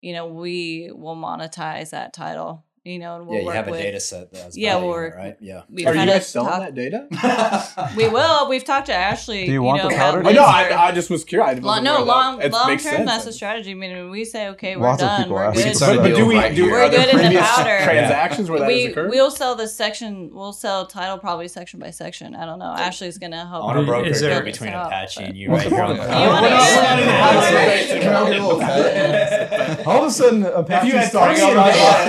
You 0.00 0.14
know, 0.14 0.28
we 0.28 0.90
will 0.92 1.16
monetize 1.16 1.90
that 1.90 2.14
title. 2.14 2.64
You 2.88 2.98
know, 2.98 3.16
and 3.16 3.26
we'll 3.26 3.34
yeah, 3.36 3.40
you 3.42 3.46
work 3.46 3.54
have 3.56 3.68
a 3.68 3.70
with, 3.72 3.80
data 3.80 4.00
set 4.00 4.32
that's 4.32 4.56
Yeah, 4.56 4.74
valuing 4.76 4.90
we're- 4.90 5.08
it, 5.08 5.14
right? 5.16 5.36
Yeah. 5.40 5.62
We've 5.68 5.86
Are 5.86 5.94
you 5.94 6.06
guys 6.06 6.26
selling 6.28 6.48
talked- 6.50 6.74
that 6.74 6.74
data? 6.74 7.92
We 7.96 8.08
will. 8.08 8.48
We've 8.48 8.64
talked 8.64 8.86
to 8.86 8.94
Ashley. 8.94 9.44
Do 9.46 9.52
you 9.52 9.62
want 9.62 9.82
know, 9.82 9.88
the 9.90 9.94
powder? 9.96 10.22
Oh, 10.24 10.28
I 10.28 10.32
know. 10.32 10.40
laser- 10.46 10.74
I, 10.74 10.86
I 10.88 10.92
just 10.92 11.10
was 11.10 11.24
curious. 11.24 11.60
Long, 11.60 11.84
no, 11.84 12.02
long 12.02 12.38
that. 12.38 12.50
long 12.52 12.68
term 12.70 12.78
sense. 12.78 13.06
That's 13.10 13.26
a 13.26 13.32
strategy. 13.32 13.72
I 13.72 13.74
mean, 13.74 13.92
when 13.94 14.10
we 14.10 14.24
say, 14.24 14.48
okay, 14.48 14.76
we're 14.76 14.84
Lots 14.86 15.02
done. 15.02 15.24
Of 15.24 15.30
we're 15.30 15.52
good. 15.52 15.76
But, 15.78 15.96
but 15.98 16.14
do 16.16 16.24
we 16.26 16.36
right 16.36 16.54
do 16.54 16.70
we're 16.70 16.88
good 16.88 17.08
in 17.10 17.32
the 17.34 17.38
powder 17.40 17.78
transactions 17.84 18.48
where 18.50 18.60
that 18.60 18.68
we, 18.68 18.82
has 18.84 18.92
occurred? 18.92 19.10
We'll 19.10 19.30
sell 19.30 19.54
the 19.54 19.68
section. 19.68 20.30
We'll 20.32 20.52
sell 20.54 20.86
title 20.86 21.18
probably 21.18 21.48
section 21.48 21.78
by 21.80 21.90
section. 21.90 22.34
I 22.34 22.46
don't 22.46 22.58
know. 22.58 22.72
Ashley's 22.72 23.18
gonna 23.18 23.46
help. 23.46 23.64
On 23.64 23.76
a 23.76 24.00
Is 24.02 24.20
there- 24.20 24.42
between 24.42 24.72
Apache 24.72 25.24
and 25.24 25.36
you 25.36 25.50
right 25.50 25.64
the 25.68 25.74
here 25.76 25.82
on 25.84 25.96
the 25.96 26.02
You 26.02 26.08
wanna 26.08 26.48
podcast. 26.48 27.88
get- 28.00 29.86
All 29.86 30.02
of 30.02 30.08
a 30.08 30.10
sudden, 30.10 30.44
Apache 30.44 30.90
had 30.90 31.08
starts 31.10 31.40
three- 31.40 31.48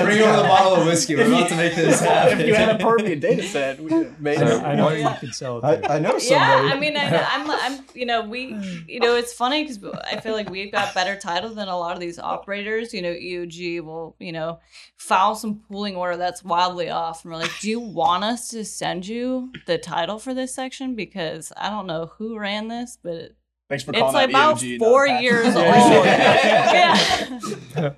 Bring 0.06 0.22
over 0.22 0.38
the 0.38 0.44
bottle 0.44 0.69
of 0.76 0.86
whiskey. 0.86 1.16
We're 1.16 1.28
about 1.28 1.50
to 1.50 1.56
make 1.56 1.76
this 1.76 2.00
happen. 2.02 2.40
if 2.42 2.48
you 2.48 2.54
had 2.56 2.80
a 2.80 2.84
Permian 2.84 3.20
data 3.20 3.44
set, 3.44 3.80
we 3.80 3.94
I 3.94 4.12
maybe. 4.20 4.44
know, 4.46 4.60
I 4.60 4.76
know 4.76 4.90
Yeah. 4.90 5.14
you 5.14 5.20
can 5.20 5.34
sell 5.34 5.58
it. 5.60 5.64
I, 5.64 5.76
too. 5.78 5.88
I 5.88 6.00
know 6.00 6.18
Yeah. 6.18 6.70
I 6.74 6.80
mean, 6.80 6.96
I, 6.98 7.24
I'm, 7.24 7.50
I'm, 7.52 7.86
you 7.94 8.06
know, 8.06 8.22
we, 8.24 8.56
you 8.88 9.00
know, 9.00 9.16
it's 9.16 9.34
funny 9.34 9.64
because 9.64 9.84
I 10.12 10.20
feel 10.20 10.34
like 10.34 10.50
we've 10.50 10.72
got 10.72 10.94
better 10.94 11.16
title 11.16 11.50
than 11.54 11.68
a 11.68 11.78
lot 11.78 11.94
of 11.94 12.00
these 12.00 12.20
operators. 12.20 12.94
You 12.94 13.02
know, 13.02 13.14
EOG 13.14 13.82
will, 13.84 14.16
you 14.20 14.32
know, 14.32 14.60
file 14.98 15.36
some 15.36 15.62
pooling 15.70 15.96
order 15.96 16.18
that's 16.18 16.44
wildly 16.44 16.90
off, 16.90 17.24
and 17.24 17.34
we're 17.34 17.40
like, 17.40 17.52
do 17.62 17.70
you 17.70 17.80
want 17.80 18.24
us 18.24 18.50
to 18.50 18.64
send 18.66 19.08
you 19.08 19.52
the 19.66 19.78
title 19.78 20.20
for 20.20 20.34
this 20.34 20.54
section? 20.54 20.96
Because 20.96 21.52
I 21.58 21.70
don't 21.70 21.88
know 21.88 22.12
who 22.18 22.38
ran 22.38 22.68
this, 22.68 22.98
but 23.02 23.32
Thanks 23.70 23.84
for 23.84 23.92
it's 23.92 24.00
calling 24.00 24.14
like 24.16 24.30
about 24.30 24.58
EOG, 24.58 24.80
four 24.80 25.06
not 25.06 25.12
Apache. 25.12 25.24
years 25.24 25.56
old. 25.56 25.66
Yeah. 25.66 26.74
yeah. 26.74 27.50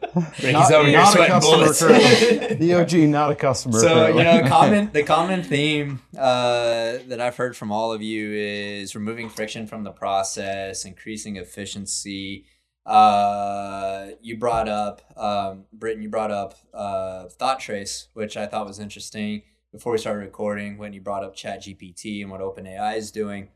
Ricky's 0.43 0.71
over 0.71 0.89
here 0.89 0.97
not 0.97 1.07
a 1.07 1.11
sweating 1.11 1.27
customer 1.27 1.57
bullets. 1.57 1.79
currently. 1.79 2.67
EOG, 2.67 3.07
not 3.07 3.31
a 3.31 3.35
customer. 3.35 3.79
So 3.79 3.87
apparently. 3.87 4.23
you 4.23 4.41
know, 4.41 4.47
common 4.49 4.89
the 4.93 5.03
common 5.03 5.43
theme 5.43 6.01
uh, 6.17 6.97
that 7.07 7.21
I've 7.21 7.37
heard 7.37 7.55
from 7.55 7.71
all 7.71 7.93
of 7.93 8.01
you 8.01 8.33
is 8.33 8.95
removing 8.95 9.29
friction 9.29 9.65
from 9.65 9.85
the 9.85 9.91
process, 9.91 10.83
increasing 10.83 11.37
efficiency. 11.37 12.47
Uh, 12.85 14.07
you 14.21 14.37
brought 14.37 14.67
up, 14.67 15.01
um, 15.15 15.63
Britton. 15.71 16.03
You 16.03 16.09
brought 16.09 16.31
up 16.31 16.55
uh, 16.73 17.27
ThoughtTrace, 17.39 18.07
which 18.11 18.35
I 18.35 18.45
thought 18.45 18.67
was 18.67 18.79
interesting. 18.79 19.43
Before 19.71 19.93
we 19.93 19.99
started 19.99 20.19
recording, 20.19 20.77
when 20.77 20.91
you 20.91 20.99
brought 20.99 21.23
up 21.23 21.33
ChatGPT 21.33 22.21
and 22.21 22.29
what 22.29 22.41
OpenAI 22.41 22.97
is 22.97 23.09
doing, 23.09 23.47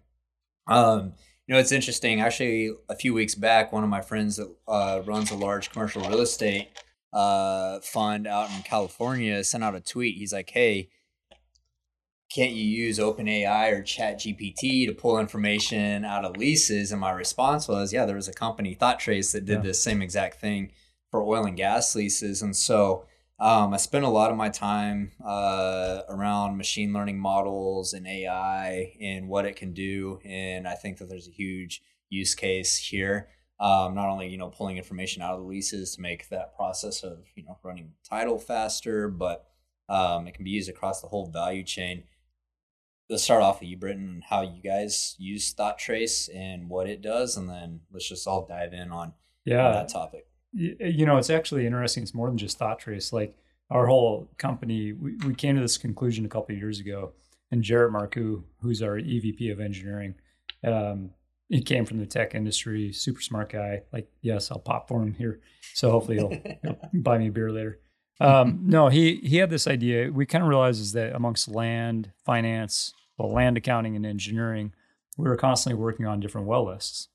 um, 0.65 1.11
you 1.47 1.53
know, 1.53 1.59
it's 1.59 1.71
interesting. 1.71 2.21
Actually, 2.21 2.71
a 2.89 2.95
few 2.95 3.13
weeks 3.13 3.35
back, 3.35 3.71
one 3.71 3.83
of 3.83 3.89
my 3.89 4.01
friends 4.01 4.37
that 4.37 4.53
uh, 4.67 5.01
runs 5.05 5.31
a 5.31 5.35
large 5.35 5.71
commercial 5.71 6.01
real 6.03 6.21
estate 6.21 6.69
uh, 7.13 7.79
fund 7.81 8.27
out 8.27 8.49
in 8.51 8.61
California 8.63 9.43
sent 9.43 9.63
out 9.63 9.75
a 9.75 9.79
tweet. 9.81 10.17
He's 10.17 10.33
like, 10.33 10.49
"Hey, 10.49 10.89
can't 12.29 12.51
you 12.53 12.63
use 12.65 12.99
OpenAI 12.99 13.71
or 13.71 13.81
ChatGPT 13.83 14.87
to 14.87 14.93
pull 14.93 15.19
information 15.19 16.03
out 16.03 16.25
of 16.25 16.35
leases?" 16.37 16.91
And 16.91 16.99
my 16.99 17.11
response 17.11 17.67
was, 17.67 17.93
"Yeah, 17.93 18.05
there 18.05 18.15
was 18.15 18.27
a 18.27 18.33
company, 18.33 18.75
ThoughtTrace, 18.75 19.31
that 19.33 19.45
did 19.45 19.57
Yeah. 19.57 19.61
this 19.61 19.81
same 19.83 20.01
exact 20.01 20.41
thing 20.41 20.71
for 21.11 21.21
oil 21.23 21.45
and 21.45 21.55
gas 21.55 21.95
leases." 21.95 22.41
And 22.41 22.55
so 22.55 23.05
um, 23.39 23.73
I 23.73 23.77
spent 23.77 24.05
a 24.05 24.09
lot 24.09 24.31
of 24.31 24.37
my 24.37 24.49
time 24.49 25.11
uh, 25.23 26.01
around 26.09 26.57
machine 26.57 26.93
learning 26.93 27.19
models 27.19 27.93
and 27.93 28.07
AI 28.07 28.95
and 29.01 29.27
what 29.27 29.45
it 29.45 29.55
can 29.55 29.73
do, 29.73 30.19
and 30.23 30.67
I 30.67 30.75
think 30.75 30.97
that 30.97 31.09
there's 31.09 31.27
a 31.27 31.31
huge 31.31 31.81
use 32.09 32.35
case 32.35 32.77
here 32.77 33.29
um, 33.59 33.95
not 33.95 34.09
only 34.09 34.27
you 34.27 34.37
know 34.37 34.49
pulling 34.49 34.77
information 34.77 35.21
out 35.21 35.33
of 35.33 35.39
the 35.39 35.45
leases 35.45 35.95
to 35.95 36.01
make 36.01 36.29
that 36.29 36.55
process 36.55 37.03
of 37.03 37.19
you 37.35 37.43
know 37.43 37.57
running 37.63 37.93
title 38.07 38.37
faster, 38.37 39.07
but 39.07 39.45
um, 39.87 40.27
it 40.27 40.33
can 40.33 40.43
be 40.43 40.51
used 40.51 40.69
across 40.69 41.01
the 41.01 41.07
whole 41.07 41.27
value 41.27 41.63
chain. 41.63 42.03
Let's 43.09 43.23
start 43.23 43.43
off 43.43 43.59
with 43.59 43.69
you, 43.69 43.77
Britton, 43.77 44.09
and 44.09 44.23
how 44.23 44.41
you 44.41 44.61
guys 44.63 45.15
use 45.19 45.53
ThoughtTrace 45.53 46.27
and 46.35 46.69
what 46.69 46.89
it 46.89 47.01
does, 47.01 47.37
and 47.37 47.47
then 47.47 47.81
let's 47.91 48.09
just 48.09 48.27
all 48.27 48.45
dive 48.47 48.73
in 48.73 48.91
on, 48.91 48.91
on 48.91 49.13
yeah, 49.45 49.71
that 49.71 49.89
topic. 49.89 50.27
Y- 50.55 50.75
you 50.79 51.05
know, 51.05 51.17
it's 51.17 51.29
actually 51.29 51.65
interesting. 51.65 52.03
It's 52.03 52.13
more 52.13 52.27
than 52.27 52.37
just 52.37 52.59
ThoughtTrace. 52.59 53.11
Like 53.11 53.37
our 53.69 53.87
whole 53.87 54.29
company, 54.37 54.93
we, 54.93 55.15
we 55.25 55.33
came 55.35 55.55
to 55.55 55.61
this 55.61 55.77
conclusion 55.77 56.25
a 56.25 56.29
couple 56.29 56.53
of 56.55 56.59
years 56.59 56.79
ago. 56.79 57.13
And 57.51 57.63
Jarrett 57.63 57.93
Marcoux, 57.93 58.43
who's 58.61 58.81
our 58.81 58.97
EVP 58.97 59.51
of 59.51 59.59
engineering, 59.59 60.15
um, 60.63 61.11
he 61.47 61.61
came 61.61 61.85
from 61.85 61.99
the 61.99 62.05
tech 62.07 62.33
industry, 62.33 62.91
super 62.91 63.21
smart 63.21 63.51
guy. 63.51 63.83
Like, 63.93 64.09
yes, 64.21 64.49
I'll 64.49 64.59
pop 64.59 64.87
for 64.87 65.01
him 65.01 65.13
here. 65.13 65.41
So 65.73 65.91
hopefully 65.91 66.17
he'll, 66.17 66.33
he'll 66.63 66.79
buy 67.01 67.17
me 67.19 67.27
a 67.27 67.31
beer 67.31 67.51
later. 67.51 67.79
Um, 68.19 68.61
no, 68.63 68.87
he 68.87 69.17
he 69.17 69.37
had 69.37 69.49
this 69.49 69.67
idea. 69.67 70.09
We 70.09 70.25
kind 70.25 70.41
of 70.41 70.49
realized 70.49 70.81
is 70.81 70.93
that 70.93 71.13
amongst 71.13 71.49
land, 71.49 72.11
finance, 72.25 72.93
well, 73.17 73.31
land 73.31 73.57
accounting 73.57 73.95
and 73.95 74.05
engineering, 74.05 74.73
we 75.17 75.27
were 75.27 75.35
constantly 75.35 75.79
working 75.81 76.05
on 76.05 76.19
different 76.19 76.47
well 76.47 76.65
lists. 76.65 77.09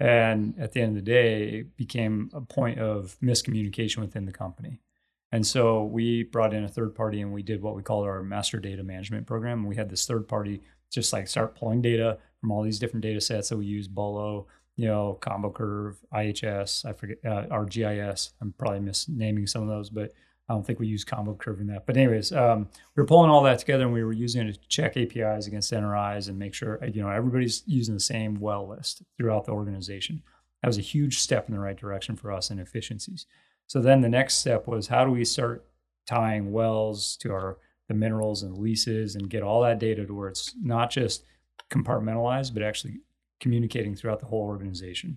And 0.00 0.54
at 0.58 0.72
the 0.72 0.80
end 0.80 0.96
of 0.96 1.04
the 1.04 1.10
day, 1.10 1.48
it 1.60 1.76
became 1.76 2.30
a 2.32 2.40
point 2.40 2.78
of 2.78 3.16
miscommunication 3.22 3.98
within 3.98 4.26
the 4.26 4.32
company. 4.32 4.80
And 5.32 5.46
so 5.46 5.84
we 5.84 6.22
brought 6.22 6.54
in 6.54 6.64
a 6.64 6.68
third 6.68 6.94
party 6.94 7.20
and 7.20 7.32
we 7.32 7.42
did 7.42 7.60
what 7.60 7.74
we 7.74 7.82
called 7.82 8.06
our 8.06 8.22
master 8.22 8.58
data 8.58 8.82
management 8.82 9.26
program. 9.26 9.66
We 9.66 9.76
had 9.76 9.90
this 9.90 10.06
third 10.06 10.26
party 10.28 10.62
just 10.90 11.12
like 11.12 11.28
start 11.28 11.54
pulling 11.54 11.82
data 11.82 12.18
from 12.40 12.50
all 12.50 12.62
these 12.62 12.78
different 12.78 13.02
data 13.02 13.20
sets 13.20 13.48
that 13.50 13.58
we 13.58 13.66
use 13.66 13.88
Bolo, 13.88 14.46
you 14.76 14.86
know, 14.86 15.18
ComboCurve, 15.20 15.96
IHS, 16.14 16.84
I 16.86 16.92
forget, 16.92 17.18
uh, 17.26 17.46
our 17.50 17.66
GIS. 17.66 18.32
I'm 18.40 18.52
probably 18.52 18.80
misnaming 18.80 19.48
some 19.48 19.62
of 19.62 19.68
those, 19.68 19.90
but 19.90 20.12
I 20.48 20.54
don't 20.54 20.66
think 20.66 20.78
we 20.78 20.86
use 20.86 21.04
ComboCurve 21.04 21.60
in 21.60 21.66
that. 21.66 21.86
But 21.86 21.96
anyways, 21.96 22.32
um, 22.32 22.68
we 22.96 23.02
were 23.02 23.06
pulling 23.06 23.30
all 23.30 23.42
that 23.42 23.58
together 23.58 23.84
and 23.84 23.92
we 23.92 24.02
were 24.02 24.14
using 24.14 24.46
it 24.46 24.54
to 24.54 24.68
check 24.68 24.96
APIs 24.96 25.46
against 25.46 25.72
NRIs 25.72 26.28
and 26.28 26.38
make 26.38 26.54
sure, 26.54 26.82
you 26.86 27.02
know, 27.02 27.10
everybody's 27.10 27.62
using 27.66 27.94
the 27.94 28.00
same 28.00 28.34
well 28.40 28.66
list 28.66 29.02
throughout 29.16 29.44
the 29.44 29.52
organization. 29.52 30.22
That 30.62 30.68
was 30.68 30.78
a 30.78 30.82
huge 30.82 31.18
step 31.18 31.48
in 31.48 31.54
the 31.54 31.60
right 31.60 31.76
direction 31.76 32.16
for 32.16 32.32
us 32.32 32.50
in 32.50 32.58
efficiencies. 32.58 33.26
So 33.66 33.80
then 33.80 34.00
the 34.00 34.08
next 34.08 34.36
step 34.36 34.66
was 34.66 34.88
how 34.88 35.04
do 35.04 35.10
we 35.10 35.24
start 35.24 35.66
tying 36.06 36.50
wells 36.50 37.16
to 37.18 37.32
our 37.32 37.58
the 37.88 37.94
minerals 37.94 38.42
and 38.42 38.58
leases 38.58 39.14
and 39.14 39.30
get 39.30 39.42
all 39.42 39.62
that 39.62 39.78
data 39.78 40.04
to 40.04 40.14
where 40.14 40.28
it's 40.28 40.54
not 40.62 40.90
just 40.90 41.24
compartmentalized, 41.70 42.52
but 42.52 42.62
actually 42.62 43.00
communicating 43.40 43.94
throughout 43.94 44.20
the 44.20 44.26
whole 44.26 44.42
organization. 44.42 45.16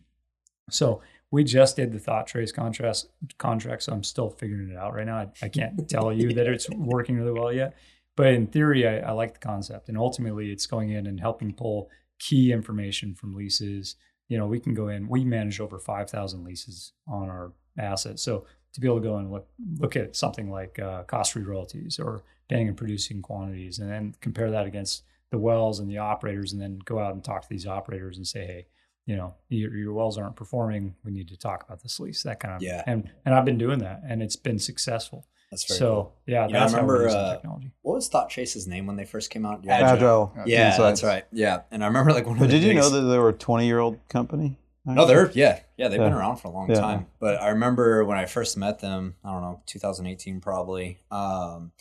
So 0.70 1.02
we 1.32 1.46
just 1.46 1.78
did 1.78 1.94
the 1.94 2.00
ThoughtTrace 2.00 2.54
contrast 2.54 3.10
contract, 3.38 3.84
so 3.84 3.94
I'm 3.94 4.04
still 4.04 4.30
figuring 4.30 4.70
it 4.70 4.78
out 4.78 4.94
right 4.94 5.06
now. 5.06 5.18
I, 5.18 5.30
I 5.42 5.50
can't 5.50 5.90
tell 5.90 6.12
you 6.12 6.34
that 6.34 6.46
it's 6.46 6.70
working 6.76 7.16
really 7.16 7.32
well 7.32 7.54
yet, 7.54 7.76
but 8.18 8.28
in 8.28 8.48
theory, 8.48 8.86
I, 8.86 9.00
I 9.00 9.12
like 9.12 9.34
the 9.34 9.40
concept, 9.40 9.88
and 9.88 9.98
ultimately, 9.98 10.52
it's 10.52 10.68
going 10.68 10.90
in 10.92 11.08
and 11.08 11.20
helping 11.20 11.54
pull 11.54 11.90
key 12.20 12.52
information 12.52 13.16
from 13.16 13.34
leases. 13.34 13.96
You 14.28 14.38
know, 14.38 14.46
we 14.46 14.60
can 14.60 14.74
go 14.74 14.90
in. 14.90 15.08
We 15.08 15.24
manage 15.24 15.60
over 15.60 15.80
5,000 15.80 16.44
leases 16.44 16.94
on 17.08 17.30
our 17.30 17.54
assets, 17.78 18.22
so 18.22 18.46
to 18.74 18.82
be 18.82 18.88
able 18.88 18.98
to 18.98 19.08
go 19.08 19.18
and 19.18 19.32
look 19.32 19.48
look 19.80 19.96
at 19.96 20.16
something 20.16 20.52
like 20.52 20.80
uh, 20.80 21.04
cost-free 21.04 21.44
royalties 21.44 22.00
or 22.00 22.24
paying 22.50 22.68
and 22.68 22.78
producing 22.78 23.22
quantities, 23.22 23.80
and 23.80 23.90
then 23.90 24.16
compare 24.20 24.52
that 24.52 24.66
against 24.66 25.04
the 25.30 25.40
wells 25.40 25.80
and 25.80 25.90
the 25.90 25.98
operators, 25.98 26.52
and 26.52 26.62
then 26.62 26.78
go 26.84 27.00
out 27.00 27.14
and 27.14 27.24
talk 27.24 27.42
to 27.42 27.50
these 27.50 27.66
operators 27.66 28.18
and 28.18 28.28
say, 28.28 28.46
hey, 28.46 28.68
you 29.06 29.16
know, 29.16 29.34
your, 29.50 29.76
your 29.76 29.94
wells 29.94 30.18
aren't 30.18 30.36
performing. 30.36 30.96
We 31.04 31.12
need 31.12 31.28
to 31.30 31.38
talk 31.38 31.64
about 31.64 31.82
this 31.82 32.00
lease. 32.00 32.24
That 32.24 32.40
kind 32.40 32.56
of 32.56 32.62
Yeah. 32.62 32.84
And 32.86 33.10
and 33.26 33.34
I've 33.36 33.46
been 33.46 33.58
doing 33.58 33.80
that, 33.80 34.02
and 34.08 34.22
it's 34.22 34.36
been 34.36 34.60
successful. 34.60 35.26
That's 35.50 35.66
very 35.68 35.80
so 35.80 35.86
cool. 35.94 36.16
yeah, 36.28 36.48
You 36.48 36.54
know, 36.54 36.60
I 36.60 36.62
that's 36.62 36.74
how 36.74 36.78
we're 36.86 36.94
remember, 36.94 37.04
using 37.08 37.20
uh, 37.20 37.34
technology. 37.36 37.72
What 37.82 37.96
was 37.96 38.10
ThoughtTrace's 38.10 38.68
name 38.68 38.86
when 38.88 38.96
they 38.96 39.04
first 39.04 39.30
came 39.32 39.46
out? 39.46 39.66
Agile. 39.68 40.32
Yeah, 40.46 40.68
Insights. 40.68 41.02
that's 41.02 41.04
right. 41.04 41.26
Yeah, 41.34 41.62
and 41.72 41.84
I 41.84 41.88
remember 41.88 42.14
like 42.14 42.26
one 42.26 42.36
of 42.36 42.40
But 42.40 42.46
the 42.50 42.60
did 42.60 42.64
you 42.64 42.74
know 42.74 42.90
that 42.90 43.02
they 43.02 43.18
were 43.18 43.30
a 43.30 43.34
20 43.34 43.66
year 43.66 43.80
old 43.80 44.00
company? 44.08 44.58
No, 44.86 45.06
they're 45.06 45.30
yeah, 45.34 45.60
yeah, 45.78 45.90
they've 45.90 46.00
been 46.00 46.14
around 46.14 46.38
for 46.38 46.48
a 46.48 46.52
long 46.52 46.70
Yeah. 46.70 46.80
time. 46.80 47.08
But 47.20 47.42
I 47.42 47.50
remember 47.50 48.04
when 48.06 48.18
I 48.18 48.26
first 48.26 48.56
met 48.58 48.80
them, 48.80 49.16
I 49.26 49.32
don't 49.32 49.42
know, 49.42 49.62
2018 49.68 50.40
probably. 50.42 51.00
Um, 51.12 51.72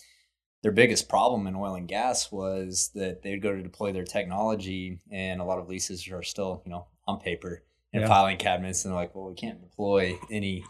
their 0.62 0.72
biggest 0.72 1.08
problem 1.08 1.46
in 1.46 1.54
oil 1.56 1.74
and 1.76 1.88
gas 1.88 2.30
was 2.30 2.90
that 2.94 3.22
they'd 3.22 3.40
go 3.40 3.54
to 3.56 3.62
deploy 3.62 3.92
their 3.92 4.04
technology, 4.04 4.98
and 5.10 5.40
a 5.40 5.44
lot 5.44 5.58
of 5.58 5.68
leases 5.68 6.06
are 6.10 6.22
still, 6.22 6.60
you 6.66 6.70
know, 6.72 6.86
on 7.10 7.20
paper 7.20 7.62
and 7.92 8.02
Yeah. 8.02 8.08
filing 8.08 8.36
cabinets, 8.36 8.84
and 8.84 8.92
they're 8.92 9.00
like, 9.00 9.14
well, 9.14 9.26
we 9.28 9.34
can't 9.34 9.60
deploy 9.60 10.16
any 10.30 10.64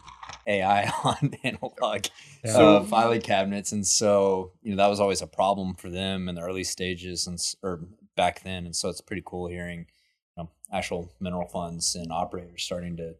AI 0.47 0.89
on 1.03 1.33
analog 1.43 2.07
Yeah. 2.43 2.51
uh, 2.57 2.83
filing 2.83 3.21
cabinets, 3.21 3.71
and 3.71 3.85
so 3.85 4.51
you 4.63 4.71
know 4.71 4.77
that 4.77 4.87
was 4.89 4.99
always 4.99 5.21
a 5.21 5.27
problem 5.27 5.75
for 5.75 5.89
them 5.89 6.27
in 6.27 6.35
the 6.35 6.41
early 6.41 6.63
stages 6.63 7.27
and 7.27 7.39
or 7.63 7.81
back 8.15 8.43
then, 8.43 8.65
and 8.65 8.75
so 8.75 8.89
it's 8.89 9.01
pretty 9.01 9.23
cool 9.25 9.47
hearing 9.47 9.85
you 10.35 10.43
know, 10.43 10.49
actual 10.73 11.11
mineral 11.19 11.47
funds 11.47 11.95
and 11.95 12.11
operators 12.11 12.63
starting 12.63 12.97
to 12.97 13.15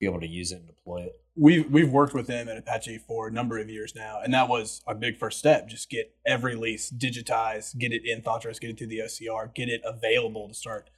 be 0.00 0.06
able 0.06 0.20
to 0.20 0.26
use 0.28 0.52
it 0.52 0.56
and 0.56 0.66
deploy 0.66 1.02
it. 1.02 1.20
we've 1.36 1.68
we've 1.70 1.90
worked 1.92 2.14
with 2.14 2.26
them 2.26 2.48
at 2.48 2.56
Apache 2.56 2.98
for 2.98 3.28
a 3.28 3.32
number 3.32 3.58
of 3.58 3.68
years 3.70 3.94
now, 3.94 4.20
and 4.22 4.34
that 4.34 4.48
was 4.48 4.82
a 4.88 4.94
big 4.94 5.16
first 5.16 5.38
step. 5.38 5.68
Just 5.68 5.88
get 5.90 6.12
every 6.26 6.56
lease 6.56 6.90
digitized, 6.90 7.78
get 7.78 7.92
it 7.92 8.02
in 8.04 8.20
ThoughtTrace, 8.22 8.60
get 8.60 8.70
it 8.70 8.78
to 8.78 8.86
the 8.86 8.98
OCR, 8.98 9.52
get 9.54 9.68
it 9.68 9.80
available 9.84 10.48
to 10.48 10.54
start 10.54 10.90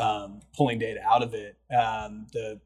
um, 0.00 0.40
pulling 0.56 0.78
data 0.78 1.00
out 1.02 1.22
of 1.22 1.34
it. 1.34 1.56
Um, 1.70 2.26
the 2.32 2.60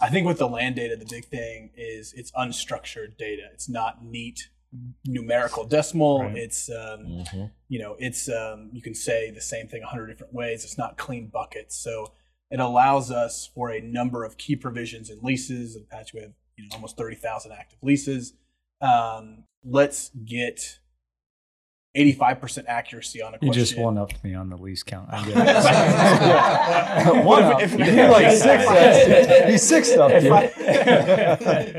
I 0.00 0.08
think 0.08 0.26
with 0.26 0.38
the 0.38 0.48
land 0.48 0.76
data, 0.76 0.96
the 0.96 1.06
big 1.08 1.26
thing 1.26 1.70
is 1.76 2.12
it's 2.16 2.32
unstructured 2.32 3.16
data. 3.18 3.42
It's 3.52 3.68
not 3.68 4.04
neat 4.04 4.48
numerical 5.06 5.64
decimal. 5.64 6.22
Right. 6.22 6.36
It's 6.36 6.70
um, 6.70 7.24
Mhm. 7.30 7.50
you 7.68 7.78
know 7.78 7.94
it's 7.98 8.28
um, 8.28 8.70
you 8.72 8.80
can 8.82 8.94
say 8.94 9.30
the 9.30 9.40
same 9.40 9.68
thing 9.68 9.82
a 9.82 9.86
hundred 9.86 10.06
different 10.06 10.32
ways 10.32 10.64
it's 10.64 10.78
not 10.78 10.96
clean 10.96 11.28
buckets 11.28 11.76
so 11.76 12.12
it 12.50 12.58
allows 12.60 13.10
us 13.10 13.46
for 13.54 13.70
a 13.70 13.80
number 13.80 14.24
of 14.24 14.36
key 14.38 14.56
provisions 14.56 15.10
and 15.10 15.22
leases 15.22 15.76
at 15.76 15.82
apache 15.82 16.10
we 16.14 16.20
have 16.20 16.32
you 16.56 16.64
know 16.64 16.70
almost 16.74 16.96
30000 16.96 17.52
active 17.52 17.78
leases 17.82 18.32
um, 18.80 19.44
let's 19.62 20.10
get 20.24 20.78
85% 21.96 22.64
accuracy 22.68 23.20
on 23.20 23.34
a 23.34 23.38
question. 23.38 23.48
You 23.48 23.60
just 23.66 23.76
one 23.78 23.98
upped 23.98 24.24
me 24.24 24.34
on 24.34 24.48
the 24.48 24.56
lease 24.56 24.82
count. 24.82 25.10
I 25.12 25.24
get 25.26 25.36
it. 27.18 27.24
One 27.24 27.42
up. 27.42 27.60
if- 27.62 27.72
You 27.72 28.08
like 28.08 28.30
six. 28.36 29.50
You 29.50 29.58
six 29.58 29.90
up, 29.98 30.10
if. 30.12 30.32
I, 30.32 30.44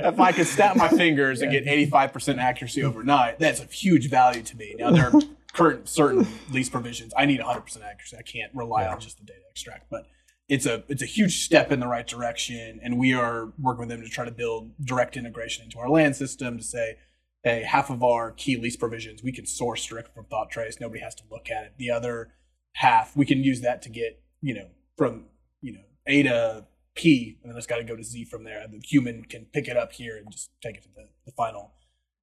if 0.09 0.19
I 0.19 0.31
could 0.31 0.45
snap 0.45 0.75
my 0.75 0.87
fingers 0.87 1.41
and 1.41 1.51
get 1.51 1.65
85% 1.65 2.37
accuracy 2.37 2.83
overnight, 2.83 3.39
that's 3.39 3.59
of 3.59 3.71
huge 3.71 4.09
value 4.09 4.43
to 4.43 4.55
me. 4.57 4.75
Now, 4.77 4.91
there 4.91 5.07
are 5.15 5.21
current 5.53 5.89
certain 5.89 6.27
lease 6.51 6.69
provisions. 6.69 7.11
I 7.17 7.25
need 7.25 7.39
100% 7.39 7.81
accuracy. 7.83 8.15
I 8.17 8.21
can't 8.21 8.53
rely 8.53 8.85
on 8.85 8.99
just 8.99 9.17
the 9.17 9.25
data 9.25 9.39
extract, 9.49 9.89
but 9.89 10.05
it's 10.47 10.67
a 10.67 10.83
it's 10.89 11.01
a 11.01 11.07
huge 11.07 11.43
step 11.43 11.71
in 11.71 11.79
the 11.79 11.87
right 11.87 12.05
direction. 12.05 12.79
And 12.83 12.99
we 12.99 13.13
are 13.13 13.51
working 13.59 13.79
with 13.79 13.89
them 13.89 14.03
to 14.03 14.09
try 14.09 14.25
to 14.25 14.31
build 14.31 14.71
direct 14.83 15.17
integration 15.17 15.63
into 15.63 15.79
our 15.79 15.89
land 15.89 16.15
system 16.15 16.57
to 16.59 16.63
say, 16.63 16.97
hey, 17.43 17.63
half 17.63 17.89
of 17.89 18.03
our 18.03 18.31
key 18.31 18.57
lease 18.57 18.75
provisions 18.75 19.23
we 19.23 19.31
can 19.31 19.45
source 19.45 19.85
direct 19.85 20.13
from 20.13 20.25
ThoughtTrace. 20.25 20.79
Nobody 20.79 21.01
has 21.01 21.15
to 21.15 21.23
look 21.29 21.49
at 21.49 21.65
it. 21.65 21.73
The 21.77 21.91
other 21.91 22.33
half 22.73 23.15
we 23.15 23.25
can 23.25 23.43
use 23.43 23.61
that 23.61 23.81
to 23.83 23.89
get 23.89 24.21
you 24.41 24.53
know 24.53 24.67
from 24.97 25.25
you 25.61 25.73
know 25.73 25.83
A 26.07 26.23
to 26.23 26.65
P, 26.95 27.39
and 27.41 27.51
then 27.51 27.57
it's 27.57 27.67
got 27.67 27.77
to 27.77 27.83
go 27.83 27.95
to 27.95 28.03
Z 28.03 28.25
from 28.25 28.43
there. 28.43 28.65
The 28.69 28.79
human 28.79 29.23
can 29.25 29.45
pick 29.45 29.67
it 29.67 29.77
up 29.77 29.93
here 29.93 30.17
and 30.17 30.31
just 30.31 30.51
take 30.61 30.77
it 30.77 30.83
to 30.83 30.89
the, 30.95 31.07
the 31.25 31.31
final 31.31 31.71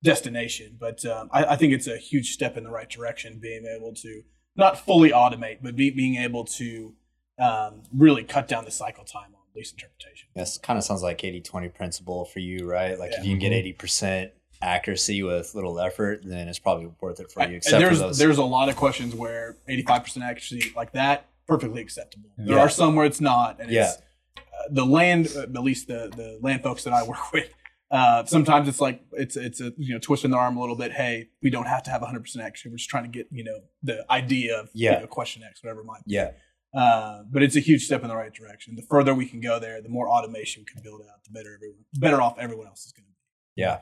destination. 0.02 0.76
But 0.78 1.04
um, 1.04 1.28
I, 1.32 1.44
I 1.44 1.56
think 1.56 1.72
it's 1.72 1.86
a 1.86 1.96
huge 1.96 2.32
step 2.32 2.56
in 2.56 2.64
the 2.64 2.70
right 2.70 2.88
direction, 2.88 3.38
being 3.40 3.64
able 3.66 3.92
to 3.94 4.22
not 4.56 4.78
fully 4.78 5.10
automate, 5.10 5.58
but 5.62 5.76
be, 5.76 5.90
being 5.90 6.16
able 6.16 6.44
to 6.44 6.94
um, 7.38 7.82
really 7.92 8.24
cut 8.24 8.48
down 8.48 8.64
the 8.64 8.70
cycle 8.70 9.04
time 9.04 9.34
on 9.34 9.40
lease 9.54 9.72
interpretation. 9.72 10.28
This 10.34 10.58
kind 10.58 10.78
of 10.78 10.84
sounds 10.84 11.02
like 11.02 11.18
80-20 11.18 11.74
principle 11.74 12.24
for 12.26 12.38
you, 12.38 12.70
right? 12.70 12.98
Like 12.98 13.12
if 13.12 13.24
you 13.24 13.32
can 13.32 13.38
get 13.40 13.52
eighty 13.52 13.72
percent 13.72 14.32
accuracy 14.62 15.22
with 15.22 15.54
little 15.54 15.80
effort, 15.80 16.20
then 16.24 16.48
it's 16.48 16.58
probably 16.58 16.90
worth 17.00 17.20
it 17.20 17.30
for 17.32 17.40
you. 17.40 17.46
And 17.46 17.54
Except 17.56 17.74
for 17.76 17.86
there's 17.88 17.98
those, 17.98 18.18
there's 18.18 18.38
a 18.38 18.44
lot 18.44 18.68
of 18.68 18.76
questions 18.76 19.14
where 19.14 19.56
85% 19.68 20.22
accuracy 20.22 20.72
like 20.76 20.92
that 20.92 21.26
perfectly 21.46 21.80
acceptable. 21.80 22.30
There 22.36 22.56
Yeah. 22.56 22.62
are 22.62 22.68
some 22.68 22.94
where 22.94 23.06
it's 23.06 23.20
not, 23.20 23.60
and 23.60 23.70
Yeah. 23.70 23.88
it's 23.90 23.96
uh, 24.38 24.40
the 24.70 24.84
land, 24.84 25.28
uh, 25.36 25.42
at 25.42 25.52
least 25.62 25.88
the 25.88 26.10
the 26.14 26.38
land 26.42 26.62
folks 26.62 26.84
that 26.84 26.92
I 26.92 27.02
work 27.08 27.32
with. 27.32 27.48
Uh, 27.90 28.24
sometimes 28.24 28.68
it's 28.68 28.80
like 28.80 29.02
it's 29.12 29.36
it's 29.36 29.60
a 29.60 29.72
you 29.76 29.94
know 29.94 29.98
twisting 29.98 30.30
the 30.30 30.36
arm 30.36 30.56
a 30.56 30.60
little 30.60 30.76
bit. 30.76 30.92
Hey, 30.92 31.30
we 31.42 31.50
don't 31.50 31.66
have 31.66 31.82
to 31.84 31.90
have 31.90 32.02
100% 32.02 32.36
accuracy. 32.40 32.68
We're 32.68 32.76
just 32.76 32.88
trying 32.90 33.02
to 33.04 33.08
get 33.10 33.26
you 33.32 33.42
know 33.42 33.60
the 33.82 34.04
idea 34.12 34.60
of 34.60 34.70
Yeah. 34.74 34.94
you 34.94 35.00
know, 35.00 35.06
question 35.08 35.42
X, 35.42 35.62
whatever 35.64 35.80
it 35.80 35.86
might 35.86 36.04
be. 36.04 36.14
yeah, 36.14 36.30
Uh, 36.72 37.24
but 37.32 37.42
it's 37.42 37.56
a 37.56 37.60
huge 37.60 37.82
step 37.84 38.02
in 38.02 38.08
the 38.08 38.14
right 38.14 38.32
direction. 38.32 38.76
The 38.76 38.82
further 38.82 39.12
we 39.12 39.26
can 39.26 39.40
go 39.40 39.58
there, 39.58 39.82
the 39.82 39.88
more 39.88 40.08
automation 40.08 40.62
we 40.62 40.72
can 40.72 40.82
build 40.84 41.00
out, 41.02 41.24
the 41.24 41.30
better 41.32 41.52
everyone, 41.56 41.78
better 41.98 42.20
off 42.22 42.38
everyone 42.38 42.68
else 42.68 42.86
is 42.86 42.92
going 42.92 43.06
to 43.06 43.10
be. 43.10 43.16
yeah. 43.62 43.80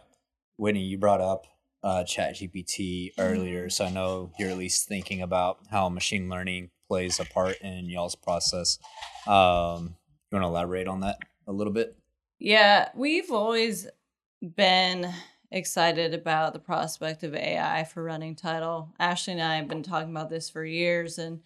Whitney, 0.58 0.82
you 0.82 0.98
brought 0.98 1.20
up 1.20 1.46
uh, 1.82 2.04
ChatGPT 2.04 3.12
earlier, 3.18 3.70
so 3.70 3.84
I 3.84 3.90
know 3.90 4.32
you're 4.38 4.50
at 4.50 4.58
least 4.58 4.88
thinking 4.88 5.22
about 5.22 5.60
how 5.70 5.88
machine 5.88 6.28
learning 6.28 6.70
plays 6.88 7.20
a 7.20 7.24
part 7.24 7.56
in 7.60 7.88
y'all's 7.88 8.16
process. 8.16 8.78
Um, 9.26 9.96
you 10.30 10.36
want 10.36 10.42
to 10.42 10.48
elaborate 10.48 10.88
on 10.88 11.00
that 11.00 11.18
a 11.46 11.52
little 11.52 11.72
bit? 11.72 11.96
Yeah, 12.40 12.88
we've 12.94 13.30
always 13.30 13.86
been 14.42 15.12
excited 15.50 16.12
about 16.12 16.52
the 16.52 16.58
prospect 16.58 17.22
of 17.22 17.34
AI 17.34 17.84
for 17.84 18.02
running 18.02 18.34
title. 18.34 18.92
Ashley 18.98 19.34
and 19.34 19.42
I 19.42 19.56
have 19.56 19.68
been 19.68 19.82
talking 19.82 20.10
about 20.10 20.30
this 20.30 20.50
for 20.50 20.64
years. 20.64 21.18
And, 21.18 21.40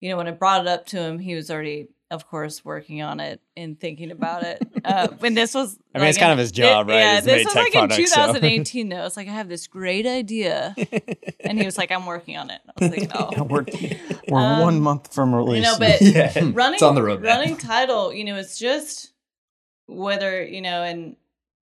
you 0.00 0.08
know, 0.08 0.16
when 0.16 0.28
I 0.28 0.32
brought 0.32 0.62
it 0.62 0.68
up 0.68 0.86
to 0.86 1.00
him, 1.00 1.18
he 1.18 1.34
was 1.34 1.50
already, 1.50 1.88
of 2.10 2.28
course, 2.28 2.64
working 2.64 3.02
on 3.02 3.18
it 3.20 3.40
and 3.56 3.78
thinking 3.80 4.10
about 4.12 4.42
it. 4.44 4.62
Uh, 4.84 5.08
when 5.18 5.34
this 5.34 5.54
was, 5.54 5.76
I 5.94 5.98
mean, 5.98 6.08
it's 6.08 6.16
like, 6.18 6.20
kind 6.22 6.30
in- 6.32 6.38
of 6.38 6.38
his 6.38 6.52
job, 6.52 6.88
right, 6.88 6.98
Yeah, 6.98 7.14
is 7.18 7.20
to 7.20 7.24
this 7.26 7.34
make 7.36 7.44
was 7.46 7.54
tech 7.54 7.62
like 7.64 7.74
in 7.74 7.88
products, 7.88 8.10
so. 8.12 8.20
2018, 8.26 8.88
though. 8.88 9.06
It's 9.06 9.16
like, 9.16 9.28
I 9.28 9.32
have 9.32 9.48
this 9.48 9.66
great 9.66 10.06
idea. 10.06 10.74
and 11.40 11.58
he 11.58 11.64
was 11.64 11.76
like, 11.76 11.90
I'm 11.90 12.06
working 12.06 12.36
on 12.36 12.50
it. 12.50 12.60
I 12.80 12.84
was 12.88 12.96
like, 12.96 13.10
oh. 13.14 13.42
We're, 13.50 13.64
we're 14.28 14.40
Um, 14.40 14.60
one 14.60 14.80
month 14.80 15.12
from 15.12 15.34
release. 15.34 15.56
You 15.64 15.72
know, 15.72 15.78
but 15.78 16.00
Yeah, 16.00 16.32
running 16.52 16.74
it's 16.74 16.82
on 16.82 16.94
the 16.94 17.00
roadmap. 17.00 17.24
running 17.24 17.56
title, 17.56 18.12
you 18.12 18.24
know, 18.24 18.36
it's 18.36 18.58
just 18.58 19.12
whether 19.86 20.44
you 20.44 20.60
know 20.60 20.82
in 20.82 21.16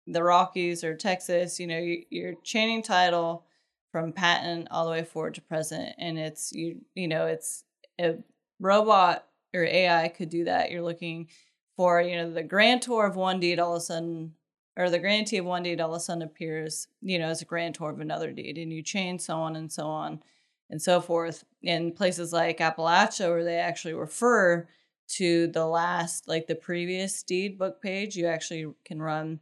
the 0.06 0.22
Rockies 0.22 0.84
or 0.84 0.94
Texas, 0.96 1.58
you 1.58 1.66
know, 1.66 1.78
you, 1.78 2.04
you're 2.10 2.34
chaining 2.42 2.82
title 2.82 3.44
from 3.90 4.12
patent 4.12 4.68
all 4.70 4.84
the 4.84 4.90
way 4.90 5.02
forward 5.04 5.34
to 5.36 5.40
present, 5.40 5.94
and 5.98 6.18
it's 6.18 6.52
you 6.52 6.80
you 6.94 7.08
know 7.08 7.26
it's 7.26 7.64
a 8.00 8.16
robot 8.60 9.26
or 9.54 9.64
AI 9.64 10.08
could 10.08 10.28
do 10.30 10.44
that. 10.44 10.70
You're 10.70 10.82
looking 10.82 11.28
for 11.76 12.00
you 12.00 12.16
know 12.16 12.30
the 12.30 12.42
grantor 12.42 13.06
of 13.06 13.16
one 13.16 13.40
deed 13.40 13.58
all 13.58 13.74
of 13.74 13.78
a 13.78 13.84
sudden. 13.84 14.34
Or 14.76 14.90
the 14.90 14.98
grantee 14.98 15.36
of 15.36 15.44
one 15.44 15.62
deed 15.62 15.80
all 15.80 15.94
of 15.94 15.98
a 15.98 16.00
sudden 16.00 16.22
appears, 16.22 16.88
you 17.00 17.16
know, 17.20 17.28
as 17.28 17.40
a 17.40 17.44
grantor 17.44 17.90
of 17.90 18.00
another 18.00 18.32
deed, 18.32 18.58
and 18.58 18.72
you 18.72 18.82
chain 18.82 19.20
so 19.20 19.36
on 19.36 19.54
and 19.54 19.70
so 19.70 19.86
on 19.86 20.20
and 20.68 20.82
so 20.82 21.00
forth 21.00 21.44
in 21.62 21.92
places 21.92 22.32
like 22.32 22.58
Appalachia, 22.58 23.28
where 23.28 23.44
they 23.44 23.58
actually 23.58 23.94
refer 23.94 24.66
to 25.06 25.46
the 25.48 25.66
last, 25.66 26.26
like 26.26 26.46
the 26.46 26.54
previous 26.54 27.22
deed 27.22 27.58
book 27.58 27.80
page, 27.80 28.16
you 28.16 28.26
actually 28.26 28.66
can 28.84 29.00
run, 29.00 29.38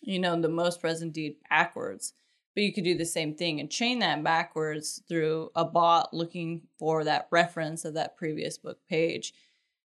you 0.00 0.18
know, 0.18 0.40
the 0.40 0.48
most 0.48 0.80
present 0.80 1.12
deed 1.12 1.36
backwards. 1.50 2.14
But 2.54 2.64
you 2.64 2.72
could 2.72 2.84
do 2.84 2.96
the 2.96 3.06
same 3.06 3.34
thing 3.34 3.60
and 3.60 3.70
chain 3.70 4.00
that 4.00 4.22
backwards 4.22 5.02
through 5.08 5.50
a 5.54 5.64
bot 5.64 6.12
looking 6.12 6.62
for 6.78 7.04
that 7.04 7.28
reference 7.30 7.84
of 7.84 7.94
that 7.94 8.16
previous 8.16 8.58
book 8.58 8.78
page. 8.88 9.32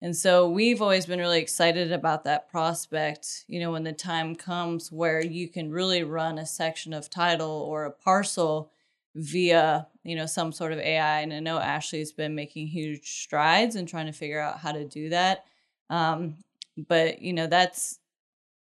And 0.03 0.17
so 0.17 0.49
we've 0.49 0.81
always 0.81 1.07
been 1.07 1.19
really 1.19 1.41
excited 1.41 1.93
about 1.93 2.25
that 2.25 2.51
prospect, 2.51 3.45
you 3.49 3.61
know, 3.61 3.71
when 3.71 3.85
the 3.85 3.93
time 3.93 4.35
comes 4.35 4.91
where 4.91 5.25
you 5.25 5.49
can 5.49 5.71
really 5.71 6.03
run 6.05 6.39
a 6.39 6.47
section 6.47 6.93
of 6.93 7.11
title 7.11 7.51
or 7.51 7.85
a 7.85 7.91
parcel 7.91 8.71
via 9.15 9.89
you 10.05 10.15
know 10.17 10.27
some 10.27 10.53
sort 10.53 10.73
of 10.73 10.79
AI. 10.79 11.21
And 11.21 11.33
I 11.33 11.41
know 11.41 11.59
Ashley's 11.59 12.13
been 12.13 12.35
making 12.35 12.69
huge 12.69 13.23
strides 13.23 13.77
in 13.77 13.87
trying 13.87 14.07
to 14.07 14.13
figure 14.13 14.41
out 14.41 14.59
how 14.59 14.73
to 14.73 14.85
do 14.85 15.11
that. 15.11 15.45
Um, 15.89 16.37
but 16.77 17.21
you 17.21 17.33
know 17.33 17.47
that's 17.47 17.99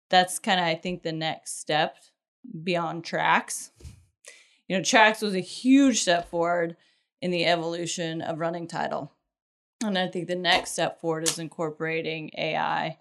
that's 0.10 0.40
kind 0.40 0.60
of 0.60 0.66
I 0.66 0.76
think 0.76 1.04
the 1.04 1.12
next 1.12 1.60
step 1.60 1.98
beyond 2.64 3.04
Trax. 3.04 3.70
You 4.68 4.78
know, 4.78 4.82
Trax 4.82 5.22
was 5.22 5.36
a 5.36 5.40
huge 5.40 6.02
step 6.02 6.30
forward 6.30 6.76
in 7.22 7.32
the 7.32 7.46
evolution 7.46 8.22
of 8.22 8.40
running 8.40 8.68
title. 8.68 9.12
And 9.84 9.98
I 9.98 10.08
think 10.08 10.28
the 10.28 10.36
next 10.36 10.72
step 10.72 11.00
forward 11.00 11.28
is 11.28 11.40
incorporating 11.40 12.32
AI 12.38 12.98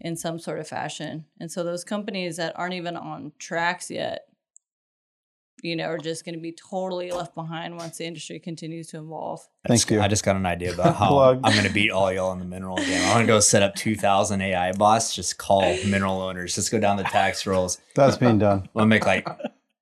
in 0.00 0.16
some 0.16 0.38
sort 0.38 0.58
of 0.58 0.68
fashion. 0.68 1.26
And 1.38 1.50
so 1.50 1.62
those 1.62 1.84
companies 1.84 2.36
that 2.36 2.58
aren't 2.58 2.74
even 2.74 2.96
on 2.96 3.32
Trax 3.38 3.90
yet, 3.90 4.26
you 5.62 5.76
know, 5.76 5.84
are 5.86 5.98
just 5.98 6.24
going 6.24 6.34
to 6.34 6.40
be 6.40 6.52
totally 6.52 7.10
left 7.10 7.34
behind 7.34 7.76
once 7.76 7.98
the 7.98 8.04
industry 8.04 8.38
continues 8.38 8.88
to 8.88 8.98
evolve. 8.98 9.40
Thank 9.66 9.90
you. 9.90 10.00
I 10.00 10.08
just 10.08 10.24
got 10.24 10.36
an 10.36 10.44
idea 10.46 10.74
about 10.74 10.94
how 10.96 11.18
I'm 11.20 11.40
going 11.40 11.64
to 11.64 11.72
beat 11.72 11.90
all 11.90 12.12
y'all 12.12 12.32
in 12.32 12.38
the 12.38 12.44
mineral 12.44 12.76
game. 12.76 13.00
I'm 13.06 13.14
going 13.14 13.26
to 13.26 13.32
go 13.32 13.40
set 13.40 13.62
up 13.62 13.74
2,000 13.76 14.40
AI 14.42 14.72
bots. 14.72 15.14
Just 15.14 15.38
call 15.38 15.62
mineral 15.86 16.20
owners. 16.20 16.54
Just 16.54 16.70
go 16.70 16.78
down 16.78 16.96
the 16.96 17.04
tax 17.04 17.46
rolls. 17.46 17.78
That's 17.94 18.16
being 18.18 18.38
done. 18.38 18.68
We'll 18.74 18.86
make 18.86 19.06
like, 19.06 19.26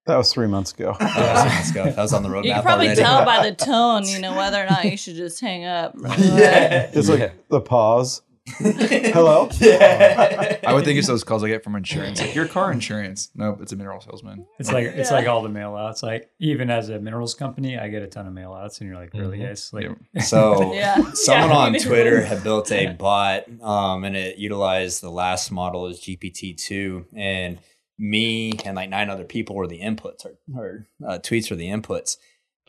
That 0.07 0.17
was 0.17 0.33
three 0.33 0.47
months 0.47 0.73
ago. 0.73 0.97
let's 1.01 1.73
go. 1.73 1.85
That 1.85 1.97
was 1.97 2.13
on 2.13 2.23
the 2.23 2.29
roadmap 2.29 2.45
You 2.45 2.53
can 2.55 2.63
probably 2.63 2.87
already. 2.87 3.01
tell 3.03 3.25
by 3.25 3.49
the 3.49 3.55
tone, 3.65 4.07
you 4.07 4.19
know, 4.21 4.37
whether 4.37 4.63
or 4.63 4.67
not 4.69 4.85
you 4.85 4.97
should 4.97 5.17
just 5.17 5.41
hang 5.41 5.65
up. 5.65 5.95
Yeah, 5.97 6.91
It's 6.93 7.09
like 7.09 7.19
Yeah. 7.21 7.31
the 7.49 7.61
pause 7.61 8.23
Hello? 8.59 9.49
Yeah. 9.61 10.59
I 10.67 10.75
would 10.75 10.85
think 10.85 10.99
it's 10.99 11.07
those 11.07 11.23
calls 11.23 11.45
I 11.45 11.49
get 11.49 11.63
from 11.63 11.77
insurance. 11.77 12.21
Like 12.21 12.35
your 12.35 12.49
car 12.49 12.73
insurance. 12.73 13.31
Nope, 13.37 13.59
it's 13.63 13.73
a 13.73 13.77
mineral 13.77 14.01
salesman. 14.01 14.47
It's 14.59 14.73
like 14.73 14.87
it's 14.87 15.13
like 15.13 15.29
all 15.29 15.43
the 15.43 15.49
mail 15.49 15.77
outs. 15.77 16.03
Like 16.03 16.29
even 16.41 16.69
as 16.69 16.89
a 16.89 16.99
minerals 16.99 17.35
company, 17.35 17.79
I 17.79 17.89
get 17.89 18.03
a 18.03 18.09
ton 18.09 18.27
of 18.27 18.33
mail 18.33 18.53
outs, 18.53 18.81
and 18.81 18.89
you're 18.91 18.99
like, 18.99 19.15
really, 19.15 19.39
guys? 19.39 19.71
Like, 19.73 19.91
So 20.25 20.75
Yeah. 20.75 21.13
someone 21.13 21.51
Yeah, 21.51 21.57
on 21.57 21.75
Twitter 21.75 22.23
had 22.25 22.43
built 22.43 22.73
a 22.73 22.89
bot, 22.95 23.45
um, 23.63 24.03
and 24.05 24.17
it 24.17 24.39
utilized 24.39 25.03
the 25.03 25.11
last 25.11 25.53
model 25.53 25.87
as 25.87 26.01
GPT 26.01 26.57
two, 26.57 27.07
and 27.15 27.59
me 27.97 28.55
and 28.65 28.75
like 28.75 28.89
nine 28.91 29.09
other 29.09 29.25
people 29.25 29.55
were 29.55 29.69
the 29.69 29.81
inputs, 29.81 30.27
or, 30.27 30.35
or 30.57 30.87
uh, 31.07 31.19
tweets 31.19 31.49
were 31.49 31.57
the 31.57 31.69
inputs. 31.69 32.17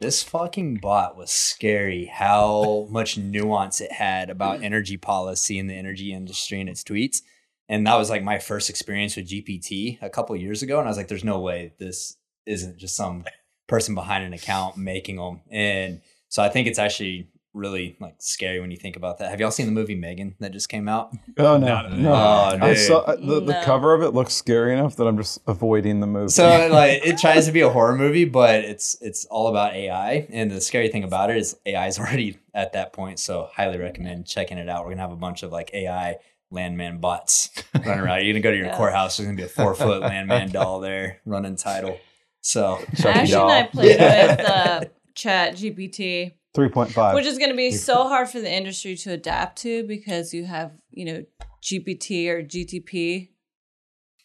This 0.04 0.22
fucking 0.22 0.80
bot 0.82 1.16
was 1.16 1.32
scary. 1.32 2.08
How 2.08 2.88
much 2.92 3.18
nuance 3.18 3.80
it 3.80 3.94
had 3.94 4.30
about 4.30 4.60
mm. 4.60 4.66
energy 4.66 4.98
policy 4.98 5.58
and 5.58 5.70
the 5.70 5.76
energy 5.76 6.12
industry 6.12 6.60
in 6.60 6.68
its 6.68 6.84
tweets, 6.84 7.22
and 7.70 7.88
that 7.88 7.96
was 7.96 8.10
like 8.10 8.22
my 8.22 8.38
first 8.38 8.70
experience 8.70 9.16
with 9.16 9.30
GPT 9.30 9.98
a 10.02 10.10
couple 10.10 10.36
years 10.36 10.62
ago, 10.62 10.78
and 10.78 10.88
I 10.88 10.92
was 10.92 10.98
like, 10.98 11.08
"There's 11.08 11.24
no 11.24 11.40
way 11.40 11.72
this 11.80 12.18
isn't 12.46 12.80
just 12.80 12.98
some 12.98 13.24
person 13.68 13.96
behind 13.96 14.26
an 14.26 14.34
account 14.34 14.76
making 14.76 15.16
them." 15.16 15.40
And 15.50 16.02
so 16.28 16.44
I 16.44 16.50
think 16.50 16.68
it's 16.68 16.80
actually 16.80 17.30
really 17.54 17.96
like 18.00 18.16
scary 18.20 18.60
when 18.60 18.72
you 18.72 18.78
think 18.78 18.96
about 18.96 19.20
that. 19.20 19.30
Have 19.30 19.40
y'all 19.40 19.52
seen 19.52 19.66
the 19.68 19.72
movie 19.72 19.96
M3GAN 19.96 20.36
that 20.40 20.52
just 20.52 20.70
came 20.70 20.88
out? 20.88 21.14
Oh 21.38 21.58
no, 21.58 21.68
No, 21.68 21.82
no, 21.84 21.90
no! 21.90 21.98
no. 21.98 22.14
Oh, 22.14 22.58
I 22.62 22.74
saw 22.74 23.00
uh, 23.00 23.16
the, 23.16 23.40
the 23.42 23.62
cover 23.64 23.94
of 23.94 24.02
it 24.02 24.10
looks 24.10 24.34
scary 24.34 24.74
enough 24.74 24.96
that 24.96 25.06
I'm 25.06 25.18
just 25.18 25.40
avoiding 25.48 26.00
the 26.00 26.08
movie. 26.08 26.30
So 26.30 26.68
like 26.72 27.06
it 27.06 27.18
tries 27.20 27.46
to 27.46 27.52
be 27.52 27.62
a 27.62 27.70
horror 27.70 27.96
movie, 27.96 28.26
but 28.26 28.56
it's 28.66 28.98
it's 29.02 29.26
all 29.26 29.48
about 29.48 29.74
AI. 29.76 30.28
And 30.32 30.50
the 30.52 30.62
scary 30.62 30.90
thing 30.90 31.04
about 31.04 31.30
it 31.30 31.38
is 31.38 31.56
AI 31.66 31.88
is 31.88 32.00
already 32.00 32.38
at 32.54 32.74
that 32.74 32.92
point. 32.94 33.20
So 33.20 33.50
highly 33.54 33.78
recommend 33.78 34.26
checking 34.26 34.58
it 34.58 34.68
out. 34.70 34.84
We're 34.84 34.92
gonna 34.92 35.02
have 35.02 35.12
a 35.12 35.16
bunch 35.16 35.44
of 35.44 35.52
like 35.52 35.72
AI 35.74 36.16
landman 36.50 37.00
bots 37.00 37.50
running 37.74 38.00
around. 38.00 38.24
You're 38.24 38.34
gonna 38.34 38.42
go 38.42 38.52
to 38.52 38.58
your 38.58 38.68
Yeah. 38.68 38.78
courthouse. 38.78 39.18
There's 39.18 39.28
gonna 39.28 39.38
be 39.38 39.44
a 39.44 39.48
four 39.48 39.76
foot 39.76 40.02
landman 40.02 40.50
doll 40.52 40.80
there 40.80 41.20
running 41.26 41.56
title. 41.56 42.00
So 42.42 42.84
Chucky 42.96 43.20
Ashley 43.20 43.36
and. 43.36 43.52
I 43.52 43.64
played 43.64 44.00
Yeah. 44.00 44.36
with 44.36 44.40
uh, 44.46 44.82
ChatGPT, 45.16 46.34
three 46.54 46.70
point 46.70 46.92
five. 46.92 47.16
which 47.16 47.26
is 47.26 47.38
going 47.38 47.52
to 47.52 47.56
be 47.58 47.72
so 47.72 48.08
hard 48.08 48.30
for 48.30 48.40
the 48.40 48.52
industry 48.52 48.96
to 48.98 49.12
adapt 49.12 49.60
to 49.60 49.84
because 49.88 50.34
you 50.34 50.46
have, 50.46 50.72
you 50.92 51.06
know, 51.06 51.26
GPT 51.62 52.28
or 52.30 52.44
GTP, 52.44 53.30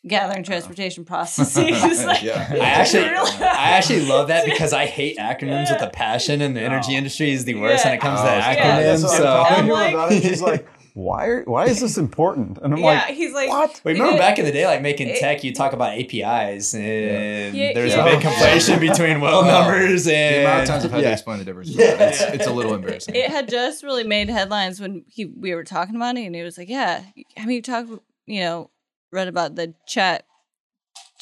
gathering 0.06 0.38
uh-huh. 0.38 0.44
transportation 0.44 1.04
processes. 1.12 2.04
Like, 2.06 2.22
Yeah. 2.22 2.48
I 2.52 2.56
actually, 2.58 3.04
I 3.04 3.70
actually 3.72 4.06
love 4.06 4.28
that 4.28 4.44
because 4.50 4.72
I 4.72 4.86
hate 4.86 5.18
acronyms 5.18 5.70
with 5.72 5.82
a 5.82 5.90
passion, 5.90 6.40
and 6.40 6.56
the 6.56 6.60
energy 6.62 6.94
industry 6.96 7.32
is 7.32 7.44
the 7.44 7.54
worst 7.56 7.84
when 7.84 7.94
it 7.94 8.00
comes 8.00 8.20
to 8.20 8.26
Oh, 8.26 8.30
yeah. 8.38 8.54
acronyms. 8.56 9.02
That's 9.02 9.16
So 9.16 9.26
I'm 9.48 9.68
like- 9.68 9.94
about 9.94 10.12
it. 10.12 10.22
She's 10.22 10.42
like, 10.42 10.66
why? 10.98 11.26
Are, 11.26 11.44
why 11.44 11.66
is 11.66 11.80
this 11.80 11.96
important? 11.96 12.58
And 12.58 12.74
I'm 12.74 12.80
yeah, 12.80 12.84
like, 12.84 13.14
he's 13.14 13.32
like, 13.32 13.48
what? 13.48 13.80
Wait, 13.84 13.92
remember 13.92 14.18
back 14.18 14.38
in 14.38 14.44
the 14.44 14.50
day, 14.52 14.66
like 14.66 14.82
making 14.82 15.08
It- 15.08 15.20
tech, 15.20 15.44
you 15.44 15.54
talk 15.54 15.72
about 15.72 15.92
APIs, 15.96 16.74
and 16.74 17.54
Yeah, 17.56 17.72
there's 17.72 17.94
yeah. 17.94 18.04
a 18.04 18.10
big 18.16 18.20
conflation 18.20 18.80
between 18.80 19.20
well 19.26 19.44
numbers 19.44 20.06
and 20.08 20.34
The 20.34 20.40
amount 20.40 20.62
of 20.62 20.68
times 20.68 20.84
I've 20.84 20.90
had 20.90 21.02
to 21.02 21.12
explain 21.12 21.38
the 21.38 21.44
difference. 21.44 21.70
Yeah. 21.70 22.08
It's, 22.08 22.20
it's 22.20 22.46
a 22.46 22.52
little 22.52 22.74
embarrassing. 22.74 23.14
it 23.14 23.30
had 23.30 23.48
just 23.48 23.84
really 23.84 24.04
made 24.04 24.28
headlines 24.28 24.80
when 24.80 25.04
he 25.08 25.24
we 25.26 25.54
were 25.54 25.64
talking 25.64 25.94
about 25.94 26.16
it, 26.16 26.24
and 26.26 26.34
he 26.34 26.42
was 26.42 26.58
like, 26.58 26.68
"Yeah, 26.68 27.04
I 27.36 27.46
mean, 27.46 27.56
you 27.56 27.62
talked, 27.62 27.90
you 28.26 28.40
know, 28.40 28.70
read 29.12 29.28
about 29.28 29.54
the 29.54 29.74
Chat 29.86 30.24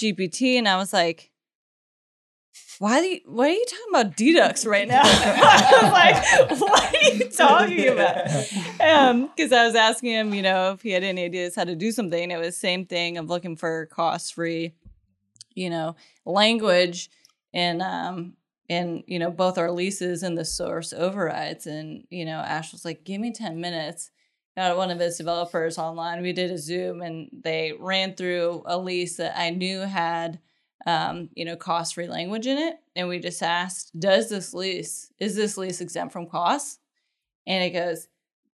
GPT?" 0.01 0.57
And 0.57 0.67
I 0.69 0.77
was 0.77 0.93
like, 0.93 1.31
"Why 2.79 3.01
do 3.01 3.07
you, 3.07 3.21
what 3.27 3.49
are 3.49 3.53
you 3.53 3.65
talking 3.69 3.87
about 3.91 4.17
deducts 4.17 4.67
right 4.67 4.89
now?" 4.97 5.03
I 5.05 5.79
was 5.81 5.93
like, 6.51 6.61
"What 6.61 6.95
are 6.95 7.15
you 7.15 7.29
talking 7.31 7.89
about?" 7.93 8.27
Um, 8.81 9.29
because 9.29 9.53
I 9.53 9.67
was 9.67 9.75
asking 9.75 10.13
him, 10.13 10.35
you 10.35 10.43
know, 10.43 10.73
if 10.73 10.83
he 10.83 10.91
had 10.91 11.05
any 11.05 11.25
ideas 11.25 11.55
how 11.55 11.65
to 11.65 11.75
do 11.75 11.93
something. 11.93 12.23
And 12.23 12.33
it 12.33 12.39
was 12.39 12.49
the 12.49 12.53
same 12.53 12.87
thing 12.87 13.19
of 13.19 13.29
looking 13.29 13.57
for 13.57 13.87
cost 13.87 14.35
free, 14.35 14.75
you 15.55 15.71
know, 15.71 15.97
language 16.25 17.11
and 17.55 17.81
um 17.83 18.35
and 18.69 19.03
you 19.07 19.19
know 19.19 19.31
both 19.31 19.59
our 19.59 19.71
leases 19.71 20.23
and 20.23 20.37
the 20.37 20.45
source 20.45 20.93
overrides 20.93 21.67
and 21.67 22.05
you 22.11 22.25
know 22.25 22.39
ash 22.41 22.73
was 22.73 22.85
like 22.85 23.05
give 23.05 23.21
me 23.21 23.33
10 23.33 23.61
minutes 23.61 24.11
got 24.57 24.77
one 24.77 24.91
of 24.91 24.99
his 25.01 25.17
developers 25.17 25.79
online 25.79 26.23
we 26.23 26.33
did 26.33 26.51
a 26.51 26.59
zoom 26.59 27.01
and 27.01 27.29
they 27.33 27.73
ran 27.79 28.15
through 28.15 28.63
a 28.67 28.79
lease 28.79 29.17
that 29.17 29.39
i 29.39 29.51
knew 29.51 29.81
had 29.81 30.39
um, 30.87 31.29
you 31.35 31.45
know 31.45 31.57
cost 31.57 31.95
free 31.95 32.07
language 32.09 32.47
in 32.47 32.57
it 32.59 32.77
and 32.95 33.09
we 33.09 33.19
just 33.19 33.43
asked 33.43 33.91
does 33.99 34.29
this 34.31 34.55
lease 34.55 35.13
is 35.19 35.35
this 35.37 35.57
lease 35.59 35.81
exempt 35.81 36.13
from 36.13 36.27
costs 36.27 36.79
and 37.47 37.63
it 37.65 37.71
goes 37.71 38.09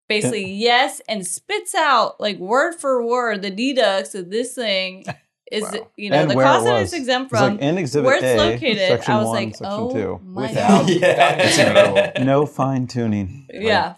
basically 0.08 0.46
yes 0.54 1.02
and 1.10 1.26
spits 1.26 1.74
out 1.76 2.20
like 2.22 2.38
word 2.38 2.74
for 2.76 3.04
word 3.06 3.42
the 3.42 3.50
deducts 3.50 4.14
of 4.16 4.30
this 4.30 4.54
thing 4.56 5.04
is 5.52 5.64
Wow. 5.64 5.88
you 5.98 6.10
know 6.12 6.18
And 6.18 6.30
the 6.30 6.36
where 6.36 6.46
it 6.46 6.50
cost 6.50 6.66
that 6.66 6.82
it's 6.84 6.94
exempt 6.94 7.32
It's 7.32 7.40
from 7.42 7.54
like 7.54 7.62
in 7.62 7.78
Exhibit 7.80 8.06
where 8.06 8.16
it's 8.18 8.24
A, 8.24 8.38
located 8.38 8.88
Section 8.88 9.14
i 9.14 9.18
was 9.18 9.26
one, 9.26 9.36
like 9.36 9.56
Section 9.56 9.66
oh 9.68 9.92
two. 9.92 10.20
my 10.24 10.42
Without- 10.44 10.88
God. 10.88 10.90
Yeah. 11.02 12.14
No 12.24 12.46
fine 12.46 12.86
tuning. 12.86 13.48
yeah 13.52 13.96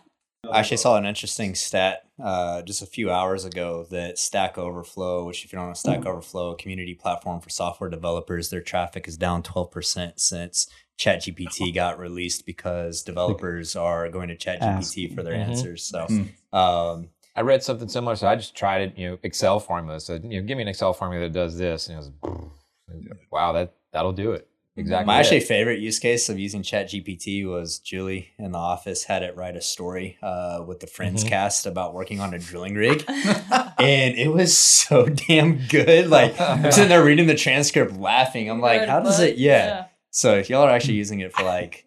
I 0.50 0.60
actually 0.60 0.78
saw 0.78 0.98
an 0.98 1.06
interesting 1.06 1.54
stat 1.54 2.04
uh, 2.22 2.64
just 2.64 2.82
a 2.82 2.88
few 2.88 3.12
hours 3.12 3.46
ago 3.46 3.86
that 3.92 4.18
Stack 4.18 4.58
Overflow, 4.58 5.24
which 5.26 5.46
if 5.46 5.54
you 5.54 5.60
don't 5.60 5.68
know 5.68 5.74
Stack 5.76 6.06
Overflow, 6.06 6.52
a 6.52 6.56
community 6.56 6.96
platform 6.96 7.42
for 7.42 7.50
software 7.52 7.92
developers, 7.92 8.50
their 8.50 8.62
traffic 8.62 9.08
is 9.08 9.18
down 9.18 9.44
12% 9.44 10.14
since 10.20 10.68
ChatGPT 10.98 11.74
got 11.76 12.00
released 12.00 12.48
because 12.48 13.04
developers 13.04 13.76
are 13.76 14.10
going 14.10 14.30
to 14.30 14.36
ChatGPT 14.36 15.14
for 15.14 15.22
their 15.22 15.36
Mhm. 15.36 15.48
answers. 15.48 15.84
So, 15.84 16.08
Hmm. 16.08 16.24
um, 16.58 17.10
I 17.36 17.42
read 17.42 17.62
something 17.62 17.88
similar, 17.88 18.16
so 18.16 18.28
I 18.28 18.36
just 18.36 18.56
tried 18.56 18.82
it. 18.82 18.98
You 18.98 19.12
know, 19.12 19.18
Excel 19.22 19.60
formula. 19.60 20.00
So 20.00 20.16
you 20.16 20.42
know, 20.42 20.48
give 20.48 20.58
me 20.58 20.64
an 20.64 20.68
Excel 20.68 20.92
formula 20.94 21.28
that 21.28 21.34
does 21.34 21.56
this, 21.56 21.88
and 21.88 21.96
it 21.96 22.00
was, 22.00 23.18
wow, 23.32 23.52
that 23.54 23.74
that'll 23.94 24.12
do 24.12 24.32
it 24.32 24.48
exactly. 24.78 25.06
my 25.06 25.18
it. 25.18 25.20
actually 25.20 25.40
favorite 25.42 25.80
use 25.80 26.00
case 26.00 26.30
of 26.30 26.40
using 26.40 26.62
ChatGPT 26.64 27.46
was 27.48 27.80
Julie 27.80 28.30
in 28.38 28.52
the 28.52 28.58
office 28.58 29.04
had 29.06 29.24
it 29.24 29.36
write 29.36 29.56
a 29.56 29.62
story 29.62 30.18
uh, 30.22 30.64
with 30.66 30.80
the 30.80 30.88
Friends 30.88 31.24
Mhm. 31.24 31.30
cast 31.30 31.66
about 31.66 31.94
working 31.94 32.20
on 32.20 32.34
a 32.34 32.40
drilling 32.40 32.76
rig. 32.76 33.04
and 33.10 34.16
it 34.18 34.32
was 34.34 34.58
so 34.58 35.06
damn 35.28 35.60
good. 35.68 36.08
Like 36.10 36.40
I'm 36.40 36.72
sitting 36.72 36.90
there 36.90 37.04
reading 37.04 37.28
the 37.28 37.36
transcript, 37.36 37.94
laughing. 37.94 38.50
I'm 38.50 38.62
like, 38.62 38.88
how 38.88 39.00
does 39.02 39.20
it? 39.20 39.38
Yeah. 39.38 39.86
So 40.10 40.36
if 40.36 40.50
y'all 40.50 40.64
are 40.64 40.70
actually 40.70 40.96
using 40.96 41.22
it 41.22 41.32
for 41.34 41.44
like, 41.44 41.86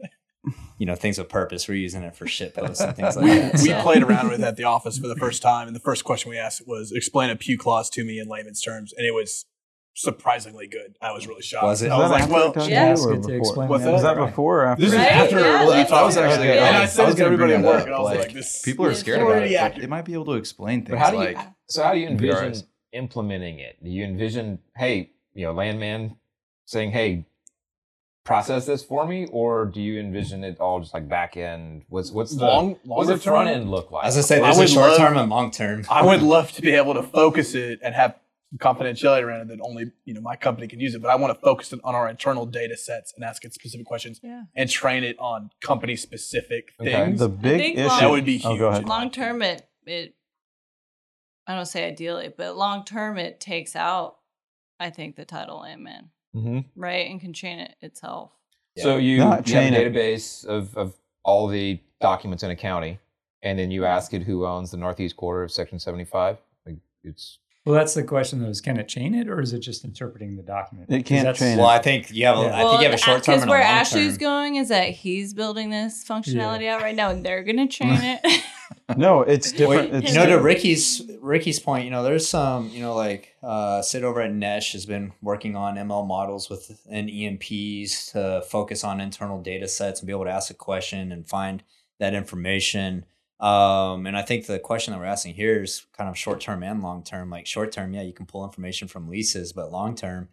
you 0.78 0.86
know, 0.86 0.94
things 0.94 1.18
with 1.18 1.28
purpose, 1.28 1.68
we're 1.68 1.74
using 1.76 2.02
it 2.02 2.16
for 2.16 2.26
shit 2.26 2.54
posts 2.54 2.80
and 2.80 2.96
things 2.96 3.16
like 3.16 3.24
we, 3.24 3.30
that. 3.38 3.60
we 3.62 3.72
played 3.82 4.02
around 4.02 4.28
with 4.30 4.40
it 4.40 4.44
at 4.44 4.56
the 4.56 4.64
office 4.64 4.98
for 4.98 5.06
the 5.06 5.14
first 5.16 5.40
time, 5.42 5.66
and 5.68 5.76
the 5.76 5.80
first 5.80 6.04
question 6.04 6.30
we 6.30 6.38
asked 6.38 6.66
was 6.66 6.90
explain 6.90 7.30
a 7.30 7.36
Pugh 7.36 7.56
clause 7.58 7.88
to 7.90 8.02
me 8.04 8.18
in 8.18 8.28
layman's 8.28 8.60
terms, 8.60 8.92
and 8.96 9.06
it 9.06 9.12
was 9.12 9.44
surprisingly 9.94 10.66
good. 10.66 10.96
I 11.00 11.12
was 11.12 11.26
really 11.26 11.42
shocked. 11.42 11.64
Was 11.64 11.82
it? 11.82 11.90
I 11.90 11.96
was 11.98 12.10
like, 12.10 12.28
well, 12.28 12.52
Yeah. 12.68 12.82
Ask 12.86 13.06
or 13.06 13.12
it 13.14 13.16
to 13.16 13.20
before? 13.22 13.36
explain 13.38 13.68
What's 13.68 13.84
that. 13.84 13.88
that? 13.90 13.92
Was 13.94 14.02
that 14.02 14.16
before 14.16 14.60
or 14.62 14.66
after? 14.66 14.82
this 14.84 14.92
is 14.92 14.98
Right? 14.98 15.12
after. 15.12 15.40
Yeah, 15.40 15.64
well, 15.64 15.70
that's 15.70 15.92
I 15.92 16.02
was 16.02 16.16
actually, 16.16 16.48
yeah. 16.48 16.66
and 16.68 16.76
I 16.76 16.82
I 16.82 16.86
said 16.86 17.06
was 17.06 17.14
to 17.14 17.18
gonna 17.22 17.32
everybody 17.34 17.52
bring 17.52 17.60
at 17.60 17.62
that 17.62 17.68
work, 17.68 17.80
up, 17.82 17.86
and 17.86 17.94
I 17.94 17.98
was 18.00 18.10
like, 18.10 18.18
like, 18.26 18.32
this. 18.34 18.62
People 18.62 18.86
are 18.86 18.94
scared 18.94 19.20
about 19.22 19.36
it. 19.42 19.50
but 19.50 19.56
accurate. 19.56 19.80
They 19.82 19.86
might 19.88 20.04
be 20.04 20.12
able 20.14 20.24
to 20.26 20.32
explain 20.34 20.80
things 20.84 20.90
But 20.90 20.98
how 20.98 21.10
do 21.10 21.16
you? 21.18 21.22
like 21.24 21.38
So 21.68 21.82
how 21.82 21.92
do 21.94 21.98
you 22.00 22.08
envision 22.08 22.52
VRs. 22.52 22.64
implementing 22.92 23.58
it? 23.60 23.82
Do 23.82 23.90
you 23.90 24.04
envision, 24.04 24.58
hey, 24.76 25.10
you 25.34 25.46
know, 25.46 25.52
landman 25.52 26.16
saying, 26.66 26.90
hey, 26.92 27.26
process 28.24 28.64
this 28.66 28.82
for 28.82 29.06
me, 29.06 29.26
or 29.30 29.66
do 29.66 29.80
you 29.82 30.00
envision 30.00 30.44
it 30.44 30.58
all 30.58 30.80
just 30.80 30.94
like 30.94 31.08
back 31.08 31.36
end? 31.36 31.82
What's 31.88 32.10
what's 32.10 32.34
the 32.34 32.44
Long- 32.46 32.70
what's 32.84 32.86
longer 33.08 33.12
the 33.14 33.18
front 33.20 33.48
term? 33.48 33.56
end 33.60 33.70
look 33.70 33.90
like? 33.90 34.06
As 34.06 34.16
I 34.16 34.20
was 34.20 34.28
gonna 34.28 34.40
say 34.40 34.56
there's 34.58 34.70
a 34.70 34.72
short 34.74 34.88
love- 34.90 34.98
term 34.98 35.16
and 35.18 35.30
long 35.30 35.50
term. 35.50 35.84
I 35.90 36.04
would 36.04 36.22
love 36.34 36.50
to 36.52 36.62
be 36.62 36.72
able 36.72 36.94
to 36.94 37.02
focus 37.02 37.54
it 37.54 37.80
and 37.82 37.94
have 37.94 38.14
confidentiality 38.58 39.22
around 39.22 39.40
it 39.42 39.48
that 39.48 39.60
only 39.62 39.90
you 40.04 40.14
know 40.14 40.20
my 40.20 40.36
company 40.36 40.66
can 40.68 40.80
use 40.80 40.94
it. 40.94 41.02
But 41.02 41.10
I 41.10 41.16
want 41.16 41.34
to 41.34 41.40
focus 41.40 41.72
it 41.72 41.80
on 41.84 41.94
our 41.94 42.08
internal 42.08 42.46
data 42.46 42.76
sets 42.76 43.12
and 43.14 43.24
ask 43.24 43.44
it 43.44 43.52
specific 43.54 43.86
questions 43.86 44.20
Yeah. 44.22 44.44
and 44.54 44.70
train 44.70 45.02
it 45.04 45.18
on 45.18 45.50
company 45.60 45.96
specific 45.96 46.72
Okay. 46.80 46.92
things. 46.92 47.18
The 47.20 47.28
big 47.28 47.60
think 47.60 47.78
issue. 47.78 47.88
long- 47.88 48.00
that 48.00 48.10
would 48.10 48.24
be 48.24 48.36
huge. 48.38 48.44
Oh, 48.46 48.58
go 48.58 48.68
ahead. 48.68 48.88
long 48.88 49.10
term 49.10 49.42
it 49.42 49.68
it 49.86 50.14
I 51.46 51.54
don't 51.54 51.66
say 51.66 51.84
ideally, 51.86 52.32
but 52.36 52.56
long 52.56 52.84
term 52.84 53.18
it 53.18 53.40
takes 53.40 53.76
out 53.76 54.16
I 54.80 54.90
think 54.90 55.16
the 55.16 55.24
title 55.24 55.60
landman, 55.60 56.10
hmm 56.32 56.60
right? 56.74 57.08
And 57.10 57.20
can 57.20 57.32
chain 57.32 57.58
it 57.60 57.76
itself. 57.80 58.32
So 58.76 58.96
you, 58.96 59.18
Not 59.18 59.46
you 59.48 59.54
have 59.54 59.64
a 59.64 59.70
chain 59.70 59.74
it. 59.74 59.92
database 59.94 60.44
of, 60.44 60.76
of 60.76 60.94
all 61.24 61.46
the 61.46 61.80
documents 62.00 62.42
in 62.42 62.50
a 62.50 62.56
county, 62.56 62.98
and 63.42 63.56
then 63.56 63.70
you 63.70 63.84
ask 63.84 64.12
it 64.14 64.22
who 64.24 64.44
owns 64.44 64.72
the 64.72 64.76
northeast 64.76 65.16
quarter 65.16 65.44
of 65.44 65.52
Section 65.52 65.78
75. 65.78 66.38
Like 66.66 66.78
it's 67.04 67.38
Well, 67.64 67.74
that's 67.74 67.94
the 67.94 68.02
question 68.02 68.40
though: 68.42 68.48
is 68.50 68.60
can 68.60 68.78
it 68.78 68.88
chain 68.88 69.14
it, 69.14 69.28
or 69.28 69.40
is 69.40 69.52
it 69.54 69.60
just 69.60 69.84
interpreting 69.84 70.36
the 70.36 70.42
document? 70.42 70.90
It 70.90 70.98
'Cause 70.98 71.08
can't 71.08 71.24
that's- 71.24 71.38
chain 71.38 71.56
Well, 71.58 71.66
I 71.66 71.78
think 71.78 72.10
you 72.10 72.26
have. 72.26 72.36
A, 72.38 72.42
Yeah. 72.42 72.56
I 72.56 72.68
think 72.68 72.80
you 72.82 72.84
have 72.90 72.94
a 72.94 72.98
short 72.98 73.22
term 73.24 73.36
Because 73.36 73.46
a 73.46 73.50
where 73.50 73.62
Ashley's 73.62 74.18
going 74.18 74.56
is 74.56 74.68
that 74.68 74.90
he's 74.90 75.32
building 75.32 75.70
this 75.70 76.04
functionality 76.06 76.68
out 76.68 76.82
right 76.82 76.94
now, 76.94 77.08
and 77.10 77.24
they're 77.24 77.42
gonna 77.42 77.66
chain 77.68 77.98
it. 78.22 78.42
No, 78.98 79.22
it's 79.22 79.50
different. 79.50 79.92
Well, 79.92 79.98
it's 80.02 80.12
you 80.12 80.18
know, 80.18 80.26
to. 80.26 80.38
Ricky's 80.38 81.00
Ricky's 81.20 81.58
point, 81.58 81.86
you 81.86 81.90
know, 81.90 82.02
there's 82.02 82.28
some, 82.28 82.68
you 82.68 82.80
know, 82.82 82.94
like 82.94 83.34
uh, 83.42 83.80
Sid 83.80 84.04
over 84.04 84.20
at 84.20 84.30
Nesh 84.32 84.72
has 84.72 84.84
been 84.84 85.12
working 85.22 85.56
on 85.56 85.76
ML 85.76 86.06
models 86.06 86.50
with 86.50 86.82
an 86.90 87.08
E&Ps 87.08 88.12
to 88.12 88.42
focus 88.46 88.84
on 88.84 89.00
internal 89.00 89.40
data 89.40 89.68
sets 89.68 90.00
and 90.00 90.06
be 90.06 90.12
able 90.12 90.24
to 90.24 90.30
ask 90.30 90.50
a 90.50 90.54
question 90.54 91.12
and 91.12 91.26
find 91.26 91.62
that 91.98 92.12
information. 92.14 93.06
Um, 93.40 94.06
and 94.06 94.16
I 94.16 94.22
think 94.22 94.46
the 94.46 94.58
question 94.58 94.92
that 94.92 94.98
we're 95.00 95.06
asking 95.06 95.34
here 95.34 95.62
is 95.62 95.86
kind 95.96 96.08
of 96.08 96.16
short 96.16 96.40
term 96.40 96.62
and 96.62 96.82
long 96.82 97.02
term. 97.02 97.30
Like 97.30 97.46
short 97.46 97.72
term, 97.72 97.92
yeah, 97.92 98.02
you 98.02 98.12
can 98.12 98.26
pull 98.26 98.44
information 98.44 98.88
from 98.88 99.08
leases, 99.08 99.52
but 99.52 99.72
long 99.72 99.94
term, 99.94 100.28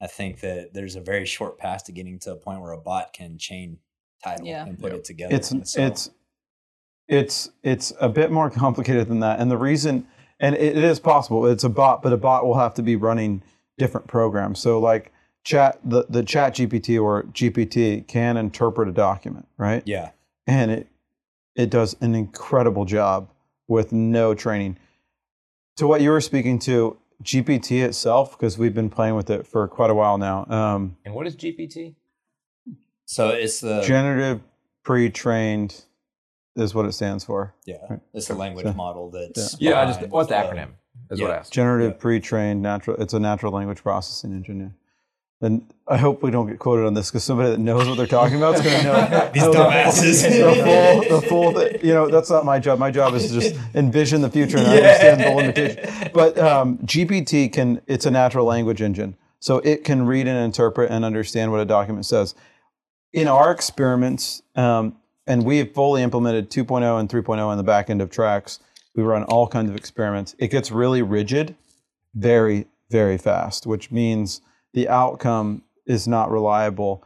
I 0.00 0.06
think 0.06 0.40
that 0.40 0.74
there's 0.74 0.96
a 0.96 1.00
very 1.00 1.24
short 1.26 1.58
path 1.58 1.84
to 1.84 1.92
getting 1.92 2.18
to 2.20 2.32
a 2.32 2.36
point 2.36 2.60
where 2.60 2.72
a 2.72 2.78
bot 2.78 3.12
can 3.12 3.38
chain 3.38 3.78
title 4.22 4.46
Yeah. 4.46 4.66
and 4.66 4.78
put 4.78 4.92
it 4.92 5.04
together. 5.04 5.34
it's 5.34 5.48
so- 5.48 5.82
it's 5.82 6.10
it's 7.08 7.50
it's 7.62 7.92
a 8.00 8.08
bit 8.08 8.30
more 8.30 8.48
complicated 8.50 9.08
than 9.08 9.20
that 9.20 9.40
and 9.40 9.50
the 9.50 9.56
reason 9.56 10.06
and 10.38 10.54
it, 10.54 10.76
it 10.76 10.84
is 10.84 11.00
possible 11.00 11.46
it's 11.46 11.64
a 11.64 11.68
bot 11.68 12.00
but 12.00 12.12
a 12.12 12.16
bot 12.16 12.44
will 12.44 12.58
have 12.58 12.74
to 12.74 12.82
be 12.82 12.94
running 12.94 13.42
different 13.76 14.06
programs 14.06 14.60
so 14.60 14.78
like 14.78 15.12
chat 15.42 15.80
the, 15.84 16.06
the 16.08 16.22
chat 16.22 16.54
gpt 16.54 17.02
or 17.02 17.24
gpt 17.24 18.06
can 18.06 18.36
interpret 18.36 18.88
a 18.88 18.92
document 18.92 19.46
right 19.56 19.82
yeah. 19.84 20.10
and 20.46 20.70
it 20.70 20.86
it 21.54 21.70
does 21.70 21.94
an 22.00 22.14
incredible 22.14 22.84
job 22.84 23.30
with 23.68 23.92
no 23.92 24.34
training 24.34 24.78
to 25.76 25.86
what 25.86 26.00
you 26.00 26.10
were 26.10 26.20
speaking 26.20 26.58
to 26.58 26.96
gpt 27.22 27.82
itself 27.84 28.32
because 28.32 28.58
we've 28.58 28.74
been 28.74 28.90
playing 28.90 29.14
with 29.14 29.30
it 29.30 29.46
for 29.46 29.68
quite 29.68 29.90
a 29.90 29.94
while 29.94 30.18
now 30.18 30.44
um, 30.46 30.96
And 31.04 31.14
what 31.14 31.26
is 31.26 31.36
GPT? 31.36 31.94
So 33.04 33.28
it's 33.28 33.60
the 33.60 33.80
generative 33.82 34.40
pre-trained 34.84 35.84
is 36.56 36.74
what 36.74 36.84
it 36.86 36.92
stands 36.92 37.24
for 37.24 37.54
yeah, 37.64 37.76
Right. 37.88 38.00
it's 38.12 38.26
the 38.28 38.34
language 38.34 38.66
So- 38.66 38.72
model 38.74 39.10
that's 39.10 39.60
Yeah, 39.60 39.80
I 39.80 39.86
just 39.86 40.00
what's 40.08 40.28
the 40.28 40.34
the- 40.34 40.40
acronym? 40.42 40.68
Is 41.10 41.20
what 41.20 41.30
I 41.30 41.36
asked. 41.36 41.52
generative 41.52 41.92
Yeah. 41.92 41.98
pre-trained 41.98 42.62
natural 42.62 42.96
it's 43.00 43.12
a 43.14 43.20
natural 43.20 43.52
language 43.52 43.82
processing 43.82 44.32
engine 44.32 44.60
yeah. 44.60 44.68
And 45.42 45.66
i 45.88 45.96
hope 45.96 46.22
we 46.22 46.30
don't 46.30 46.46
get 46.46 46.60
quoted 46.60 46.86
on 46.86 46.94
this 46.94 47.10
because 47.10 47.24
somebody 47.24 47.50
that 47.50 47.58
knows 47.58 47.88
what 47.88 47.96
they're 47.98 48.06
talking 48.06 48.36
about 48.36 48.54
is 48.54 48.60
going 48.60 48.78
to 48.78 48.84
know 48.84 49.30
These 49.34 49.42
know 49.42 49.52
the- 49.52 49.58
dumbasses. 49.58 50.22
the 50.22 50.62
full, 50.64 51.20
the 51.20 51.26
full 51.26 51.86
you 51.86 51.92
know 51.92 52.08
that's 52.08 52.30
not 52.30 52.44
my 52.44 52.60
job. 52.60 52.78
My 52.78 52.92
job 52.92 53.14
is 53.14 53.26
to 53.26 53.40
just 53.40 53.56
envision 53.74 54.22
the 54.22 54.30
future 54.30 54.58
and 54.58 54.66
understand 54.68 55.20
the 55.20 55.30
limitation. 55.30 56.10
But 56.14 56.38
um, 56.38 56.78
gpt 56.78 57.52
can 57.52 57.82
it's 57.86 58.06
a 58.06 58.10
natural 58.10 58.46
language 58.46 58.80
engine 58.80 59.16
so 59.40 59.58
it 59.58 59.82
can 59.82 60.06
read 60.06 60.28
and 60.28 60.38
interpret 60.38 60.90
and 60.92 61.04
understand 61.04 61.50
what 61.50 61.60
a 61.60 61.64
document 61.64 62.06
says. 62.06 62.36
In 63.12 63.26
our 63.26 63.50
experiments 63.50 64.42
um, 64.54 64.96
and 65.26 65.44
we 65.44 65.58
have 65.58 65.72
fully 65.74 66.02
implemented 66.02 66.50
2.0 66.50 67.00
and 67.00 67.08
3.0 67.08 67.38
on 67.46 67.56
the 67.56 67.62
back 67.64 67.90
end 67.90 68.00
of 68.00 68.10
Trax. 68.10 68.58
We 68.94 69.02
run 69.02 69.24
all 69.24 69.46
kinds 69.48 69.70
of 69.70 69.76
experiments. 69.76 70.34
It 70.38 70.48
gets 70.52 70.70
really 70.70 71.02
rigid 71.02 71.56
very 72.14 72.66
very 72.90 73.18
fast 73.18 73.66
which 73.66 73.90
means 73.90 74.40
the 74.72 74.88
outcome 74.88 75.62
is 75.86 76.06
not 76.08 76.30
reliable 76.30 77.04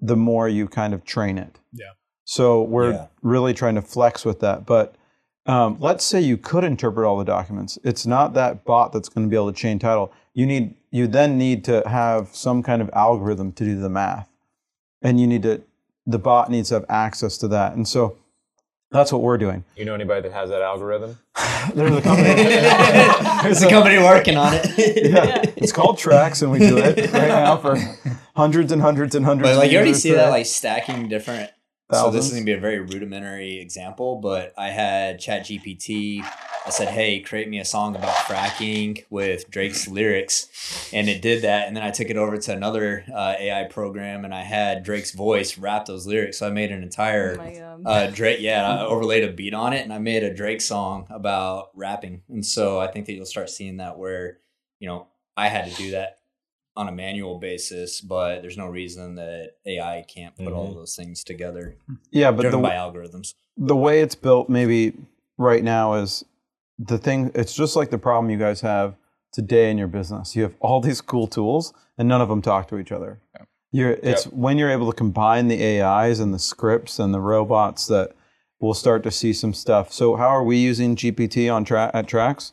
the 0.00 0.16
more 0.16 0.48
you 0.48 0.68
kind 0.68 0.94
of 0.94 1.04
train 1.04 1.38
it 1.38 1.58
Yeah. 1.72 1.86
so 2.24 2.62
we're 2.62 2.92
Yeah. 2.92 3.06
really 3.22 3.54
trying 3.54 3.74
to 3.76 3.82
flex 3.82 4.24
with 4.24 4.40
that 4.40 4.66
but 4.66 4.94
um, 5.46 5.78
let's 5.80 6.04
say 6.04 6.20
you 6.20 6.36
could 6.36 6.62
interpret 6.64 7.06
all 7.06 7.16
the 7.18 7.24
documents 7.24 7.78
it's 7.82 8.06
not 8.06 8.34
that 8.34 8.64
bot 8.64 8.92
that's 8.92 9.08
going 9.08 9.26
to 9.26 9.30
be 9.30 9.36
able 9.36 9.52
to 9.52 9.58
chain 9.58 9.78
title 9.78 10.12
you 10.34 10.46
need 10.46 10.74
you 10.90 11.06
then 11.06 11.36
need 11.38 11.64
to 11.64 11.82
have 11.88 12.28
some 12.34 12.62
kind 12.62 12.80
of 12.82 12.90
algorithm 12.92 13.52
to 13.52 13.64
do 13.64 13.80
the 13.80 13.88
math 13.88 14.28
and 15.02 15.20
you 15.20 15.26
need 15.26 15.42
to 15.42 15.62
the 16.06 16.18
bot 16.18 16.50
needs 16.50 16.68
to 16.68 16.74
have 16.74 16.84
access 16.88 17.36
to 17.38 17.48
that 17.48 17.74
and 17.74 17.88
so 17.88 18.16
that's 18.90 19.12
what 19.12 19.22
we're 19.22 19.38
doing 19.38 19.64
You 19.76 19.84
know 19.84 19.94
anybody 19.94 20.22
that 20.22 20.32
has 20.32 20.50
that 20.50 20.62
algorithm? 20.62 21.18
there's 21.74 21.94
a 21.94 22.00
company 22.02 22.34
There's 23.42 23.62
a 23.62 23.68
company 23.68 23.98
working 23.98 24.36
on 24.36 24.52
it. 24.54 25.10
yeah, 25.10 25.42
it's 25.56 25.72
called 25.72 25.98
Trax 25.98 26.42
and 26.42 26.50
we 26.50 26.58
do 26.58 26.78
it 26.78 27.12
right 27.12 27.28
now 27.28 27.56
for 27.56 27.76
hundreds 28.36 28.72
and 28.72 28.80
hundreds 28.82 29.14
and 29.14 29.24
hundreds 29.24 29.48
But 29.48 29.52
of 29.52 29.58
like 29.58 29.70
you 29.70 29.76
already 29.78 29.94
see 29.94 30.10
for 30.10 30.16
that 30.16 30.30
like 30.30 30.46
stacking 30.46 31.08
different. 31.08 31.50
So 31.90 32.10
this 32.10 32.26
is 32.26 32.32
gonna 32.32 32.44
be 32.44 32.52
a 32.52 32.60
very 32.60 32.80
rudimentary 32.80 33.60
example, 33.60 34.16
but 34.16 34.52
I 34.58 34.68
had 34.68 35.18
ChatGPT. 35.20 36.22
I 36.66 36.70
said, 36.70 36.88
"Hey, 36.88 37.20
create 37.20 37.48
me 37.48 37.60
a 37.60 37.64
song 37.64 37.96
about 37.96 38.14
fracking 38.14 39.04
with 39.08 39.50
Drake's 39.50 39.88
lyrics," 39.88 40.90
and 40.92 41.08
it 41.08 41.22
did 41.22 41.42
that. 41.42 41.66
And 41.66 41.74
then 41.74 41.82
I 41.82 41.90
took 41.90 42.10
it 42.10 42.18
over 42.18 42.36
to 42.36 42.52
another 42.52 43.04
uh, 43.14 43.36
AI 43.38 43.64
program, 43.64 44.26
and 44.26 44.34
I 44.34 44.42
had 44.42 44.82
Drake's 44.82 45.12
voice 45.12 45.56
rap 45.56 45.86
those 45.86 46.06
lyrics. 46.06 46.38
So 46.38 46.46
I 46.46 46.50
made 46.50 46.70
an 46.70 46.80
Oh 46.80 46.82
entire 46.82 47.36
my 47.38 47.54
God. 47.54 47.82
uh, 47.86 48.06
Drake. 48.08 48.40
Yeah, 48.42 48.68
I 48.70 48.84
overlaid 48.84 49.24
a 49.24 49.32
beat 49.32 49.54
on 49.54 49.72
it, 49.72 49.82
and 49.82 49.92
I 49.92 49.98
made 49.98 50.22
a 50.24 50.34
Drake 50.34 50.60
song 50.60 51.06
about 51.08 51.70
rapping. 51.74 52.20
And 52.28 52.44
so 52.44 52.78
I 52.78 52.88
think 52.88 53.06
that 53.06 53.14
you'll 53.14 53.24
start 53.24 53.48
seeing 53.48 53.78
that 53.78 53.96
where 53.98 54.38
you 54.78 54.88
know 54.88 55.06
I 55.38 55.48
had 55.48 55.70
to 55.70 55.74
do 55.74 55.92
that 55.92 56.17
on 56.78 56.88
a 56.88 56.92
manual 56.92 57.38
basis, 57.40 58.00
but 58.00 58.40
there's 58.40 58.56
no 58.56 58.68
reason 58.68 59.16
that 59.16 59.54
AI 59.66 60.04
can't 60.06 60.36
put 60.36 60.52
all 60.52 60.68
Mhm. 60.68 60.74
those 60.76 60.94
things 60.94 61.24
together, 61.24 61.74
yeah 62.12 62.30
but 62.30 62.42
driven 62.42 62.62
the, 62.62 62.68
by 62.68 62.74
algorithms. 62.74 63.34
the 63.56 63.74
way 63.76 64.00
it's 64.00 64.14
built 64.14 64.48
maybe 64.48 64.92
right 65.36 65.64
now 65.64 65.94
is 65.94 66.24
the 66.78 66.96
thing 66.96 67.32
it's 67.34 67.52
just 67.52 67.74
like 67.74 67.90
the 67.90 67.98
problem 67.98 68.30
you 68.30 68.38
guys 68.38 68.60
have 68.60 68.94
today 69.32 69.70
in 69.72 69.76
your 69.76 69.88
business. 69.88 70.36
You 70.36 70.44
have 70.44 70.54
all 70.60 70.80
these 70.80 71.00
cool 71.00 71.26
tools 71.26 71.74
and 71.98 72.06
none 72.08 72.20
of 72.20 72.28
them 72.28 72.40
talk 72.40 72.68
to 72.68 72.78
each 72.78 72.92
other. 72.92 73.18
You're 73.72 73.98
it's 74.00 74.24
when 74.28 74.56
you're 74.56 74.70
able 74.70 74.90
to 74.90 74.96
combine 74.96 75.48
the 75.48 75.60
ais 75.82 76.20
and 76.20 76.32
the 76.32 76.38
scripts 76.38 77.00
and 77.00 77.12
the 77.12 77.20
robots 77.20 77.88
that 77.88 78.12
we'll 78.60 78.72
start 78.74 79.02
to 79.02 79.10
see 79.10 79.32
some 79.32 79.52
stuff. 79.52 79.92
So 79.92 80.14
how 80.14 80.28
are 80.28 80.44
we 80.44 80.56
using 80.58 80.94
gpt 80.94 81.52
on 81.52 81.64
tra- 81.64 81.90
at 81.92 82.06
Trax 82.06 82.52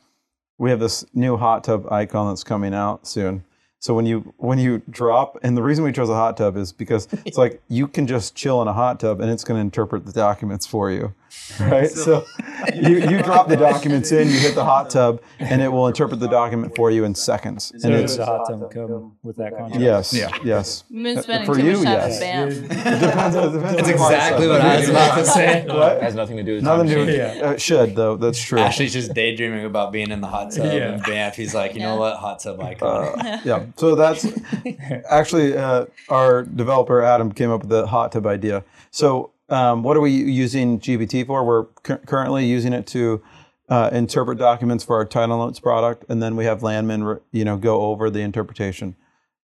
we 0.57 0.71
have 0.71 0.79
this 0.79 1.05
new 1.13 1.37
hot 1.37 1.63
tub 1.63 1.85
icon 1.91 2.29
that's 2.31 2.43
coming 2.43 2.73
out 2.73 3.05
soon 3.05 3.43
so 3.85 3.93
when 3.93 4.07
you 4.07 4.33
when 4.37 4.57
you 4.57 4.81
drop 4.89 5.37
and 5.43 5.55
the 5.55 5.61
reason 5.61 5.83
we 5.83 5.91
chose 5.91 6.09
a 6.09 6.15
hot 6.15 6.35
tub 6.35 6.57
is 6.57 6.73
because 6.73 7.07
it's 7.23 7.37
like 7.43 7.61
you 7.67 7.87
can 7.87 8.07
just 8.07 8.33
chill 8.33 8.59
in 8.63 8.67
a 8.67 8.73
hot 8.73 8.99
tub 8.99 9.21
and 9.21 9.29
it's 9.29 9.43
going 9.43 9.57
to 9.57 9.61
interpret 9.61 10.07
the 10.07 10.11
documents 10.11 10.65
for 10.65 10.89
you 10.89 11.13
right 11.59 11.89
so 11.89 12.25
you, 12.73 12.97
you 13.09 13.21
drop 13.21 13.47
the 13.47 13.55
documents 13.55 14.11
in 14.11 14.27
you 14.27 14.39
hit 14.39 14.55
the 14.55 14.63
hot 14.65 14.89
tub 14.89 15.21
and 15.39 15.61
it 15.61 15.67
will 15.67 15.87
interpret 15.87 16.19
the 16.19 16.27
document 16.27 16.75
for 16.75 16.89
you 16.89 17.03
in 17.05 17.13
seconds 17.13 17.71
So 17.77 17.87
and 17.87 17.93
does 18.01 18.03
it's 18.03 18.17
the 18.17 18.25
hot 18.25 18.49
tub 18.49 18.71
come 18.71 19.15
with 19.23 19.35
that 19.37 19.51
contract? 19.55 19.79
yes 19.81 20.13
Yeah. 20.13 20.35
yes 20.43 20.83
spending 20.89 21.45
for 21.45 21.55
too 21.55 21.63
you, 21.65 21.73
much 21.73 21.83
time 21.85 21.93
yes. 22.09 22.57
it 22.57 22.61
depends, 22.67 23.35
it 23.35 23.51
depends 23.51 23.75
That's 23.75 23.87
on 23.87 23.93
exactly 23.93 24.47
what 24.47 24.61
I 24.61 24.79
was 24.79 24.89
about 24.89 25.17
to 25.19 25.25
say. 25.25 25.65
what 25.67 26.01
has 26.01 26.15
nothing 26.15 26.37
to 26.37 26.43
do 26.43 26.55
with 26.55 26.63
nothing 26.63 26.87
to 26.87 26.93
do 26.95 27.05
with. 27.05 27.15
Yeah. 27.15 27.47
uh, 27.47 27.51
it 27.51 27.61
should 27.61 27.95
though 27.95 28.17
that's 28.17 28.41
true 28.41 28.59
Ashley's 28.59 28.93
just 28.93 29.13
daydreaming 29.13 29.65
about 29.65 29.91
being 29.91 30.11
in 30.11 30.21
the 30.21 30.27
hot 30.27 30.51
tub, 30.51 30.65
Yeah. 30.65 30.93
and 30.93 31.03
bam, 31.03 31.31
he's 31.33 31.53
like, 31.53 31.73
you 31.75 31.81
know 31.81 31.93
Yeah. 31.93 31.99
what, 31.99 32.17
hot 32.17 32.39
tub 32.39 32.59
icon. 32.59 33.19
Uh, 33.19 33.41
yeah. 33.45 33.65
So 33.77 33.95
that's 33.95 34.25
actually 35.09 35.55
uh, 35.55 35.85
our 36.09 36.43
developer 36.43 37.01
Adam 37.01 37.31
came 37.31 37.51
up 37.51 37.61
with 37.61 37.69
the 37.69 37.85
hot 37.87 38.11
tub 38.11 38.25
idea. 38.25 38.63
So 38.91 39.31
um, 39.49 39.83
what 39.83 39.95
are 39.95 40.01
we 40.01 40.11
using 40.11 40.79
GPT 40.79 41.25
for? 41.25 41.43
We're 41.43 41.65
cu- 41.83 41.97
currently 41.97 42.45
using 42.45 42.73
it 42.73 42.87
to 42.87 43.21
uh, 43.69 43.89
interpret 43.91 44.37
documents 44.37 44.83
for 44.83 44.95
our 44.95 45.05
title 45.05 45.37
notes 45.37 45.59
product, 45.59 46.05
and 46.09 46.21
then 46.21 46.35
we 46.35 46.45
have 46.45 46.63
Landman, 46.63 47.19
you 47.31 47.45
know, 47.45 47.57
go 47.57 47.81
over 47.81 48.09
the 48.09 48.21
interpretation. 48.21 48.95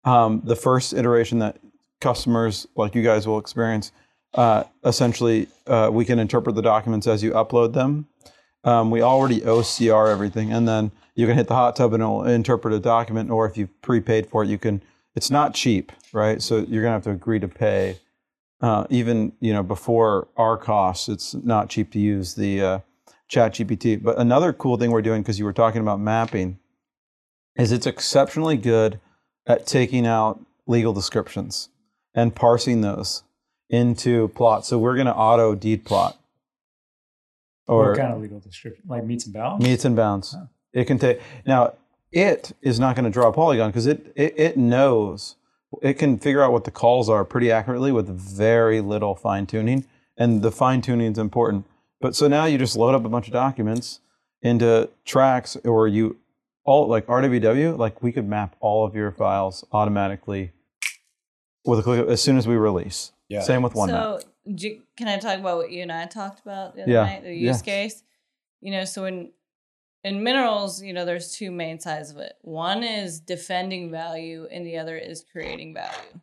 Um, 0.03 0.41
the 0.43 0.55
first 0.55 0.93
iteration 0.93 1.39
that 1.39 1.57
customers 1.99 2.67
like 2.75 2.95
you 2.95 3.03
guys 3.03 3.27
will 3.27 3.37
experience, 3.37 3.91
uh, 4.33 4.63
essentially, 4.83 5.47
uh, 5.67 5.89
we 5.91 6.05
can 6.05 6.19
interpret 6.19 6.55
the 6.55 6.61
documents 6.61 7.07
as 7.07 7.21
you 7.23 7.31
upload 7.31 7.73
them. 7.73 8.07
Um, 8.63 8.91
we 8.91 9.01
already 9.01 9.41
OCR 9.41 10.11
everything, 10.11 10.51
and 10.53 10.67
then 10.67 10.91
you 11.15 11.27
can 11.27 11.35
hit 11.35 11.47
the 11.47 11.55
hot 11.55 11.75
tub 11.75 11.93
and 11.93 12.01
it'll 12.01 12.23
interpret 12.25 12.73
a 12.73 12.79
document. 12.79 13.29
Or 13.29 13.45
if 13.45 13.57
you've 13.57 13.81
prepaid 13.81 14.27
for 14.27 14.43
it, 14.43 14.49
you 14.49 14.57
can. 14.57 14.81
It's 15.13 15.29
not 15.29 15.53
cheap, 15.53 15.91
right? 16.13 16.41
So 16.41 16.59
you're 16.59 16.83
gonna 16.83 16.93
have 16.93 17.03
to 17.03 17.11
agree 17.11 17.39
to 17.39 17.47
pay. 17.47 17.97
Uh, 18.61 18.85
even 18.89 19.33
you 19.39 19.53
know 19.53 19.63
before 19.63 20.27
our 20.37 20.57
costs, 20.57 21.09
it's 21.09 21.33
not 21.33 21.69
cheap 21.69 21.91
to 21.91 21.99
use 21.99 22.35
the 22.35 22.61
uh, 22.61 22.79
ChatGPT. 23.31 24.01
But 24.01 24.17
another 24.19 24.53
cool 24.53 24.77
thing 24.77 24.91
we're 24.91 25.01
doing 25.01 25.21
because 25.21 25.39
you 25.39 25.45
were 25.45 25.53
talking 25.53 25.81
about 25.81 25.99
mapping 25.99 26.59
is 27.57 27.71
it's 27.71 27.87
exceptionally 27.87 28.57
good 28.57 28.99
at 29.47 29.65
taking 29.65 30.05
out 30.05 30.39
legal 30.67 30.93
descriptions 30.93 31.69
and 32.13 32.35
parsing 32.35 32.81
those 32.81 33.23
into 33.69 34.27
plots. 34.29 34.67
So 34.67 34.77
we're 34.77 34.95
gonna 34.95 35.11
auto 35.11 35.55
deed 35.55 35.83
plot 35.83 36.17
or 37.71 37.89
what 37.89 37.97
kind 37.97 38.13
of 38.13 38.21
legal 38.21 38.39
description? 38.39 38.83
Like 38.87 39.05
meets 39.05 39.25
and 39.25 39.33
bounds? 39.33 39.63
meets 39.63 39.85
and 39.85 39.95
bounds. 39.95 40.35
It 40.73 40.85
can 40.85 40.99
take 40.99 41.21
now. 41.45 41.73
It 42.11 42.51
is 42.61 42.77
not 42.77 42.97
going 42.97 43.05
to 43.05 43.09
draw 43.09 43.29
a 43.29 43.31
polygon 43.31 43.69
because 43.69 43.87
it, 43.87 44.11
it 44.17 44.33
it 44.37 44.57
knows 44.57 45.37
it 45.81 45.93
can 45.93 46.19
figure 46.19 46.41
out 46.43 46.51
what 46.51 46.63
the 46.65 46.71
calls 46.71 47.09
are 47.09 47.23
pretty 47.23 47.51
accurately 47.51 47.91
with 47.91 48.07
very 48.07 48.81
little 48.81 49.15
fine 49.15 49.45
tuning, 49.47 49.85
and 50.17 50.41
the 50.41 50.51
fine 50.51 50.81
tuning 50.81 51.11
is 51.11 51.17
important. 51.17 51.65
But 51.99 52.15
so 52.15 52.27
now 52.27 52.45
you 52.45 52.57
just 52.57 52.75
load 52.75 52.95
up 52.95 53.05
a 53.05 53.09
bunch 53.09 53.27
of 53.27 53.33
documents 53.33 53.99
into 54.41 54.89
Trax, 55.05 55.57
or 55.65 55.87
you 55.87 56.17
all 56.65 56.87
like 56.87 57.05
RWW. 57.07 57.77
Like 57.77 58.01
we 58.03 58.11
could 58.11 58.27
map 58.27 58.55
all 58.59 58.85
of 58.85 58.95
your 58.95 59.11
files 59.11 59.65
automatically 59.71 60.51
with 61.65 61.79
a 61.79 61.83
click 61.83 62.07
as 62.07 62.21
soon 62.21 62.37
as 62.37 62.47
we 62.47 62.55
release. 62.55 63.11
Yeah. 63.29 63.41
Same 63.41 63.61
with 63.61 63.73
OneMap. 63.73 64.21
So, 64.21 64.79
can 64.97 65.07
I 65.07 65.17
talk 65.17 65.39
about 65.39 65.57
what 65.57 65.71
you 65.71 65.83
and 65.83 65.91
I 65.91 66.05
talked 66.05 66.41
about 66.41 66.75
the 66.75 66.83
other 66.83 66.91
Yeah, 66.91 67.03
night, 67.03 67.23
the 67.23 67.33
use 67.33 67.59
yeah. 67.59 67.63
case? 67.63 68.03
You 68.59 68.71
know, 68.71 68.85
so 68.85 69.05
in 69.05 69.31
in 70.03 70.23
minerals, 70.23 70.81
you 70.81 70.93
know, 70.93 71.05
there's 71.05 71.31
two 71.31 71.51
main 71.51 71.79
sides 71.79 72.11
of 72.11 72.17
it. 72.17 72.33
One 72.41 72.83
is 72.83 73.19
defending 73.19 73.91
value, 73.91 74.47
and 74.51 74.65
the 74.65 74.77
other 74.77 74.97
is 74.97 75.23
creating 75.31 75.73
value. 75.73 76.21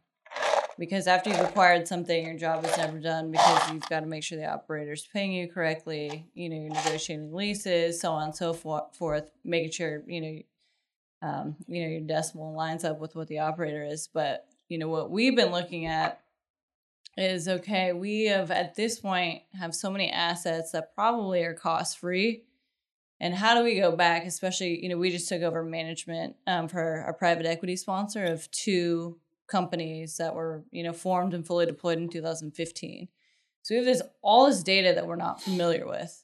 because 0.79 1.07
after 1.07 1.31
you've 1.31 1.41
acquired 1.41 1.89
something, 1.89 2.25
your 2.25 2.37
job 2.37 2.65
is 2.65 2.77
never 2.77 2.99
done 2.99 3.31
because 3.31 3.71
you've 3.71 3.89
got 3.89 4.01
to 4.01 4.07
make 4.07 4.23
sure 4.23 4.39
the 4.39 4.47
operator's 4.47 5.07
paying 5.13 5.33
you 5.33 5.49
correctly. 5.49 6.27
You 6.35 6.49
know, 6.49 6.57
you're 6.57 6.71
negotiating 6.71 7.33
leases, 7.33 8.01
so 8.01 8.13
on 8.13 8.25
and 8.25 8.35
so 8.35 8.53
forth, 8.53 9.31
making 9.45 9.73
sure 9.73 10.03
you 10.07 10.21
know, 10.21 11.29
um, 11.29 11.57
you 11.67 11.83
know, 11.83 11.89
your 11.89 12.01
decimal 12.01 12.55
lines 12.55 12.85
up 12.85 13.01
with 13.01 13.17
what 13.17 13.29
the 13.29 13.41
operator 13.41 13.85
is. 13.85 14.09
But 14.13 14.47
you 14.69 14.79
know, 14.79 14.89
what 14.89 15.11
we've 15.11 15.37
been 15.37 15.51
looking 15.53 15.87
at 15.87 16.21
is 17.17 17.49
okay. 17.49 17.93
We 17.93 18.27
have 18.27 18.51
at 18.53 18.77
this 18.77 19.01
point 19.01 19.43
have 19.59 19.75
so 19.75 19.91
many 19.91 20.11
assets 20.11 20.71
that 20.73 20.95
probably 20.95 21.43
are 21.43 21.55
cost 21.55 21.99
free. 21.99 22.45
And 23.21 23.35
how 23.35 23.57
do 23.57 23.65
we 23.65 23.81
go 23.81 23.97
back? 23.97 24.25
Especially, 24.25 24.81
you 24.83 24.89
know, 24.89 24.97
we 24.97 25.11
just 25.11 25.29
took 25.29 25.43
over 25.43 25.65
management 25.65 26.37
um, 26.47 26.69
for 26.69 27.01
a 27.01 27.13
private 27.13 27.47
equity 27.47 27.77
sponsor 27.77 28.25
of 28.25 28.51
two 28.51 29.19
companies 29.49 30.19
that 30.19 30.35
were 30.35 30.63
you 30.71 30.85
know 30.85 30.93
formed 30.93 31.35
and 31.35 31.47
fully 31.47 31.67
deployed 31.67 31.99
in 31.99 32.09
2015 32.09 33.09
so 33.63 33.75
we 33.75 33.77
have 33.77 33.87
this 33.87 34.03
all 34.23 34.47
this 34.47 34.63
data 34.63 34.93
that 34.95 35.07
we're 35.07 35.17
not 35.17 35.43
familiar 35.43 35.87
with 35.87 36.23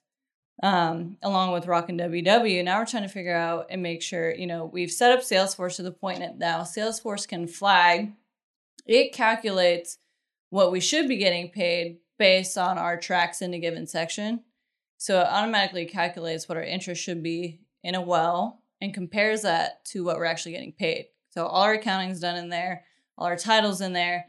um, 0.62 1.16
along 1.22 1.53
with 1.53 1.66
rock 1.66 1.88
and 1.88 1.99
ww 1.99 2.64
now 2.64 2.78
we're 2.78 2.86
trying 2.86 3.03
to 3.03 3.09
figure 3.09 3.34
out 3.34 3.66
and 3.70 3.82
make 3.82 4.03
sure 4.03 4.34
you 4.34 4.47
know 4.47 4.66
we've 4.66 4.92
set 4.92 5.11
up 5.11 5.20
salesforce 5.24 5.76
to 5.76 5.82
the 5.82 5.90
point 5.90 6.20
that 6.20 6.38
now 6.38 6.61
salesforce 6.61 7.26
can 7.26 7.49
flag 7.49 8.12
it 8.86 9.12
calculates 9.12 9.99
what 10.51 10.70
we 10.70 10.78
should 10.78 11.09
be 11.09 11.16
getting 11.16 11.49
paid 11.49 11.97
based 12.18 12.57
on 12.57 12.78
our 12.78 12.97
tracks 12.97 13.42
in 13.42 13.55
a 13.55 13.59
given 13.59 13.86
section 13.86 14.40
so 15.05 15.20
it 15.20 15.26
automatically 15.28 15.84
calculates 15.86 16.48
what 16.48 16.59
our 16.59 16.64
interest 16.64 17.02
should 17.02 17.22
be 17.22 17.61
in 17.82 17.94
a 17.94 18.00
well 18.00 18.62
and 18.80 18.94
compares 18.94 19.42
that 19.42 19.84
to 19.84 20.05
what 20.05 20.16
we're 20.16 20.24
actually 20.24 20.52
getting 20.52 20.72
paid 20.72 21.07
so 21.30 21.46
all 21.46 21.62
our 21.62 21.74
accounting 21.74 22.11
is 22.11 22.20
done 22.20 22.36
in 22.36 22.48
there 22.48 22.84
all 23.16 23.26
our 23.26 23.36
titles 23.36 23.80
in 23.80 23.92
there, 23.92 24.26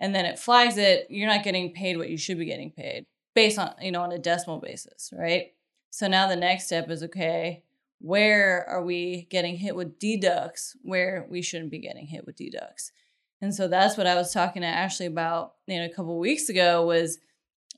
and 0.00 0.14
then 0.14 0.26
it 0.26 0.38
flags 0.38 0.76
it, 0.76 1.06
you're 1.10 1.28
not 1.28 1.44
getting 1.44 1.72
paid 1.72 1.96
what 1.96 2.10
you 2.10 2.18
should 2.18 2.38
be 2.38 2.44
getting 2.44 2.70
paid 2.70 3.06
based 3.34 3.58
on, 3.58 3.74
you 3.80 3.92
know, 3.92 4.02
on 4.02 4.12
a 4.12 4.18
decimal 4.18 4.60
basis, 4.60 5.12
right? 5.16 5.52
So 5.90 6.08
now 6.08 6.28
the 6.28 6.36
next 6.36 6.66
step 6.66 6.90
is 6.90 7.02
okay, 7.04 7.62
where 7.98 8.66
are 8.68 8.82
we 8.82 9.26
getting 9.30 9.56
hit 9.56 9.74
with 9.74 9.98
deducts 9.98 10.76
where 10.82 11.26
we 11.30 11.40
shouldn't 11.40 11.70
be 11.70 11.78
getting 11.78 12.06
hit 12.06 12.26
with 12.26 12.36
deducts? 12.36 12.92
And 13.40 13.54
so 13.54 13.68
that's 13.68 13.96
what 13.96 14.06
I 14.06 14.14
was 14.14 14.32
talking 14.32 14.62
to 14.62 14.68
Ashley 14.68 15.06
about, 15.06 15.54
you 15.66 15.78
know, 15.78 15.86
a 15.86 15.92
couple 15.94 16.18
weeks 16.18 16.48
ago 16.48 16.84
was 16.84 17.18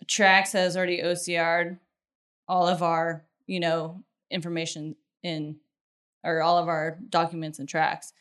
Trax 0.07 0.53
has 0.53 0.77
already 0.77 1.03
OCR'd 1.03 1.79
all 2.49 2.67
of 2.67 2.83
our, 2.83 3.25
you 3.47 3.61
know, 3.61 4.03
information 4.31 4.97
in 5.23 5.57
or 6.25 6.43
all 6.43 6.59
of 6.59 6.69
our 6.69 6.99
documents 7.09 7.59
and 7.59 7.69
Trax. 7.69 8.13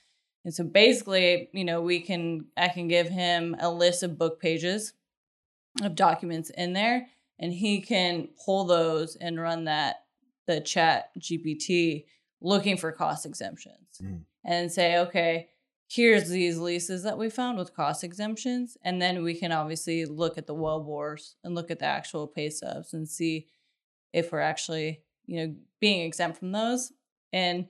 And 0.46 0.54
so 0.54 0.64
basically, 0.64 1.50
you 1.52 1.66
know, 1.66 1.82
we 1.82 2.00
can 2.00 2.46
I 2.56 2.68
can 2.70 2.88
give 2.88 3.10
him 3.10 3.56
a 3.60 3.72
list 3.72 4.04
of 4.04 4.18
book 4.18 4.40
pages 4.40 4.94
of 5.84 5.96
documents 5.96 6.50
in 6.52 6.74
there 6.74 7.08
and 7.40 7.54
he 7.54 7.82
can 7.82 8.30
pull 8.44 8.66
those 8.66 9.16
and 9.16 9.40
run 9.40 9.66
that 9.66 10.04
the 10.48 10.62
chat 10.62 11.10
GPT 11.20 12.06
looking 12.42 12.78
for 12.78 12.92
cost 12.92 13.26
exemptions 13.26 14.00
mm. 14.02 14.22
and 14.46 14.72
say, 14.72 14.98
okay, 15.00 15.50
here's 15.90 16.30
these 16.30 16.58
leases 16.58 17.04
that 17.04 17.18
we 17.18 17.30
found 17.30 17.58
with 17.58 17.76
cost 17.76 18.04
exemptions. 18.04 18.78
And 18.84 19.02
then 19.02 19.24
we 19.24 19.36
can 19.36 19.52
obviously 19.52 20.06
look 20.06 20.38
at 20.38 20.48
the 20.48 20.54
well 20.54 20.82
bores 20.82 21.36
and 21.44 21.56
look 21.56 21.72
at 21.72 21.80
the 21.80 21.86
actual 21.86 22.28
pay 22.28 22.50
stubs 22.50 22.94
and 22.94 23.08
see 23.08 23.48
if 24.18 24.32
we're 24.32 24.39
actually, 24.39 25.01
you 25.26 25.38
know, 25.47 25.55
being 25.80 26.01
exempt 26.05 26.38
from 26.39 26.51
those. 26.51 26.91
And 27.34 27.68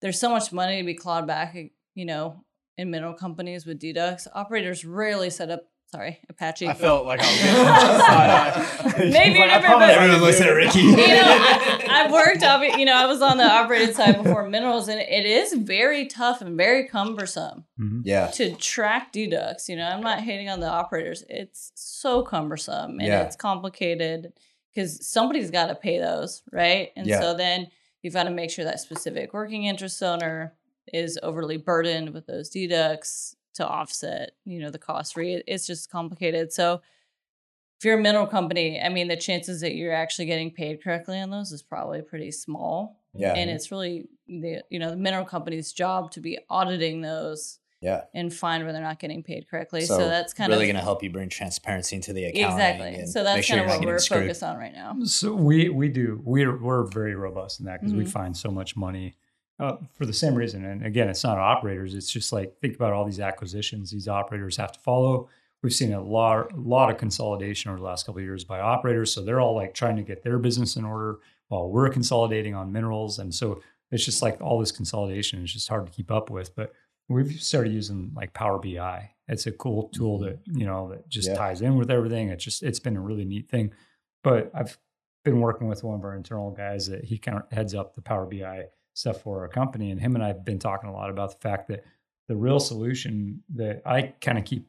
there's 0.00 0.18
so 0.20 0.30
much 0.30 0.52
money 0.52 0.78
to 0.78 0.84
be 0.86 0.94
clawed 0.94 1.26
back 1.26 1.56
you 1.94 2.04
know, 2.04 2.44
in 2.76 2.90
mineral 2.92 3.14
companies 3.14 3.66
with 3.66 3.80
deducts, 3.80 4.28
operators 4.32 4.84
rarely 4.84 5.30
set 5.30 5.50
up. 5.50 5.64
Sorry, 5.90 6.20
Apache. 6.28 6.68
I 6.68 6.74
felt 6.74 7.06
like 7.06 7.18
I 7.22 8.82
was 8.84 8.94
maybe 9.12 9.38
like, 9.40 9.50
different, 9.50 9.80
but 9.80 9.90
Everyone 9.90 10.20
listen 10.22 10.46
to 10.46 10.52
Ricky. 10.52 10.80
you 10.80 10.94
know, 10.96 11.22
I, 11.24 11.86
I've 11.90 12.12
worked. 12.12 12.42
You 12.78 12.84
know, 12.84 12.94
I 12.94 13.06
was 13.06 13.22
on 13.22 13.38
the 13.38 13.50
operated 13.50 13.96
side 13.96 14.22
before 14.22 14.46
minerals, 14.48 14.88
and 14.88 15.00
it 15.00 15.26
is 15.26 15.54
very 15.54 16.06
tough 16.06 16.42
and 16.42 16.56
very 16.58 16.86
cumbersome. 16.88 17.64
Mm-hmm. 17.80 18.02
Yeah. 18.04 18.26
To 18.28 18.54
track 18.56 19.12
deducts, 19.12 19.68
you 19.68 19.76
know, 19.76 19.88
I'm 19.88 20.02
not 20.02 20.20
hating 20.20 20.48
on 20.50 20.60
the 20.60 20.68
operators. 20.68 21.24
It's 21.28 21.72
so 21.74 22.22
cumbersome 22.22 22.98
and 23.00 23.02
Yeah. 23.08 23.22
it's 23.22 23.36
complicated 23.36 24.34
because 24.78 25.04
somebody's 25.04 25.50
got 25.50 25.66
to 25.66 25.74
pay 25.74 25.98
those, 25.98 26.42
right? 26.52 26.90
And 26.94 27.04
Yeah. 27.04 27.20
so 27.20 27.34
then 27.34 27.66
you've 28.00 28.14
got 28.14 28.24
to 28.24 28.30
make 28.30 28.48
sure 28.48 28.64
that 28.64 28.78
specific 28.78 29.32
working 29.34 29.64
interest 29.64 30.00
owner 30.04 30.54
is 30.92 31.18
overly 31.20 31.56
burdened 31.56 32.10
with 32.10 32.26
those 32.26 32.48
deducts 32.48 33.34
to 33.54 33.66
offset, 33.66 34.36
you 34.44 34.60
know, 34.60 34.70
the 34.70 34.78
cost. 34.78 35.14
It's 35.16 35.66
just 35.66 35.90
complicated. 35.90 36.52
So 36.52 36.80
if 37.76 37.84
you're 37.84 37.98
a 37.98 38.00
mineral 38.00 38.28
company, 38.28 38.80
I 38.80 38.88
mean, 38.88 39.08
the 39.08 39.16
chances 39.16 39.62
that 39.62 39.74
you're 39.74 39.92
actually 39.92 40.26
getting 40.26 40.52
paid 40.52 40.80
correctly 40.80 41.18
on 41.18 41.30
those 41.30 41.50
is 41.50 41.62
probably 41.62 42.00
pretty 42.00 42.30
small. 42.30 43.00
Yeah. 43.14 43.34
And 43.34 43.50
it's 43.50 43.72
really 43.72 44.08
the 44.28 44.62
you 44.70 44.78
know 44.78 44.90
the 44.90 44.96
mineral 44.96 45.24
company's 45.24 45.72
job 45.72 46.12
to 46.12 46.20
be 46.20 46.38
auditing 46.48 47.00
those 47.00 47.58
yeah. 47.80 48.02
and 48.14 48.32
find 48.32 48.64
where 48.64 48.72
they're 48.72 48.82
not 48.82 48.98
getting 48.98 49.22
paid 49.22 49.48
correctly. 49.48 49.82
So, 49.82 49.98
So 49.98 50.08
that's 50.08 50.32
kind 50.34 50.48
really 50.48 50.56
of 50.56 50.60
really 50.60 50.72
going 50.72 50.80
to 50.80 50.84
help 50.84 51.02
you 51.02 51.10
bring 51.10 51.28
transparency 51.28 51.96
into 51.96 52.12
the 52.12 52.24
account. 52.24 52.52
exactly. 52.54 53.06
So 53.06 53.22
that's 53.24 53.46
sure 53.46 53.56
kind 53.58 53.70
of 53.70 53.76
what 53.76 53.86
we're 53.86 53.98
screwed. 53.98 54.22
focused 54.24 54.42
on 54.42 54.56
right 54.56 54.72
now. 54.74 54.96
So 55.04 55.34
we 55.34 55.68
we 55.68 55.88
do 55.88 56.20
we're 56.24 56.56
we're 56.60 56.84
very 56.84 57.14
robust 57.14 57.60
in 57.60 57.66
that 57.66 57.80
because 57.80 57.94
we 57.94 58.04
Mhm. 58.04 58.08
find 58.10 58.36
so 58.36 58.50
much 58.50 58.76
money 58.76 59.14
uh, 59.60 59.76
for 59.94 60.06
the 60.06 60.12
same 60.12 60.34
reason. 60.34 60.64
And 60.64 60.84
again, 60.86 61.08
it's 61.08 61.24
not 61.24 61.36
operators. 61.38 61.94
It's 61.94 62.10
just 62.10 62.32
like 62.32 62.58
think 62.60 62.76
about 62.76 62.92
all 62.92 63.04
these 63.04 63.20
acquisitions 63.20 63.90
these 63.90 64.06
operators 64.08 64.56
have 64.56 64.72
to 64.72 64.80
follow. 64.80 65.28
We've 65.62 65.72
seen 65.74 65.92
a 65.92 66.00
lot 66.00 66.56
lot 66.56 66.90
of 66.90 66.98
consolidation 66.98 67.70
over 67.70 67.78
the 67.80 67.84
last 67.84 68.06
couple 68.06 68.20
of 68.20 68.24
years 68.24 68.44
by 68.44 68.60
operators. 68.60 69.12
So 69.12 69.22
they're 69.24 69.40
all 69.40 69.54
like 69.56 69.74
trying 69.74 69.96
to 69.96 70.02
get 70.02 70.22
their 70.22 70.38
business 70.38 70.76
in 70.76 70.84
order 70.84 71.18
while 71.48 71.68
we're 71.68 71.88
consolidating 71.88 72.54
on 72.54 72.70
minerals. 72.72 73.18
And 73.18 73.34
so 73.34 73.60
it's 73.90 74.04
just 74.04 74.22
like 74.22 74.40
all 74.40 74.60
this 74.60 74.70
consolidation 74.70 75.42
is 75.42 75.52
just 75.52 75.68
hard 75.68 75.86
to 75.86 75.92
keep 75.92 76.10
up 76.12 76.30
with. 76.30 76.54
But 76.54 76.72
we've 77.08 77.40
started 77.42 77.72
using 77.72 78.12
like 78.14 78.34
Power 78.34 78.58
BI. 78.58 79.10
It's 79.28 79.46
a 79.46 79.52
cool 79.52 79.88
tool 79.88 80.18
mm-hmm. 80.18 80.52
that 80.52 80.58
you 80.58 80.66
know 80.66 80.90
that 80.90 81.08
just 81.08 81.28
Yeah. 81.28 81.36
ties 81.36 81.62
in 81.62 81.76
with 81.76 81.90
everything. 81.90 82.28
It's 82.28 82.44
just 82.44 82.62
it's 82.62 82.80
been 82.80 82.96
a 82.96 83.00
really 83.00 83.24
neat 83.24 83.48
thing. 83.48 83.72
But 84.22 84.50
I've 84.54 84.78
been 85.24 85.40
working 85.40 85.68
with 85.68 85.84
one 85.84 85.94
of 85.94 86.04
our 86.04 86.14
internal 86.14 86.50
guys 86.50 86.86
that 86.88 87.04
he 87.04 87.18
kind 87.18 87.38
of 87.38 87.50
heads 87.50 87.74
up 87.74 87.94
the 87.94 88.02
Power 88.02 88.26
BI 88.26 88.66
stuff 88.94 89.22
for 89.22 89.40
our 89.40 89.48
company, 89.48 89.90
and 89.90 90.00
him 90.00 90.14
and 90.14 90.24
I've 90.24 90.44
been 90.44 90.58
talking 90.58 90.88
a 90.88 90.92
lot 90.92 91.10
about 91.10 91.30
the 91.30 91.48
fact 91.48 91.68
that 91.68 91.84
the 92.28 92.36
real 92.36 92.60
solution 92.60 93.42
that 93.54 93.82
I 93.86 94.14
kind 94.20 94.38
of 94.38 94.44
keep 94.44 94.66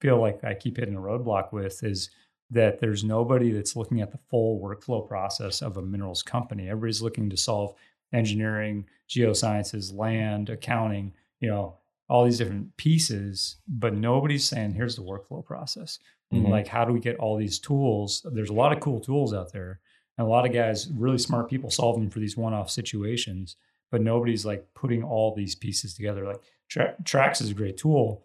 feel 0.00 0.20
like 0.20 0.44
I 0.44 0.54
keep 0.54 0.76
hitting 0.76 0.96
a 0.96 1.00
roadblock 1.00 1.52
with 1.52 1.82
is 1.82 2.10
that 2.50 2.78
there's 2.78 3.04
nobody 3.04 3.52
that's 3.52 3.74
looking 3.74 4.02
at 4.02 4.10
the 4.12 4.18
full 4.28 4.60
workflow 4.60 5.06
process 5.06 5.62
of 5.62 5.76
a 5.76 5.82
minerals 5.82 6.22
company. 6.22 6.68
Everybody's 6.68 7.00
looking 7.00 7.30
to 7.30 7.36
solve 7.36 7.74
engineering, 8.12 8.86
geosciences, 9.08 9.94
land, 9.94 10.50
accounting, 10.50 11.14
you 11.44 11.50
know, 11.50 11.76
all 12.08 12.24
these 12.24 12.38
different 12.38 12.74
pieces, 12.76 13.56
but 13.68 13.92
nobody's 13.94 14.44
saying, 14.48 14.72
here's 14.72 14.96
the 14.96 15.02
workflow 15.02 15.44
process. 15.44 15.98
And 16.30 16.46
Mhm. 16.46 16.50
like, 16.50 16.66
how 16.66 16.84
do 16.86 16.92
we 16.92 17.00
get 17.00 17.16
all 17.16 17.36
these 17.36 17.58
tools? 17.58 18.24
There's 18.32 18.50
a 18.50 18.54
lot 18.54 18.72
of 18.72 18.80
cool 18.80 18.98
tools 19.00 19.34
out 19.34 19.52
there. 19.52 19.80
And 20.16 20.26
a 20.26 20.30
lot 20.30 20.46
of 20.46 20.52
guys, 20.52 20.90
really 20.92 21.18
smart 21.18 21.50
people, 21.50 21.70
solve 21.70 21.96
them 21.96 22.08
for 22.10 22.20
these 22.20 22.36
one-off 22.36 22.70
situations, 22.70 23.56
but 23.90 24.00
nobody's 24.00 24.46
like 24.46 24.72
putting 24.74 25.02
all 25.02 25.34
these 25.34 25.54
pieces 25.54 25.94
together. 25.94 26.24
Like 26.26 26.40
Tra- 26.68 26.94
Trax 27.02 27.42
is 27.42 27.50
a 27.50 27.54
great 27.54 27.76
tool, 27.76 28.24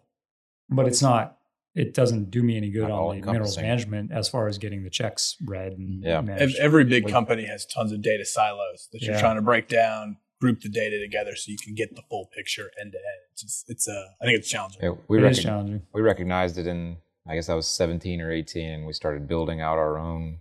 but 0.70 0.86
it's 0.86 1.02
not. 1.02 1.36
It 1.74 1.94
doesn't 1.94 2.30
do 2.30 2.42
me 2.42 2.56
any 2.56 2.70
good 2.70 2.88
Not 2.88 3.00
on 3.00 3.20
the 3.20 3.26
minerals 3.26 3.56
management 3.58 4.10
as 4.12 4.28
far 4.28 4.48
as 4.48 4.58
getting 4.58 4.82
the 4.82 4.90
checks 4.90 5.36
read 5.44 5.72
and 5.74 6.02
Yeah. 6.02 6.20
Managed. 6.20 6.56
Every 6.58 6.84
big 6.84 7.06
company 7.08 7.44
has 7.46 7.64
tons 7.66 7.92
of 7.92 8.02
data 8.02 8.24
silos 8.24 8.88
that 8.92 9.02
you're 9.02 9.14
Yeah. 9.14 9.20
trying 9.20 9.36
to 9.36 9.42
break 9.42 9.68
down, 9.68 10.16
group 10.40 10.60
the 10.60 10.68
data 10.68 10.98
together 10.98 11.36
so 11.36 11.50
you 11.50 11.58
can 11.58 11.74
get 11.74 11.94
the 11.94 12.02
full 12.08 12.30
picture 12.34 12.70
end 12.80 12.92
to 12.92 12.98
end. 12.98 13.20
It's 13.32 13.42
just, 13.42 13.70
it's 13.70 13.88
uh, 13.88 14.04
I 14.20 14.24
think 14.24 14.38
it's 14.38 14.48
challenging. 14.48 14.80
Yeah, 14.82 14.92
we 15.08 15.18
It 15.18 15.30
is 15.30 15.38
recog- 15.38 15.42
challenging. 15.42 15.82
we 15.92 16.00
recognized 16.00 16.58
it 16.58 16.66
in 16.66 16.96
I 17.28 17.34
guess 17.34 17.48
I 17.48 17.54
was 17.54 17.66
17 17.68 18.20
or 18.22 18.32
18, 18.32 18.70
and 18.70 18.86
we 18.86 18.92
started 18.92 19.28
building 19.28 19.60
out 19.60 19.76
our 19.78 19.98
own 19.98 20.38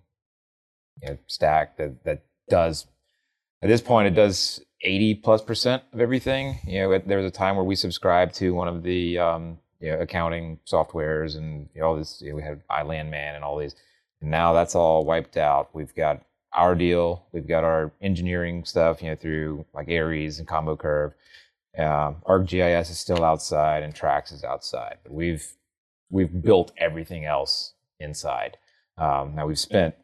you 1.02 1.10
know, 1.10 1.18
stack 1.28 1.78
that 1.78 2.04
that 2.06 2.24
does. 2.50 2.88
At 3.62 3.68
this 3.68 3.82
point, 3.82 4.08
it 4.08 4.16
does 4.16 4.64
80 4.82 5.16
plus 5.16 5.42
percent 5.42 5.84
of 5.94 6.00
everything. 6.00 6.60
You 6.66 6.82
know, 6.82 6.98
there 7.06 7.18
was 7.18 7.28
a 7.28 7.32
time 7.32 7.58
where 7.58 7.66
we 7.66 7.76
subscribed 7.76 8.34
to 8.36 8.54
one 8.54 8.70
of 8.70 8.84
the 8.84 9.20
um, 9.20 9.60
you 9.82 9.92
know, 9.92 10.00
accounting 10.00 10.60
softwares, 10.66 11.38
and 11.38 11.68
you 11.76 11.82
know, 11.82 11.88
all 11.88 11.96
this. 11.98 12.22
You 12.22 12.30
know, 12.30 12.36
we 12.38 12.42
had 12.44 12.62
iLandman 12.70 13.36
and 13.36 13.44
all 13.44 13.58
these. 13.58 13.76
And 14.22 14.32
now 14.32 14.54
that's 14.54 14.76
all 14.76 15.04
wiped 15.06 15.36
out. 15.38 15.70
We've 15.74 15.94
got 15.94 16.22
our 16.54 16.76
deal. 16.76 17.26
We've 17.32 17.48
got 17.48 17.64
our 17.64 17.92
engineering 18.02 18.66
stuff. 18.66 19.02
You 19.02 19.10
know, 19.10 19.16
through 19.16 19.66
like 19.74 19.90
Aries 19.90 20.40
and 20.40 20.48
ComboCurve. 20.48 21.14
Um, 21.78 22.18
ArcGIS 22.28 22.90
is 22.90 23.00
still 23.00 23.24
outside, 23.24 23.84
and 23.84 23.94
Trax 23.94 24.34
is 24.34 24.44
outside. 24.44 24.98
But 25.04 25.14
we've 25.14 25.46
we've 26.10 26.42
built 26.42 26.72
everything 26.78 27.26
else 27.26 27.74
inside. 28.00 28.58
Um, 28.98 29.36
now 29.36 29.46
we've 29.46 29.60
spent 29.60 29.96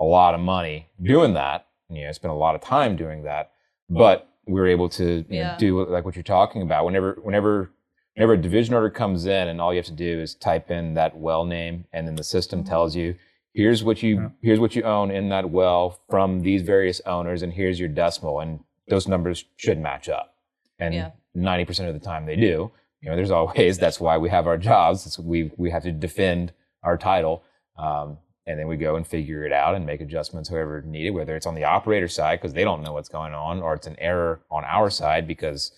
a 0.00 0.04
lot 0.04 0.34
of 0.34 0.40
money 0.40 0.88
doing 1.02 1.34
that. 1.34 1.66
You 1.88 2.06
know, 2.06 2.12
spent 2.12 2.32
a 2.32 2.36
lot 2.36 2.54
of 2.54 2.60
time 2.60 2.96
doing 2.96 3.24
that, 3.24 3.52
but 3.88 4.28
we 4.46 4.54
were 4.54 4.66
able 4.66 4.88
to 4.90 5.24
you 5.28 5.40
know, 5.42 5.56
do 5.58 5.84
like 5.86 6.04
what 6.04 6.16
you're 6.16 6.22
talking 6.22 6.62
about. 6.62 6.84
Whenever, 6.84 7.18
whenever 7.22 7.70
whenever 8.14 8.32
a 8.34 8.36
division 8.36 8.74
order 8.74 8.90
comes 8.90 9.26
in 9.26 9.48
and 9.48 9.60
all 9.60 9.72
you 9.72 9.78
have 9.78 9.86
to 9.86 9.92
do 9.92 10.20
is 10.20 10.34
type 10.34 10.70
in 10.70 10.94
that 10.94 11.16
well 11.16 11.44
name 11.44 11.84
and 11.92 12.06
then 12.06 12.16
the 12.16 12.24
system 12.24 12.64
tells 12.64 12.96
you 12.96 13.14
here's 13.54 13.82
what 13.82 14.02
you 14.02 14.16
Yeah. 14.16 14.28
here's 14.42 14.60
what 14.60 14.74
you 14.76 14.82
own 14.82 15.10
in 15.10 15.28
that 15.30 15.50
well 15.50 16.00
from 16.08 16.40
these 16.42 16.62
various 16.62 17.00
owners 17.06 17.42
and 17.42 17.52
here's 17.52 17.78
your 17.80 17.88
decimal 17.88 18.40
and 18.40 18.60
those 18.88 19.06
numbers 19.08 19.44
should 19.56 19.78
match 19.78 20.08
up. 20.08 20.34
And 20.78 20.94
Yeah. 20.94 21.10
90% 21.36 21.88
of 21.88 21.94
the 21.94 22.00
time 22.00 22.26
they 22.26 22.36
do. 22.36 22.70
You 23.02 23.08
know 23.10 23.16
there's 23.16 23.30
always 23.30 23.78
that's 23.78 24.00
why 24.00 24.18
we 24.18 24.28
have 24.30 24.46
our 24.46 24.58
jobs. 24.58 25.06
It's, 25.06 25.18
we 25.18 25.50
we 25.56 25.70
have 25.70 25.82
to 25.84 25.92
defend 25.92 26.52
our 26.82 26.96
title 26.98 27.42
um, 27.78 28.18
and 28.46 28.58
then 28.58 28.66
we 28.66 28.76
go 28.76 28.96
and 28.96 29.06
figure 29.06 29.44
it 29.44 29.52
out 29.52 29.74
and 29.74 29.84
make 29.86 30.00
adjustments 30.00 30.48
however 30.48 30.82
needed 30.82 31.10
whether 31.10 31.36
it's 31.36 31.46
on 31.46 31.54
the 31.54 31.64
operator 31.64 32.08
side 32.08 32.40
because 32.40 32.52
they 32.54 32.64
don't 32.64 32.82
know 32.82 32.92
what's 32.92 33.08
going 33.08 33.32
on 33.34 33.60
or 33.62 33.74
it's 33.74 33.86
an 33.86 33.96
error 33.98 34.40
on 34.50 34.64
our 34.64 34.90
side 34.90 35.26
because 35.26 35.72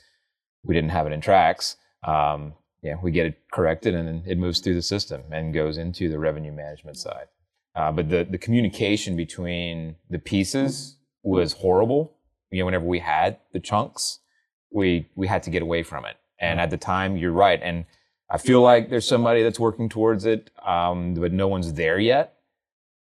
we 0.65 0.75
didn't 0.75 0.91
have 0.91 1.07
it 1.07 1.13
in 1.13 1.21
Trax. 1.21 1.77
Um, 2.05 2.55
yeah 2.83 2.97
we 3.03 3.11
get 3.13 3.27
it 3.27 3.39
corrected 3.53 3.95
and 3.95 4.09
then 4.09 4.23
it 4.27 4.37
moves 4.39 4.59
through 4.61 4.75
the 4.75 4.83
system 4.83 5.23
and 5.31 5.55
goes 5.55 5.77
into 5.79 6.09
the 6.09 6.19
revenue 6.19 6.51
management 6.53 6.97
side 6.97 7.27
uh, 7.75 7.91
but 7.93 8.09
the, 8.09 8.27
the 8.29 8.39
communication 8.39 9.17
between 9.17 9.97
the 10.11 10.19
pieces 10.19 10.97
was 11.23 11.55
horrible. 11.55 12.15
You 12.51 12.61
know 12.61 12.67
whenever 12.67 12.85
we 12.85 12.99
had 12.99 13.39
the 13.53 13.61
chunks 13.61 14.21
we 14.73 15.09
we 15.15 15.27
had 15.27 15.43
to 15.45 15.51
get 15.51 15.63
away 15.63 15.83
from 15.83 16.05
it. 16.05 16.17
And 16.39 16.61
at 16.61 16.71
the 16.71 16.77
time 16.77 17.17
you're 17.17 17.33
right. 17.33 17.61
And 17.63 17.85
i 18.31 18.39
feel 18.39 18.63
like 18.63 18.89
there's 18.89 19.07
somebody 19.07 19.43
that's 19.43 19.61
working 19.61 19.89
towards 19.91 20.25
it 20.25 20.51
um, 20.67 21.15
but 21.15 21.33
no 21.33 21.49
one's 21.49 21.75
there 21.75 21.99
yet. 21.99 22.37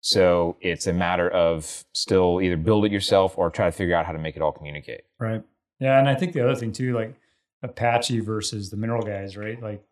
So 0.00 0.56
it's 0.60 0.86
a 0.86 0.92
matter 0.92 1.28
of 1.28 1.84
still 1.92 2.40
either 2.40 2.56
build 2.56 2.84
it 2.84 2.92
yourself 2.92 3.36
or 3.36 3.50
try 3.50 3.66
to 3.66 3.72
figure 3.72 3.96
out 3.96 4.06
how 4.06 4.12
to 4.12 4.18
make 4.18 4.36
it 4.36 4.42
all 4.42 4.52
communicate. 4.52 5.02
Right. 5.18 5.42
Yeah, 5.80 5.98
and 5.98 6.08
I 6.08 6.14
think 6.14 6.32
the 6.32 6.44
other 6.44 6.54
thing 6.54 6.72
too, 6.72 6.94
like 6.94 7.14
Apache 7.62 8.20
versus 8.20 8.70
the 8.70 8.76
mineral 8.76 9.02
guys, 9.02 9.36
right? 9.36 9.60
Like 9.60 9.84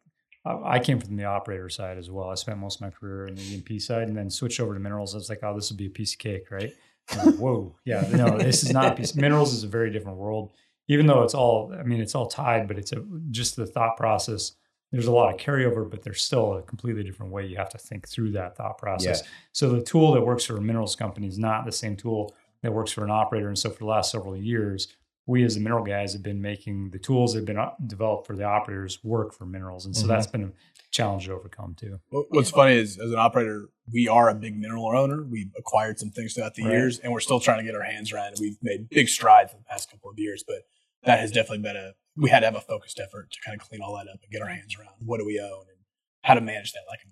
I 0.44 0.78
came 0.78 1.00
from 1.00 1.16
the 1.16 1.24
operator 1.24 1.70
side 1.70 1.96
as 1.96 2.10
well. 2.10 2.28
I 2.28 2.34
spent 2.34 2.58
most 2.58 2.76
of 2.76 2.82
my 2.82 2.90
career 2.90 3.26
in 3.26 3.34
the 3.34 3.42
E&P 3.42 3.78
side, 3.78 4.08
and 4.08 4.16
then 4.16 4.28
switched 4.28 4.60
over 4.60 4.74
to 4.74 4.80
minerals. 4.80 5.14
I 5.14 5.18
was 5.18 5.30
like, 5.30 5.40
oh, 5.42 5.54
this 5.54 5.70
would 5.70 5.78
be 5.78 5.86
a 5.86 5.90
piece 5.90 6.12
of 6.12 6.18
cake, 6.18 6.50
right? 6.50 6.74
Like, 7.16 7.36
Whoa, 7.36 7.74
yeah, 7.84 8.06
no, 8.12 8.36
this 8.36 8.62
is 8.62 8.72
not 8.72 8.92
a 8.92 8.94
piece. 8.94 9.14
Minerals 9.14 9.54
is 9.54 9.64
a 9.64 9.68
very 9.68 9.90
different 9.90 10.18
world. 10.18 10.52
Even 10.88 11.06
though 11.06 11.22
it's 11.22 11.34
all, 11.34 11.72
I 11.78 11.82
mean, 11.82 12.00
it's 12.00 12.14
all 12.14 12.26
tied, 12.26 12.68
but 12.68 12.78
it's 12.78 12.92
a, 12.92 13.02
just 13.30 13.56
the 13.56 13.64
thought 13.66 13.96
process. 13.96 14.52
There's 14.92 15.06
a 15.06 15.12
lot 15.12 15.34
of 15.34 15.40
carryover, 15.40 15.90
but 15.90 16.02
there's 16.02 16.22
still 16.22 16.58
a 16.58 16.62
completely 16.62 17.02
different 17.02 17.32
way 17.32 17.46
you 17.46 17.56
have 17.56 17.70
to 17.70 17.78
think 17.78 18.06
through 18.06 18.32
that 18.32 18.56
thought 18.56 18.76
process. 18.78 19.22
So 19.52 19.70
the 19.70 19.82
tool 19.82 20.12
that 20.12 20.20
works 20.20 20.44
for 20.44 20.56
a 20.56 20.60
minerals 20.60 20.94
company 20.94 21.26
is 21.26 21.38
not 21.38 21.64
the 21.64 21.72
same 21.72 21.96
tool 21.96 22.34
that 22.62 22.72
works 22.72 22.92
for 22.92 23.02
an 23.02 23.10
operator. 23.10 23.48
And 23.48 23.58
so 23.58 23.70
for 23.70 23.78
the 23.78 23.86
last 23.86 24.10
several 24.12 24.36
years, 24.36 24.88
we 25.26 25.42
as 25.44 25.54
the 25.54 25.60
mineral 25.60 25.84
guys 25.84 26.12
have 26.12 26.22
been 26.22 26.40
making 26.42 26.90
the 26.90 26.98
tools 26.98 27.32
that 27.32 27.40
have 27.40 27.46
been 27.46 27.58
uh, 27.58 27.70
developed 27.86 28.26
for 28.26 28.36
the 28.36 28.44
operators 28.44 29.02
work 29.02 29.32
for 29.32 29.46
minerals. 29.46 29.86
And 29.86 29.96
so 29.96 30.04
Mhm. 30.04 30.08
that's 30.08 30.26
been 30.26 30.44
a 30.44 30.52
challenge 30.90 31.26
to 31.26 31.32
overcome 31.32 31.74
too. 31.74 31.98
What- 32.10 32.26
What's 32.30 32.50
funny 32.50 32.74
is, 32.76 32.98
as 32.98 33.10
an 33.10 33.18
operator, 33.18 33.68
we 33.92 34.06
are 34.08 34.28
a 34.28 34.34
big 34.34 34.56
mineral 34.58 34.86
owner. 34.96 35.22
We've 35.24 35.50
acquired 35.58 35.98
some 35.98 36.10
things 36.10 36.34
throughout 36.34 36.54
the 36.54 36.64
Right. 36.64 36.72
years, 36.72 36.98
and 36.98 37.12
we're 37.12 37.20
still 37.20 37.40
trying 37.40 37.58
to 37.58 37.64
get 37.64 37.74
our 37.74 37.82
hands 37.82 38.12
around 38.12 38.34
it. 38.34 38.38
We've 38.40 38.58
made 38.62 38.88
big 38.90 39.08
strides 39.08 39.52
in 39.52 39.58
the 39.58 39.64
past 39.64 39.90
couple 39.90 40.10
of 40.10 40.18
years, 40.18 40.44
but 40.46 40.62
that 41.04 41.20
has 41.20 41.30
definitely 41.32 41.58
been 41.62 41.76
a. 41.76 41.94
We 42.16 42.30
had 42.30 42.40
to 42.40 42.46
have 42.46 42.54
a 42.54 42.60
focused 42.60 43.00
effort 43.00 43.30
to 43.32 43.38
kind 43.44 43.60
of 43.60 43.66
clean 43.66 43.80
all 43.82 43.94
that 43.96 44.08
up 44.08 44.20
and 44.22 44.30
get 44.30 44.40
our 44.40 44.48
hands 44.48 44.76
around 44.78 44.94
what 45.00 45.18
do 45.18 45.24
we 45.26 45.40
own 45.40 45.62
and 45.68 45.78
how 46.22 46.34
to 46.34 46.40
manage 46.40 46.72
that 46.72 46.84
like 46.88 47.00
a 47.04 47.08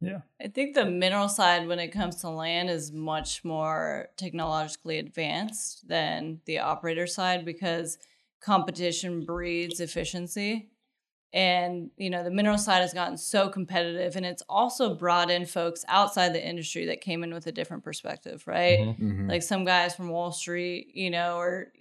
mineral 0.00 0.20
company. 0.20 0.32
I 0.40 0.48
think 0.48 0.74
the 0.74 0.84
mineral 0.86 1.28
side, 1.28 1.66
when 1.66 1.78
it 1.78 1.88
comes 1.88 2.16
to 2.16 2.28
land, 2.30 2.70
is 2.70 2.92
much 2.92 3.44
more 3.44 4.08
technologically 4.16 4.98
advanced 4.98 5.88
than 5.88 6.40
the 6.46 6.58
operator 6.60 7.06
side 7.06 7.44
because 7.44 7.98
competition 8.40 9.24
breeds 9.24 9.80
efficiency. 9.80 10.70
And, 11.32 11.90
you 11.96 12.08
know, 12.08 12.22
the 12.24 12.30
mineral 12.30 12.56
side 12.56 12.80
has 12.80 12.94
gotten 12.94 13.18
so 13.18 13.48
competitive 13.48 14.16
and 14.16 14.24
it's 14.24 14.42
also 14.48 14.94
brought 14.94 15.30
in 15.30 15.44
folks 15.44 15.84
outside 15.88 16.32
the 16.32 16.46
industry 16.46 16.86
that 16.86 17.00
came 17.00 17.24
in 17.24 17.34
with 17.34 17.46
a 17.46 17.52
different 17.52 17.84
perspective, 17.84 18.44
right? 18.46 18.78
Mhm. 18.78 18.98
Mhm. 18.98 19.28
like 19.28 19.42
some 19.42 19.64
guys 19.64 19.94
from 19.94 20.08
Wall 20.08 20.32
Street, 20.32 20.92
you 20.94 21.10
know, 21.10 21.36
or 21.36 21.72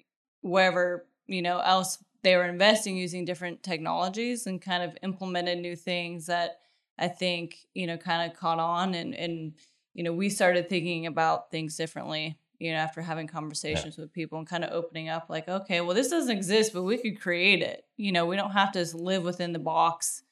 wherever, 0.41 1.07
you 1.27 1.41
know, 1.41 1.59
else 1.59 2.03
they 2.23 2.35
were 2.35 2.45
investing 2.45 2.97
using 2.97 3.23
different 3.23 3.61
technologies 3.61 4.47
and 4.47 4.61
kind 4.61 4.83
of 4.83 4.97
implemented 5.03 5.59
new 5.59 5.75
things 5.75 6.25
that 6.25 6.59
I 6.97 7.07
think, 7.07 7.57
you 7.73 7.87
know, 7.87 7.97
kind 7.97 8.29
of 8.29 8.37
caught 8.37 8.59
on 8.59 8.93
and 8.95 9.13
and 9.15 9.53
you 9.93 10.03
know, 10.03 10.11
we 10.13 10.29
started 10.29 10.67
thinking 10.69 11.05
about 11.05 11.51
things 11.51 11.77
differently, 11.77 12.37
you 12.59 12.71
know, 12.71 12.77
after 12.77 13.01
having 13.01 13.27
conversations 13.27 13.97
with 13.97 14.11
people 14.11 14.37
and 14.37 14.47
kind 14.47 14.63
of 14.65 14.71
opening 14.73 15.07
up 15.07 15.27
like, 15.29 15.47
okay, 15.47 15.81
well 15.81 15.95
this 15.95 16.09
doesn't 16.09 16.35
exist, 16.35 16.73
but 16.73 16.83
we 16.83 16.97
could 16.97 17.19
create 17.21 17.61
it. 17.61 17.85
You 17.97 18.11
know, 18.11 18.25
we 18.25 18.35
don't 18.35 18.51
have 18.51 18.71
to 18.73 18.79
just 18.79 18.93
live 18.95 19.23
within 19.23 19.53
the 19.53 19.59
box 19.59 20.23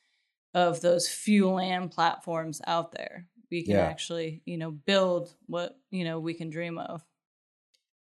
of 0.54 0.82
those 0.82 1.08
few 1.08 1.50
land 1.50 1.92
platforms 1.92 2.62
out 2.68 2.92
there. 2.92 3.28
We 3.50 3.64
can 3.64 3.74
Yeah. 3.74 3.88
actually, 3.88 4.42
you 4.46 4.58
know, 4.58 4.72
build 4.72 5.36
what, 5.48 5.80
you 5.92 6.04
know, 6.04 6.20
we 6.20 6.34
can 6.34 6.50
dream 6.50 6.78
of. 6.78 7.04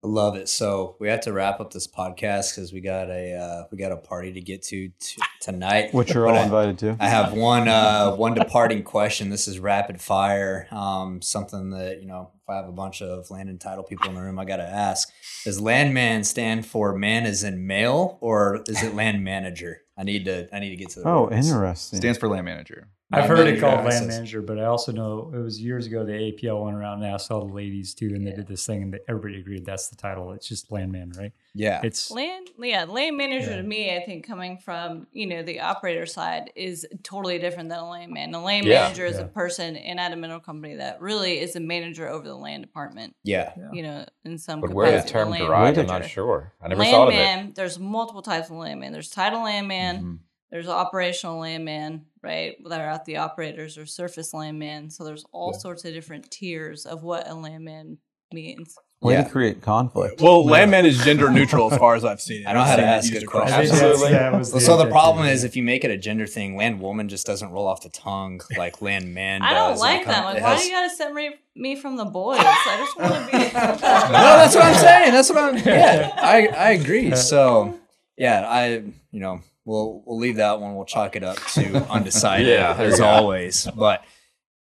Love 0.04 0.36
it. 0.36 0.50
So 0.50 0.96
we 1.00 1.10
have 1.10 1.22
to 1.22 1.34
wrap 1.34 1.60
up 1.60 1.72
this 1.72 1.86
podcast 1.86 2.56
because 2.56 2.74
we 2.74 2.82
got 2.82 3.10
a 3.12 3.36
uh, 3.36 3.64
we 3.72 3.78
got 3.78 3.92
a 3.92 3.98
party 3.98 4.34
to 4.34 4.42
get 4.42 4.64
to 4.64 4.90
t- 5.00 5.22
tonight. 5.40 5.94
Which 5.94 6.14
you're 6.16 6.28
all 6.28 6.36
I- 6.38 6.44
invited 6.44 6.80
to. 6.80 6.98
I 7.00 7.08
have 7.08 7.34
one 7.34 7.68
uh, 7.68 8.16
one 8.16 8.34
departing 8.34 8.82
question. 8.82 9.30
This 9.30 9.48
is 9.48 9.60
rapid 9.60 10.02
fire. 10.02 10.68
Um, 10.72 11.22
something 11.22 11.70
that 11.72 12.02
you 12.02 12.08
know, 12.08 12.32
I 12.52 12.58
have 12.58 12.68
a 12.68 12.72
bunch 12.72 13.02
of 13.02 13.30
land 13.32 13.50
and 13.50 13.60
title 13.60 13.84
people 13.84 14.10
in 14.10 14.16
the 14.16 14.22
room, 14.22 14.38
I 14.40 14.46
got 14.46 14.58
to 14.58 14.64
ask: 14.68 15.10
Does 15.46 15.60
landman 15.60 16.24
stand 16.24 16.66
for 16.66 16.96
man 16.96 17.26
as 17.26 17.44
in 17.44 17.66
male, 17.66 18.18
or 18.22 18.64
is 18.68 18.84
it 18.84 18.94
land 18.94 19.24
manager? 19.24 19.82
I 19.98 20.04
need 20.04 20.26
to 20.26 20.48
I 20.56 20.60
need 20.60 20.70
to 20.72 20.76
get 20.76 20.90
to 20.92 21.00
the 21.02 21.08
Oh, 21.08 21.30
roots. 21.30 21.48
interesting. 21.48 21.98
Stands 21.98 22.18
for 22.18 22.28
land 22.28 22.46
manager. 22.46 22.88
I've 23.14 23.24
Land 23.26 23.30
heard 23.30 23.48
it 23.48 23.60
called 23.60 23.80
access. 23.80 24.00
land 24.00 24.08
manager, 24.08 24.42
but 24.42 24.58
I 24.58 24.66
also 24.66 24.94
know 24.94 25.32
it 25.36 25.38
was 25.40 25.62
years 25.62 25.86
ago 25.86 26.06
the 26.06 26.14
APL 26.14 26.64
went 26.64 26.78
around 26.78 27.04
and 27.04 27.14
asked 27.14 27.30
all 27.30 27.46
the 27.46 27.54
ladies 27.54 27.94
too, 27.94 28.08
and 28.16 28.26
they 28.26 28.32
did 28.32 28.48
this 28.48 28.66
thing, 28.66 28.84
and 28.84 28.98
everybody 29.10 29.38
agreed 29.38 29.66
that's 29.66 29.90
the 29.90 29.98
title. 29.98 30.32
It's 30.32 30.48
just 30.48 30.72
landman, 30.72 31.12
right? 31.18 31.34
Yeah, 31.54 31.82
It's 31.84 32.10
Land, 32.12 32.50
yeah, 32.60 32.86
land 32.86 33.18
manager 33.18 33.50
Yeah. 33.52 33.58
to 33.58 33.64
me, 33.64 33.94
I 33.96 34.00
think 34.06 34.26
coming 34.26 34.58
from 34.58 35.08
you 35.12 35.28
know 35.28 35.44
the 35.44 35.60
operator 35.60 36.06
side 36.06 36.52
is 36.56 36.88
totally 37.04 37.40
different 37.40 37.68
than 37.70 37.80
a 37.80 37.90
land 37.90 38.14
man. 38.14 38.34
A 38.34 38.42
land 38.42 38.66
Yeah. 38.66 38.84
manager 38.84 39.06
is 39.06 39.18
Yeah. 39.18 39.24
a 39.24 39.28
person 39.28 39.76
in 39.76 40.00
at 40.00 40.14
a 40.14 40.16
mineral 40.16 40.40
company 40.40 40.76
that 40.76 41.02
really 41.02 41.40
is 41.40 41.56
a 41.58 41.60
manager 41.60 42.08
over 42.08 42.26
the 42.26 42.36
land 42.38 42.64
department. 42.64 43.16
yeah. 43.24 43.52
You 43.74 43.84
know, 43.84 44.06
in 44.24 44.38
some 44.38 44.62
but 44.62 44.74
where 44.74 45.02
the 45.02 45.08
term 45.08 45.30
land 45.30 45.44
derived 45.46 45.78
i'm 45.78 45.88
not 45.88 46.06
sure 46.06 46.54
i 46.62 46.68
never 46.70 46.84
thought 46.86 47.10
of 47.10 47.14
it 47.14 47.18
Landman, 47.18 47.54
there's 47.54 47.78
multiple 47.80 48.22
types 48.22 48.50
of 48.50 48.56
landman. 48.56 48.94
There's 48.94 49.10
title 49.10 49.44
landman. 49.44 50.04
Mhm. 50.04 50.20
There's 50.52 50.68
operational 50.68 51.38
landman, 51.40 52.06
right? 52.22 52.58
That 52.66 52.82
are 52.82 52.90
at 52.90 53.06
the 53.06 53.18
operators 53.18 53.78
or 53.78 53.86
surface 53.86 54.34
landman. 54.34 54.90
So 54.90 55.04
there's 55.06 55.24
all 55.32 55.52
Yeah. 55.54 55.60
sorts 55.60 55.86
of 55.86 55.94
different 55.94 56.30
tiers 56.30 56.86
of 56.86 57.04
what 57.04 57.28
a 57.28 57.34
landman 57.34 58.00
means. 58.34 58.76
Way 59.02 59.14
Yeah. 59.14 59.24
to 59.24 59.30
create 59.32 59.62
conflict. 59.64 60.22
Well, 60.22 60.46
landman 60.46 60.86
is 60.86 61.04
gender 61.04 61.32
neutral 61.32 61.74
as 61.74 61.80
far 61.80 61.96
as 61.96 62.06
I've 62.06 62.22
seen 62.22 62.44
it. 62.44 62.46
I 62.48 62.54
know 62.54 62.62
how 62.62 62.76
to 62.76 62.84
I've 62.84 62.88
ask 62.88 63.08
seen 63.08 63.16
it 63.18 63.20
good 63.22 63.24
across 63.28 63.50
questions. 63.52 63.82
Absolutely. 63.82 64.12
yeah, 64.12 64.36
it 64.36 64.38
was 64.38 64.64
so 64.66 64.78
the 64.78 64.86
problem 64.86 65.26
is 65.26 65.44
if 65.44 65.56
you 65.56 65.64
make 65.64 65.84
it 65.84 65.90
a 65.90 65.98
gender 65.98 66.28
thing, 66.28 66.56
land 66.56 66.80
woman 66.80 67.10
just 67.10 67.26
doesn't 67.26 67.50
roll 67.50 67.66
off 67.68 67.82
the 67.82 67.90
tongue 67.90 68.42
like 68.58 68.80
land 68.80 69.12
man. 69.12 69.42
I 69.42 69.56
don't 69.56 69.72
does. 69.72 69.80
Like 69.82 70.06
that. 70.06 70.08
become- 70.08 70.26
Like, 70.26 70.38
it 70.38 70.44
why 70.44 70.50
has- 70.52 70.62
do 70.62 70.68
you 70.68 70.72
gotta 70.74 70.90
separate 70.96 71.40
me 71.56 71.76
from 71.76 71.96
the 71.98 72.06
boys? 72.06 72.38
I 72.42 72.78
just 72.78 73.00
want 73.00 73.26
to 73.26 73.32
be. 73.32 73.38
no, 73.54 74.38
that's 74.38 74.56
what 74.56 74.66
I'm 74.66 74.76
saying. 74.76 75.12
That's 75.14 75.30
what 75.30 75.40
I'm. 75.40 75.58
Yeah, 75.58 76.12
I 76.18 76.48
I 76.48 76.72
agree. 76.74 77.16
So 77.16 77.80
yeah, 78.18 78.46
I 78.48 78.68
you 79.12 79.20
know 79.20 79.42
we'll 79.66 80.04
we'll 80.06 80.20
leave 80.20 80.36
that 80.36 80.62
one. 80.62 80.76
We'll 80.76 80.86
chalk 80.86 81.16
it 81.16 81.24
up 81.24 81.38
to 81.54 81.90
undecided 81.90 82.46
Yeah, 82.48 82.76
as 82.78 82.94
you 82.94 82.98
go. 83.00 83.08
always. 83.10 83.68
But 83.76 84.04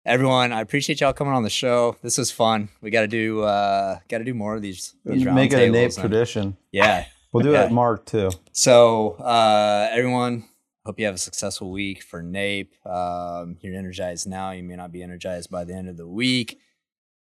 everyone, 0.07 0.51
I 0.53 0.61
appreciate 0.61 1.01
y'all 1.01 1.13
coming 1.13 1.33
on 1.33 1.43
the 1.43 1.49
show. 1.49 1.97
This 2.01 2.17
was 2.17 2.31
fun. 2.31 2.69
We 2.81 2.89
got 2.89 3.01
to 3.01 3.07
do 3.07 3.41
uh 3.41 3.99
got 4.09 4.19
to 4.19 4.23
do 4.23 4.33
more 4.33 4.55
of 4.55 4.61
these. 4.61 4.95
these 5.05 5.25
Make 5.25 5.53
it 5.53 5.69
a 5.69 5.71
NAPE 5.71 5.93
tradition. 5.95 6.57
Yeah. 6.71 7.05
We'll 7.33 7.43
do 7.43 7.51
Yeah. 7.51 7.63
it 7.63 7.65
at 7.65 7.71
Mark 7.73 8.05
too. 8.05 8.31
So 8.53 9.11
uh 9.19 9.89
everyone. 9.91 10.45
Hope 10.85 10.97
you 10.97 11.05
have 11.05 11.15
a 11.15 11.19
successful 11.19 11.69
week 11.69 12.01
for 12.01 12.23
NAPE. 12.23 12.73
Um, 12.85 13.57
you're 13.61 13.75
energized 13.75 14.25
now. 14.25 14.51
You 14.51 14.63
may 14.63 14.77
not 14.77 14.93
be 14.93 15.03
energized 15.03 15.51
by 15.51 15.65
the 15.65 15.73
end 15.75 15.89
of 15.89 15.97
the 15.97 16.07
week. 16.07 16.57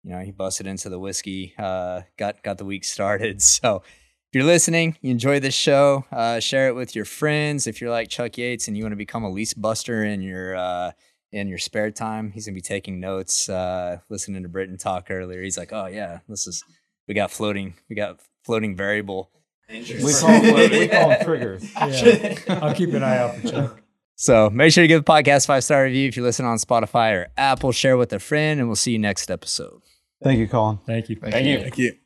You 0.05 0.11
know, 0.12 0.20
he 0.20 0.30
busted 0.30 0.68
into 0.68 0.89
the 0.89 1.01
whiskey, 1.01 1.53
uh, 1.59 2.03
got 2.16 2.41
got 2.45 2.59
the 2.59 2.64
week 2.64 2.84
started. 2.84 3.43
So 3.43 3.82
if 4.28 4.34
you're 4.34 4.45
listening, 4.45 4.97
you 5.03 5.11
enjoy 5.11 5.41
this 5.41 5.55
show, 5.55 6.05
uh, 6.12 6.39
share 6.39 6.68
it 6.68 6.74
with 6.76 6.95
your 6.95 7.05
friends. 7.05 7.66
If 7.66 7.80
you're 7.80 7.91
like 7.91 8.09
Chuck 8.09 8.39
Yates 8.39 8.68
and 8.68 8.76
you 8.76 8.84
want 8.84 8.93
to 8.93 8.97
become 8.97 9.24
a 9.24 9.30
lease 9.30 9.55
buster 9.55 10.05
in 10.05 10.22
your 10.22 10.55
uh, 10.57 10.93
in 11.37 11.49
your 11.49 11.59
spare 11.59 11.91
time, 11.91 12.32
he's 12.32 12.47
gonna 12.47 12.55
be 12.55 12.61
taking 12.61 13.01
notes, 13.01 13.49
uh, 13.49 13.99
listening 14.09 14.43
to 14.43 14.49
Britton 14.49 14.78
talk 14.78 15.11
earlier. 15.11 15.43
He's 15.43 15.59
like, 15.59 15.72
oh 15.72 15.87
yeah, 15.87 16.20
this 16.28 16.47
is 16.47 16.64
we 17.07 17.14
got 17.14 17.30
floating, 17.30 17.74
we 17.89 17.97
got 17.97 18.20
floating 18.45 18.76
variable. 18.76 19.30
We 19.68 19.82
call, 20.14 20.41
we 20.41 20.89
call 20.89 21.09
them 21.09 21.18
triggers. 21.24 21.74
Yeah. 21.74 22.37
I'll 22.49 22.74
keep 22.74 22.93
an 22.95 23.03
eye 23.03 23.18
out 23.18 23.37
for 23.37 23.49
Chuck. 23.49 23.82
So 24.14 24.49
make 24.49 24.72
sure 24.72 24.82
to 24.82 24.89
give 24.89 25.05
the 25.05 25.12
podcast 25.12 25.47
five 25.47 25.62
star 25.64 25.84
review 25.84 26.09
if 26.09 26.16
you 26.16 26.22
listen 26.22 26.47
on 26.47 26.57
Spotify 26.59 27.14
or 27.14 27.28
Apple. 27.37 27.72
Share 27.72 27.97
with 27.97 28.12
a 28.12 28.18
friend, 28.18 28.61
and 28.61 28.68
we'll 28.68 28.76
see 28.76 28.93
you 28.93 28.99
next 28.99 29.30
episode. 29.30 29.82
Thank 30.22 30.39
you, 30.39 30.49
Collin. 30.49 30.78
Thank 30.87 31.11
you. 31.11 31.16
thank 31.16 31.45
you 31.45 31.61
Thank 31.61 31.78
you. 31.78 31.97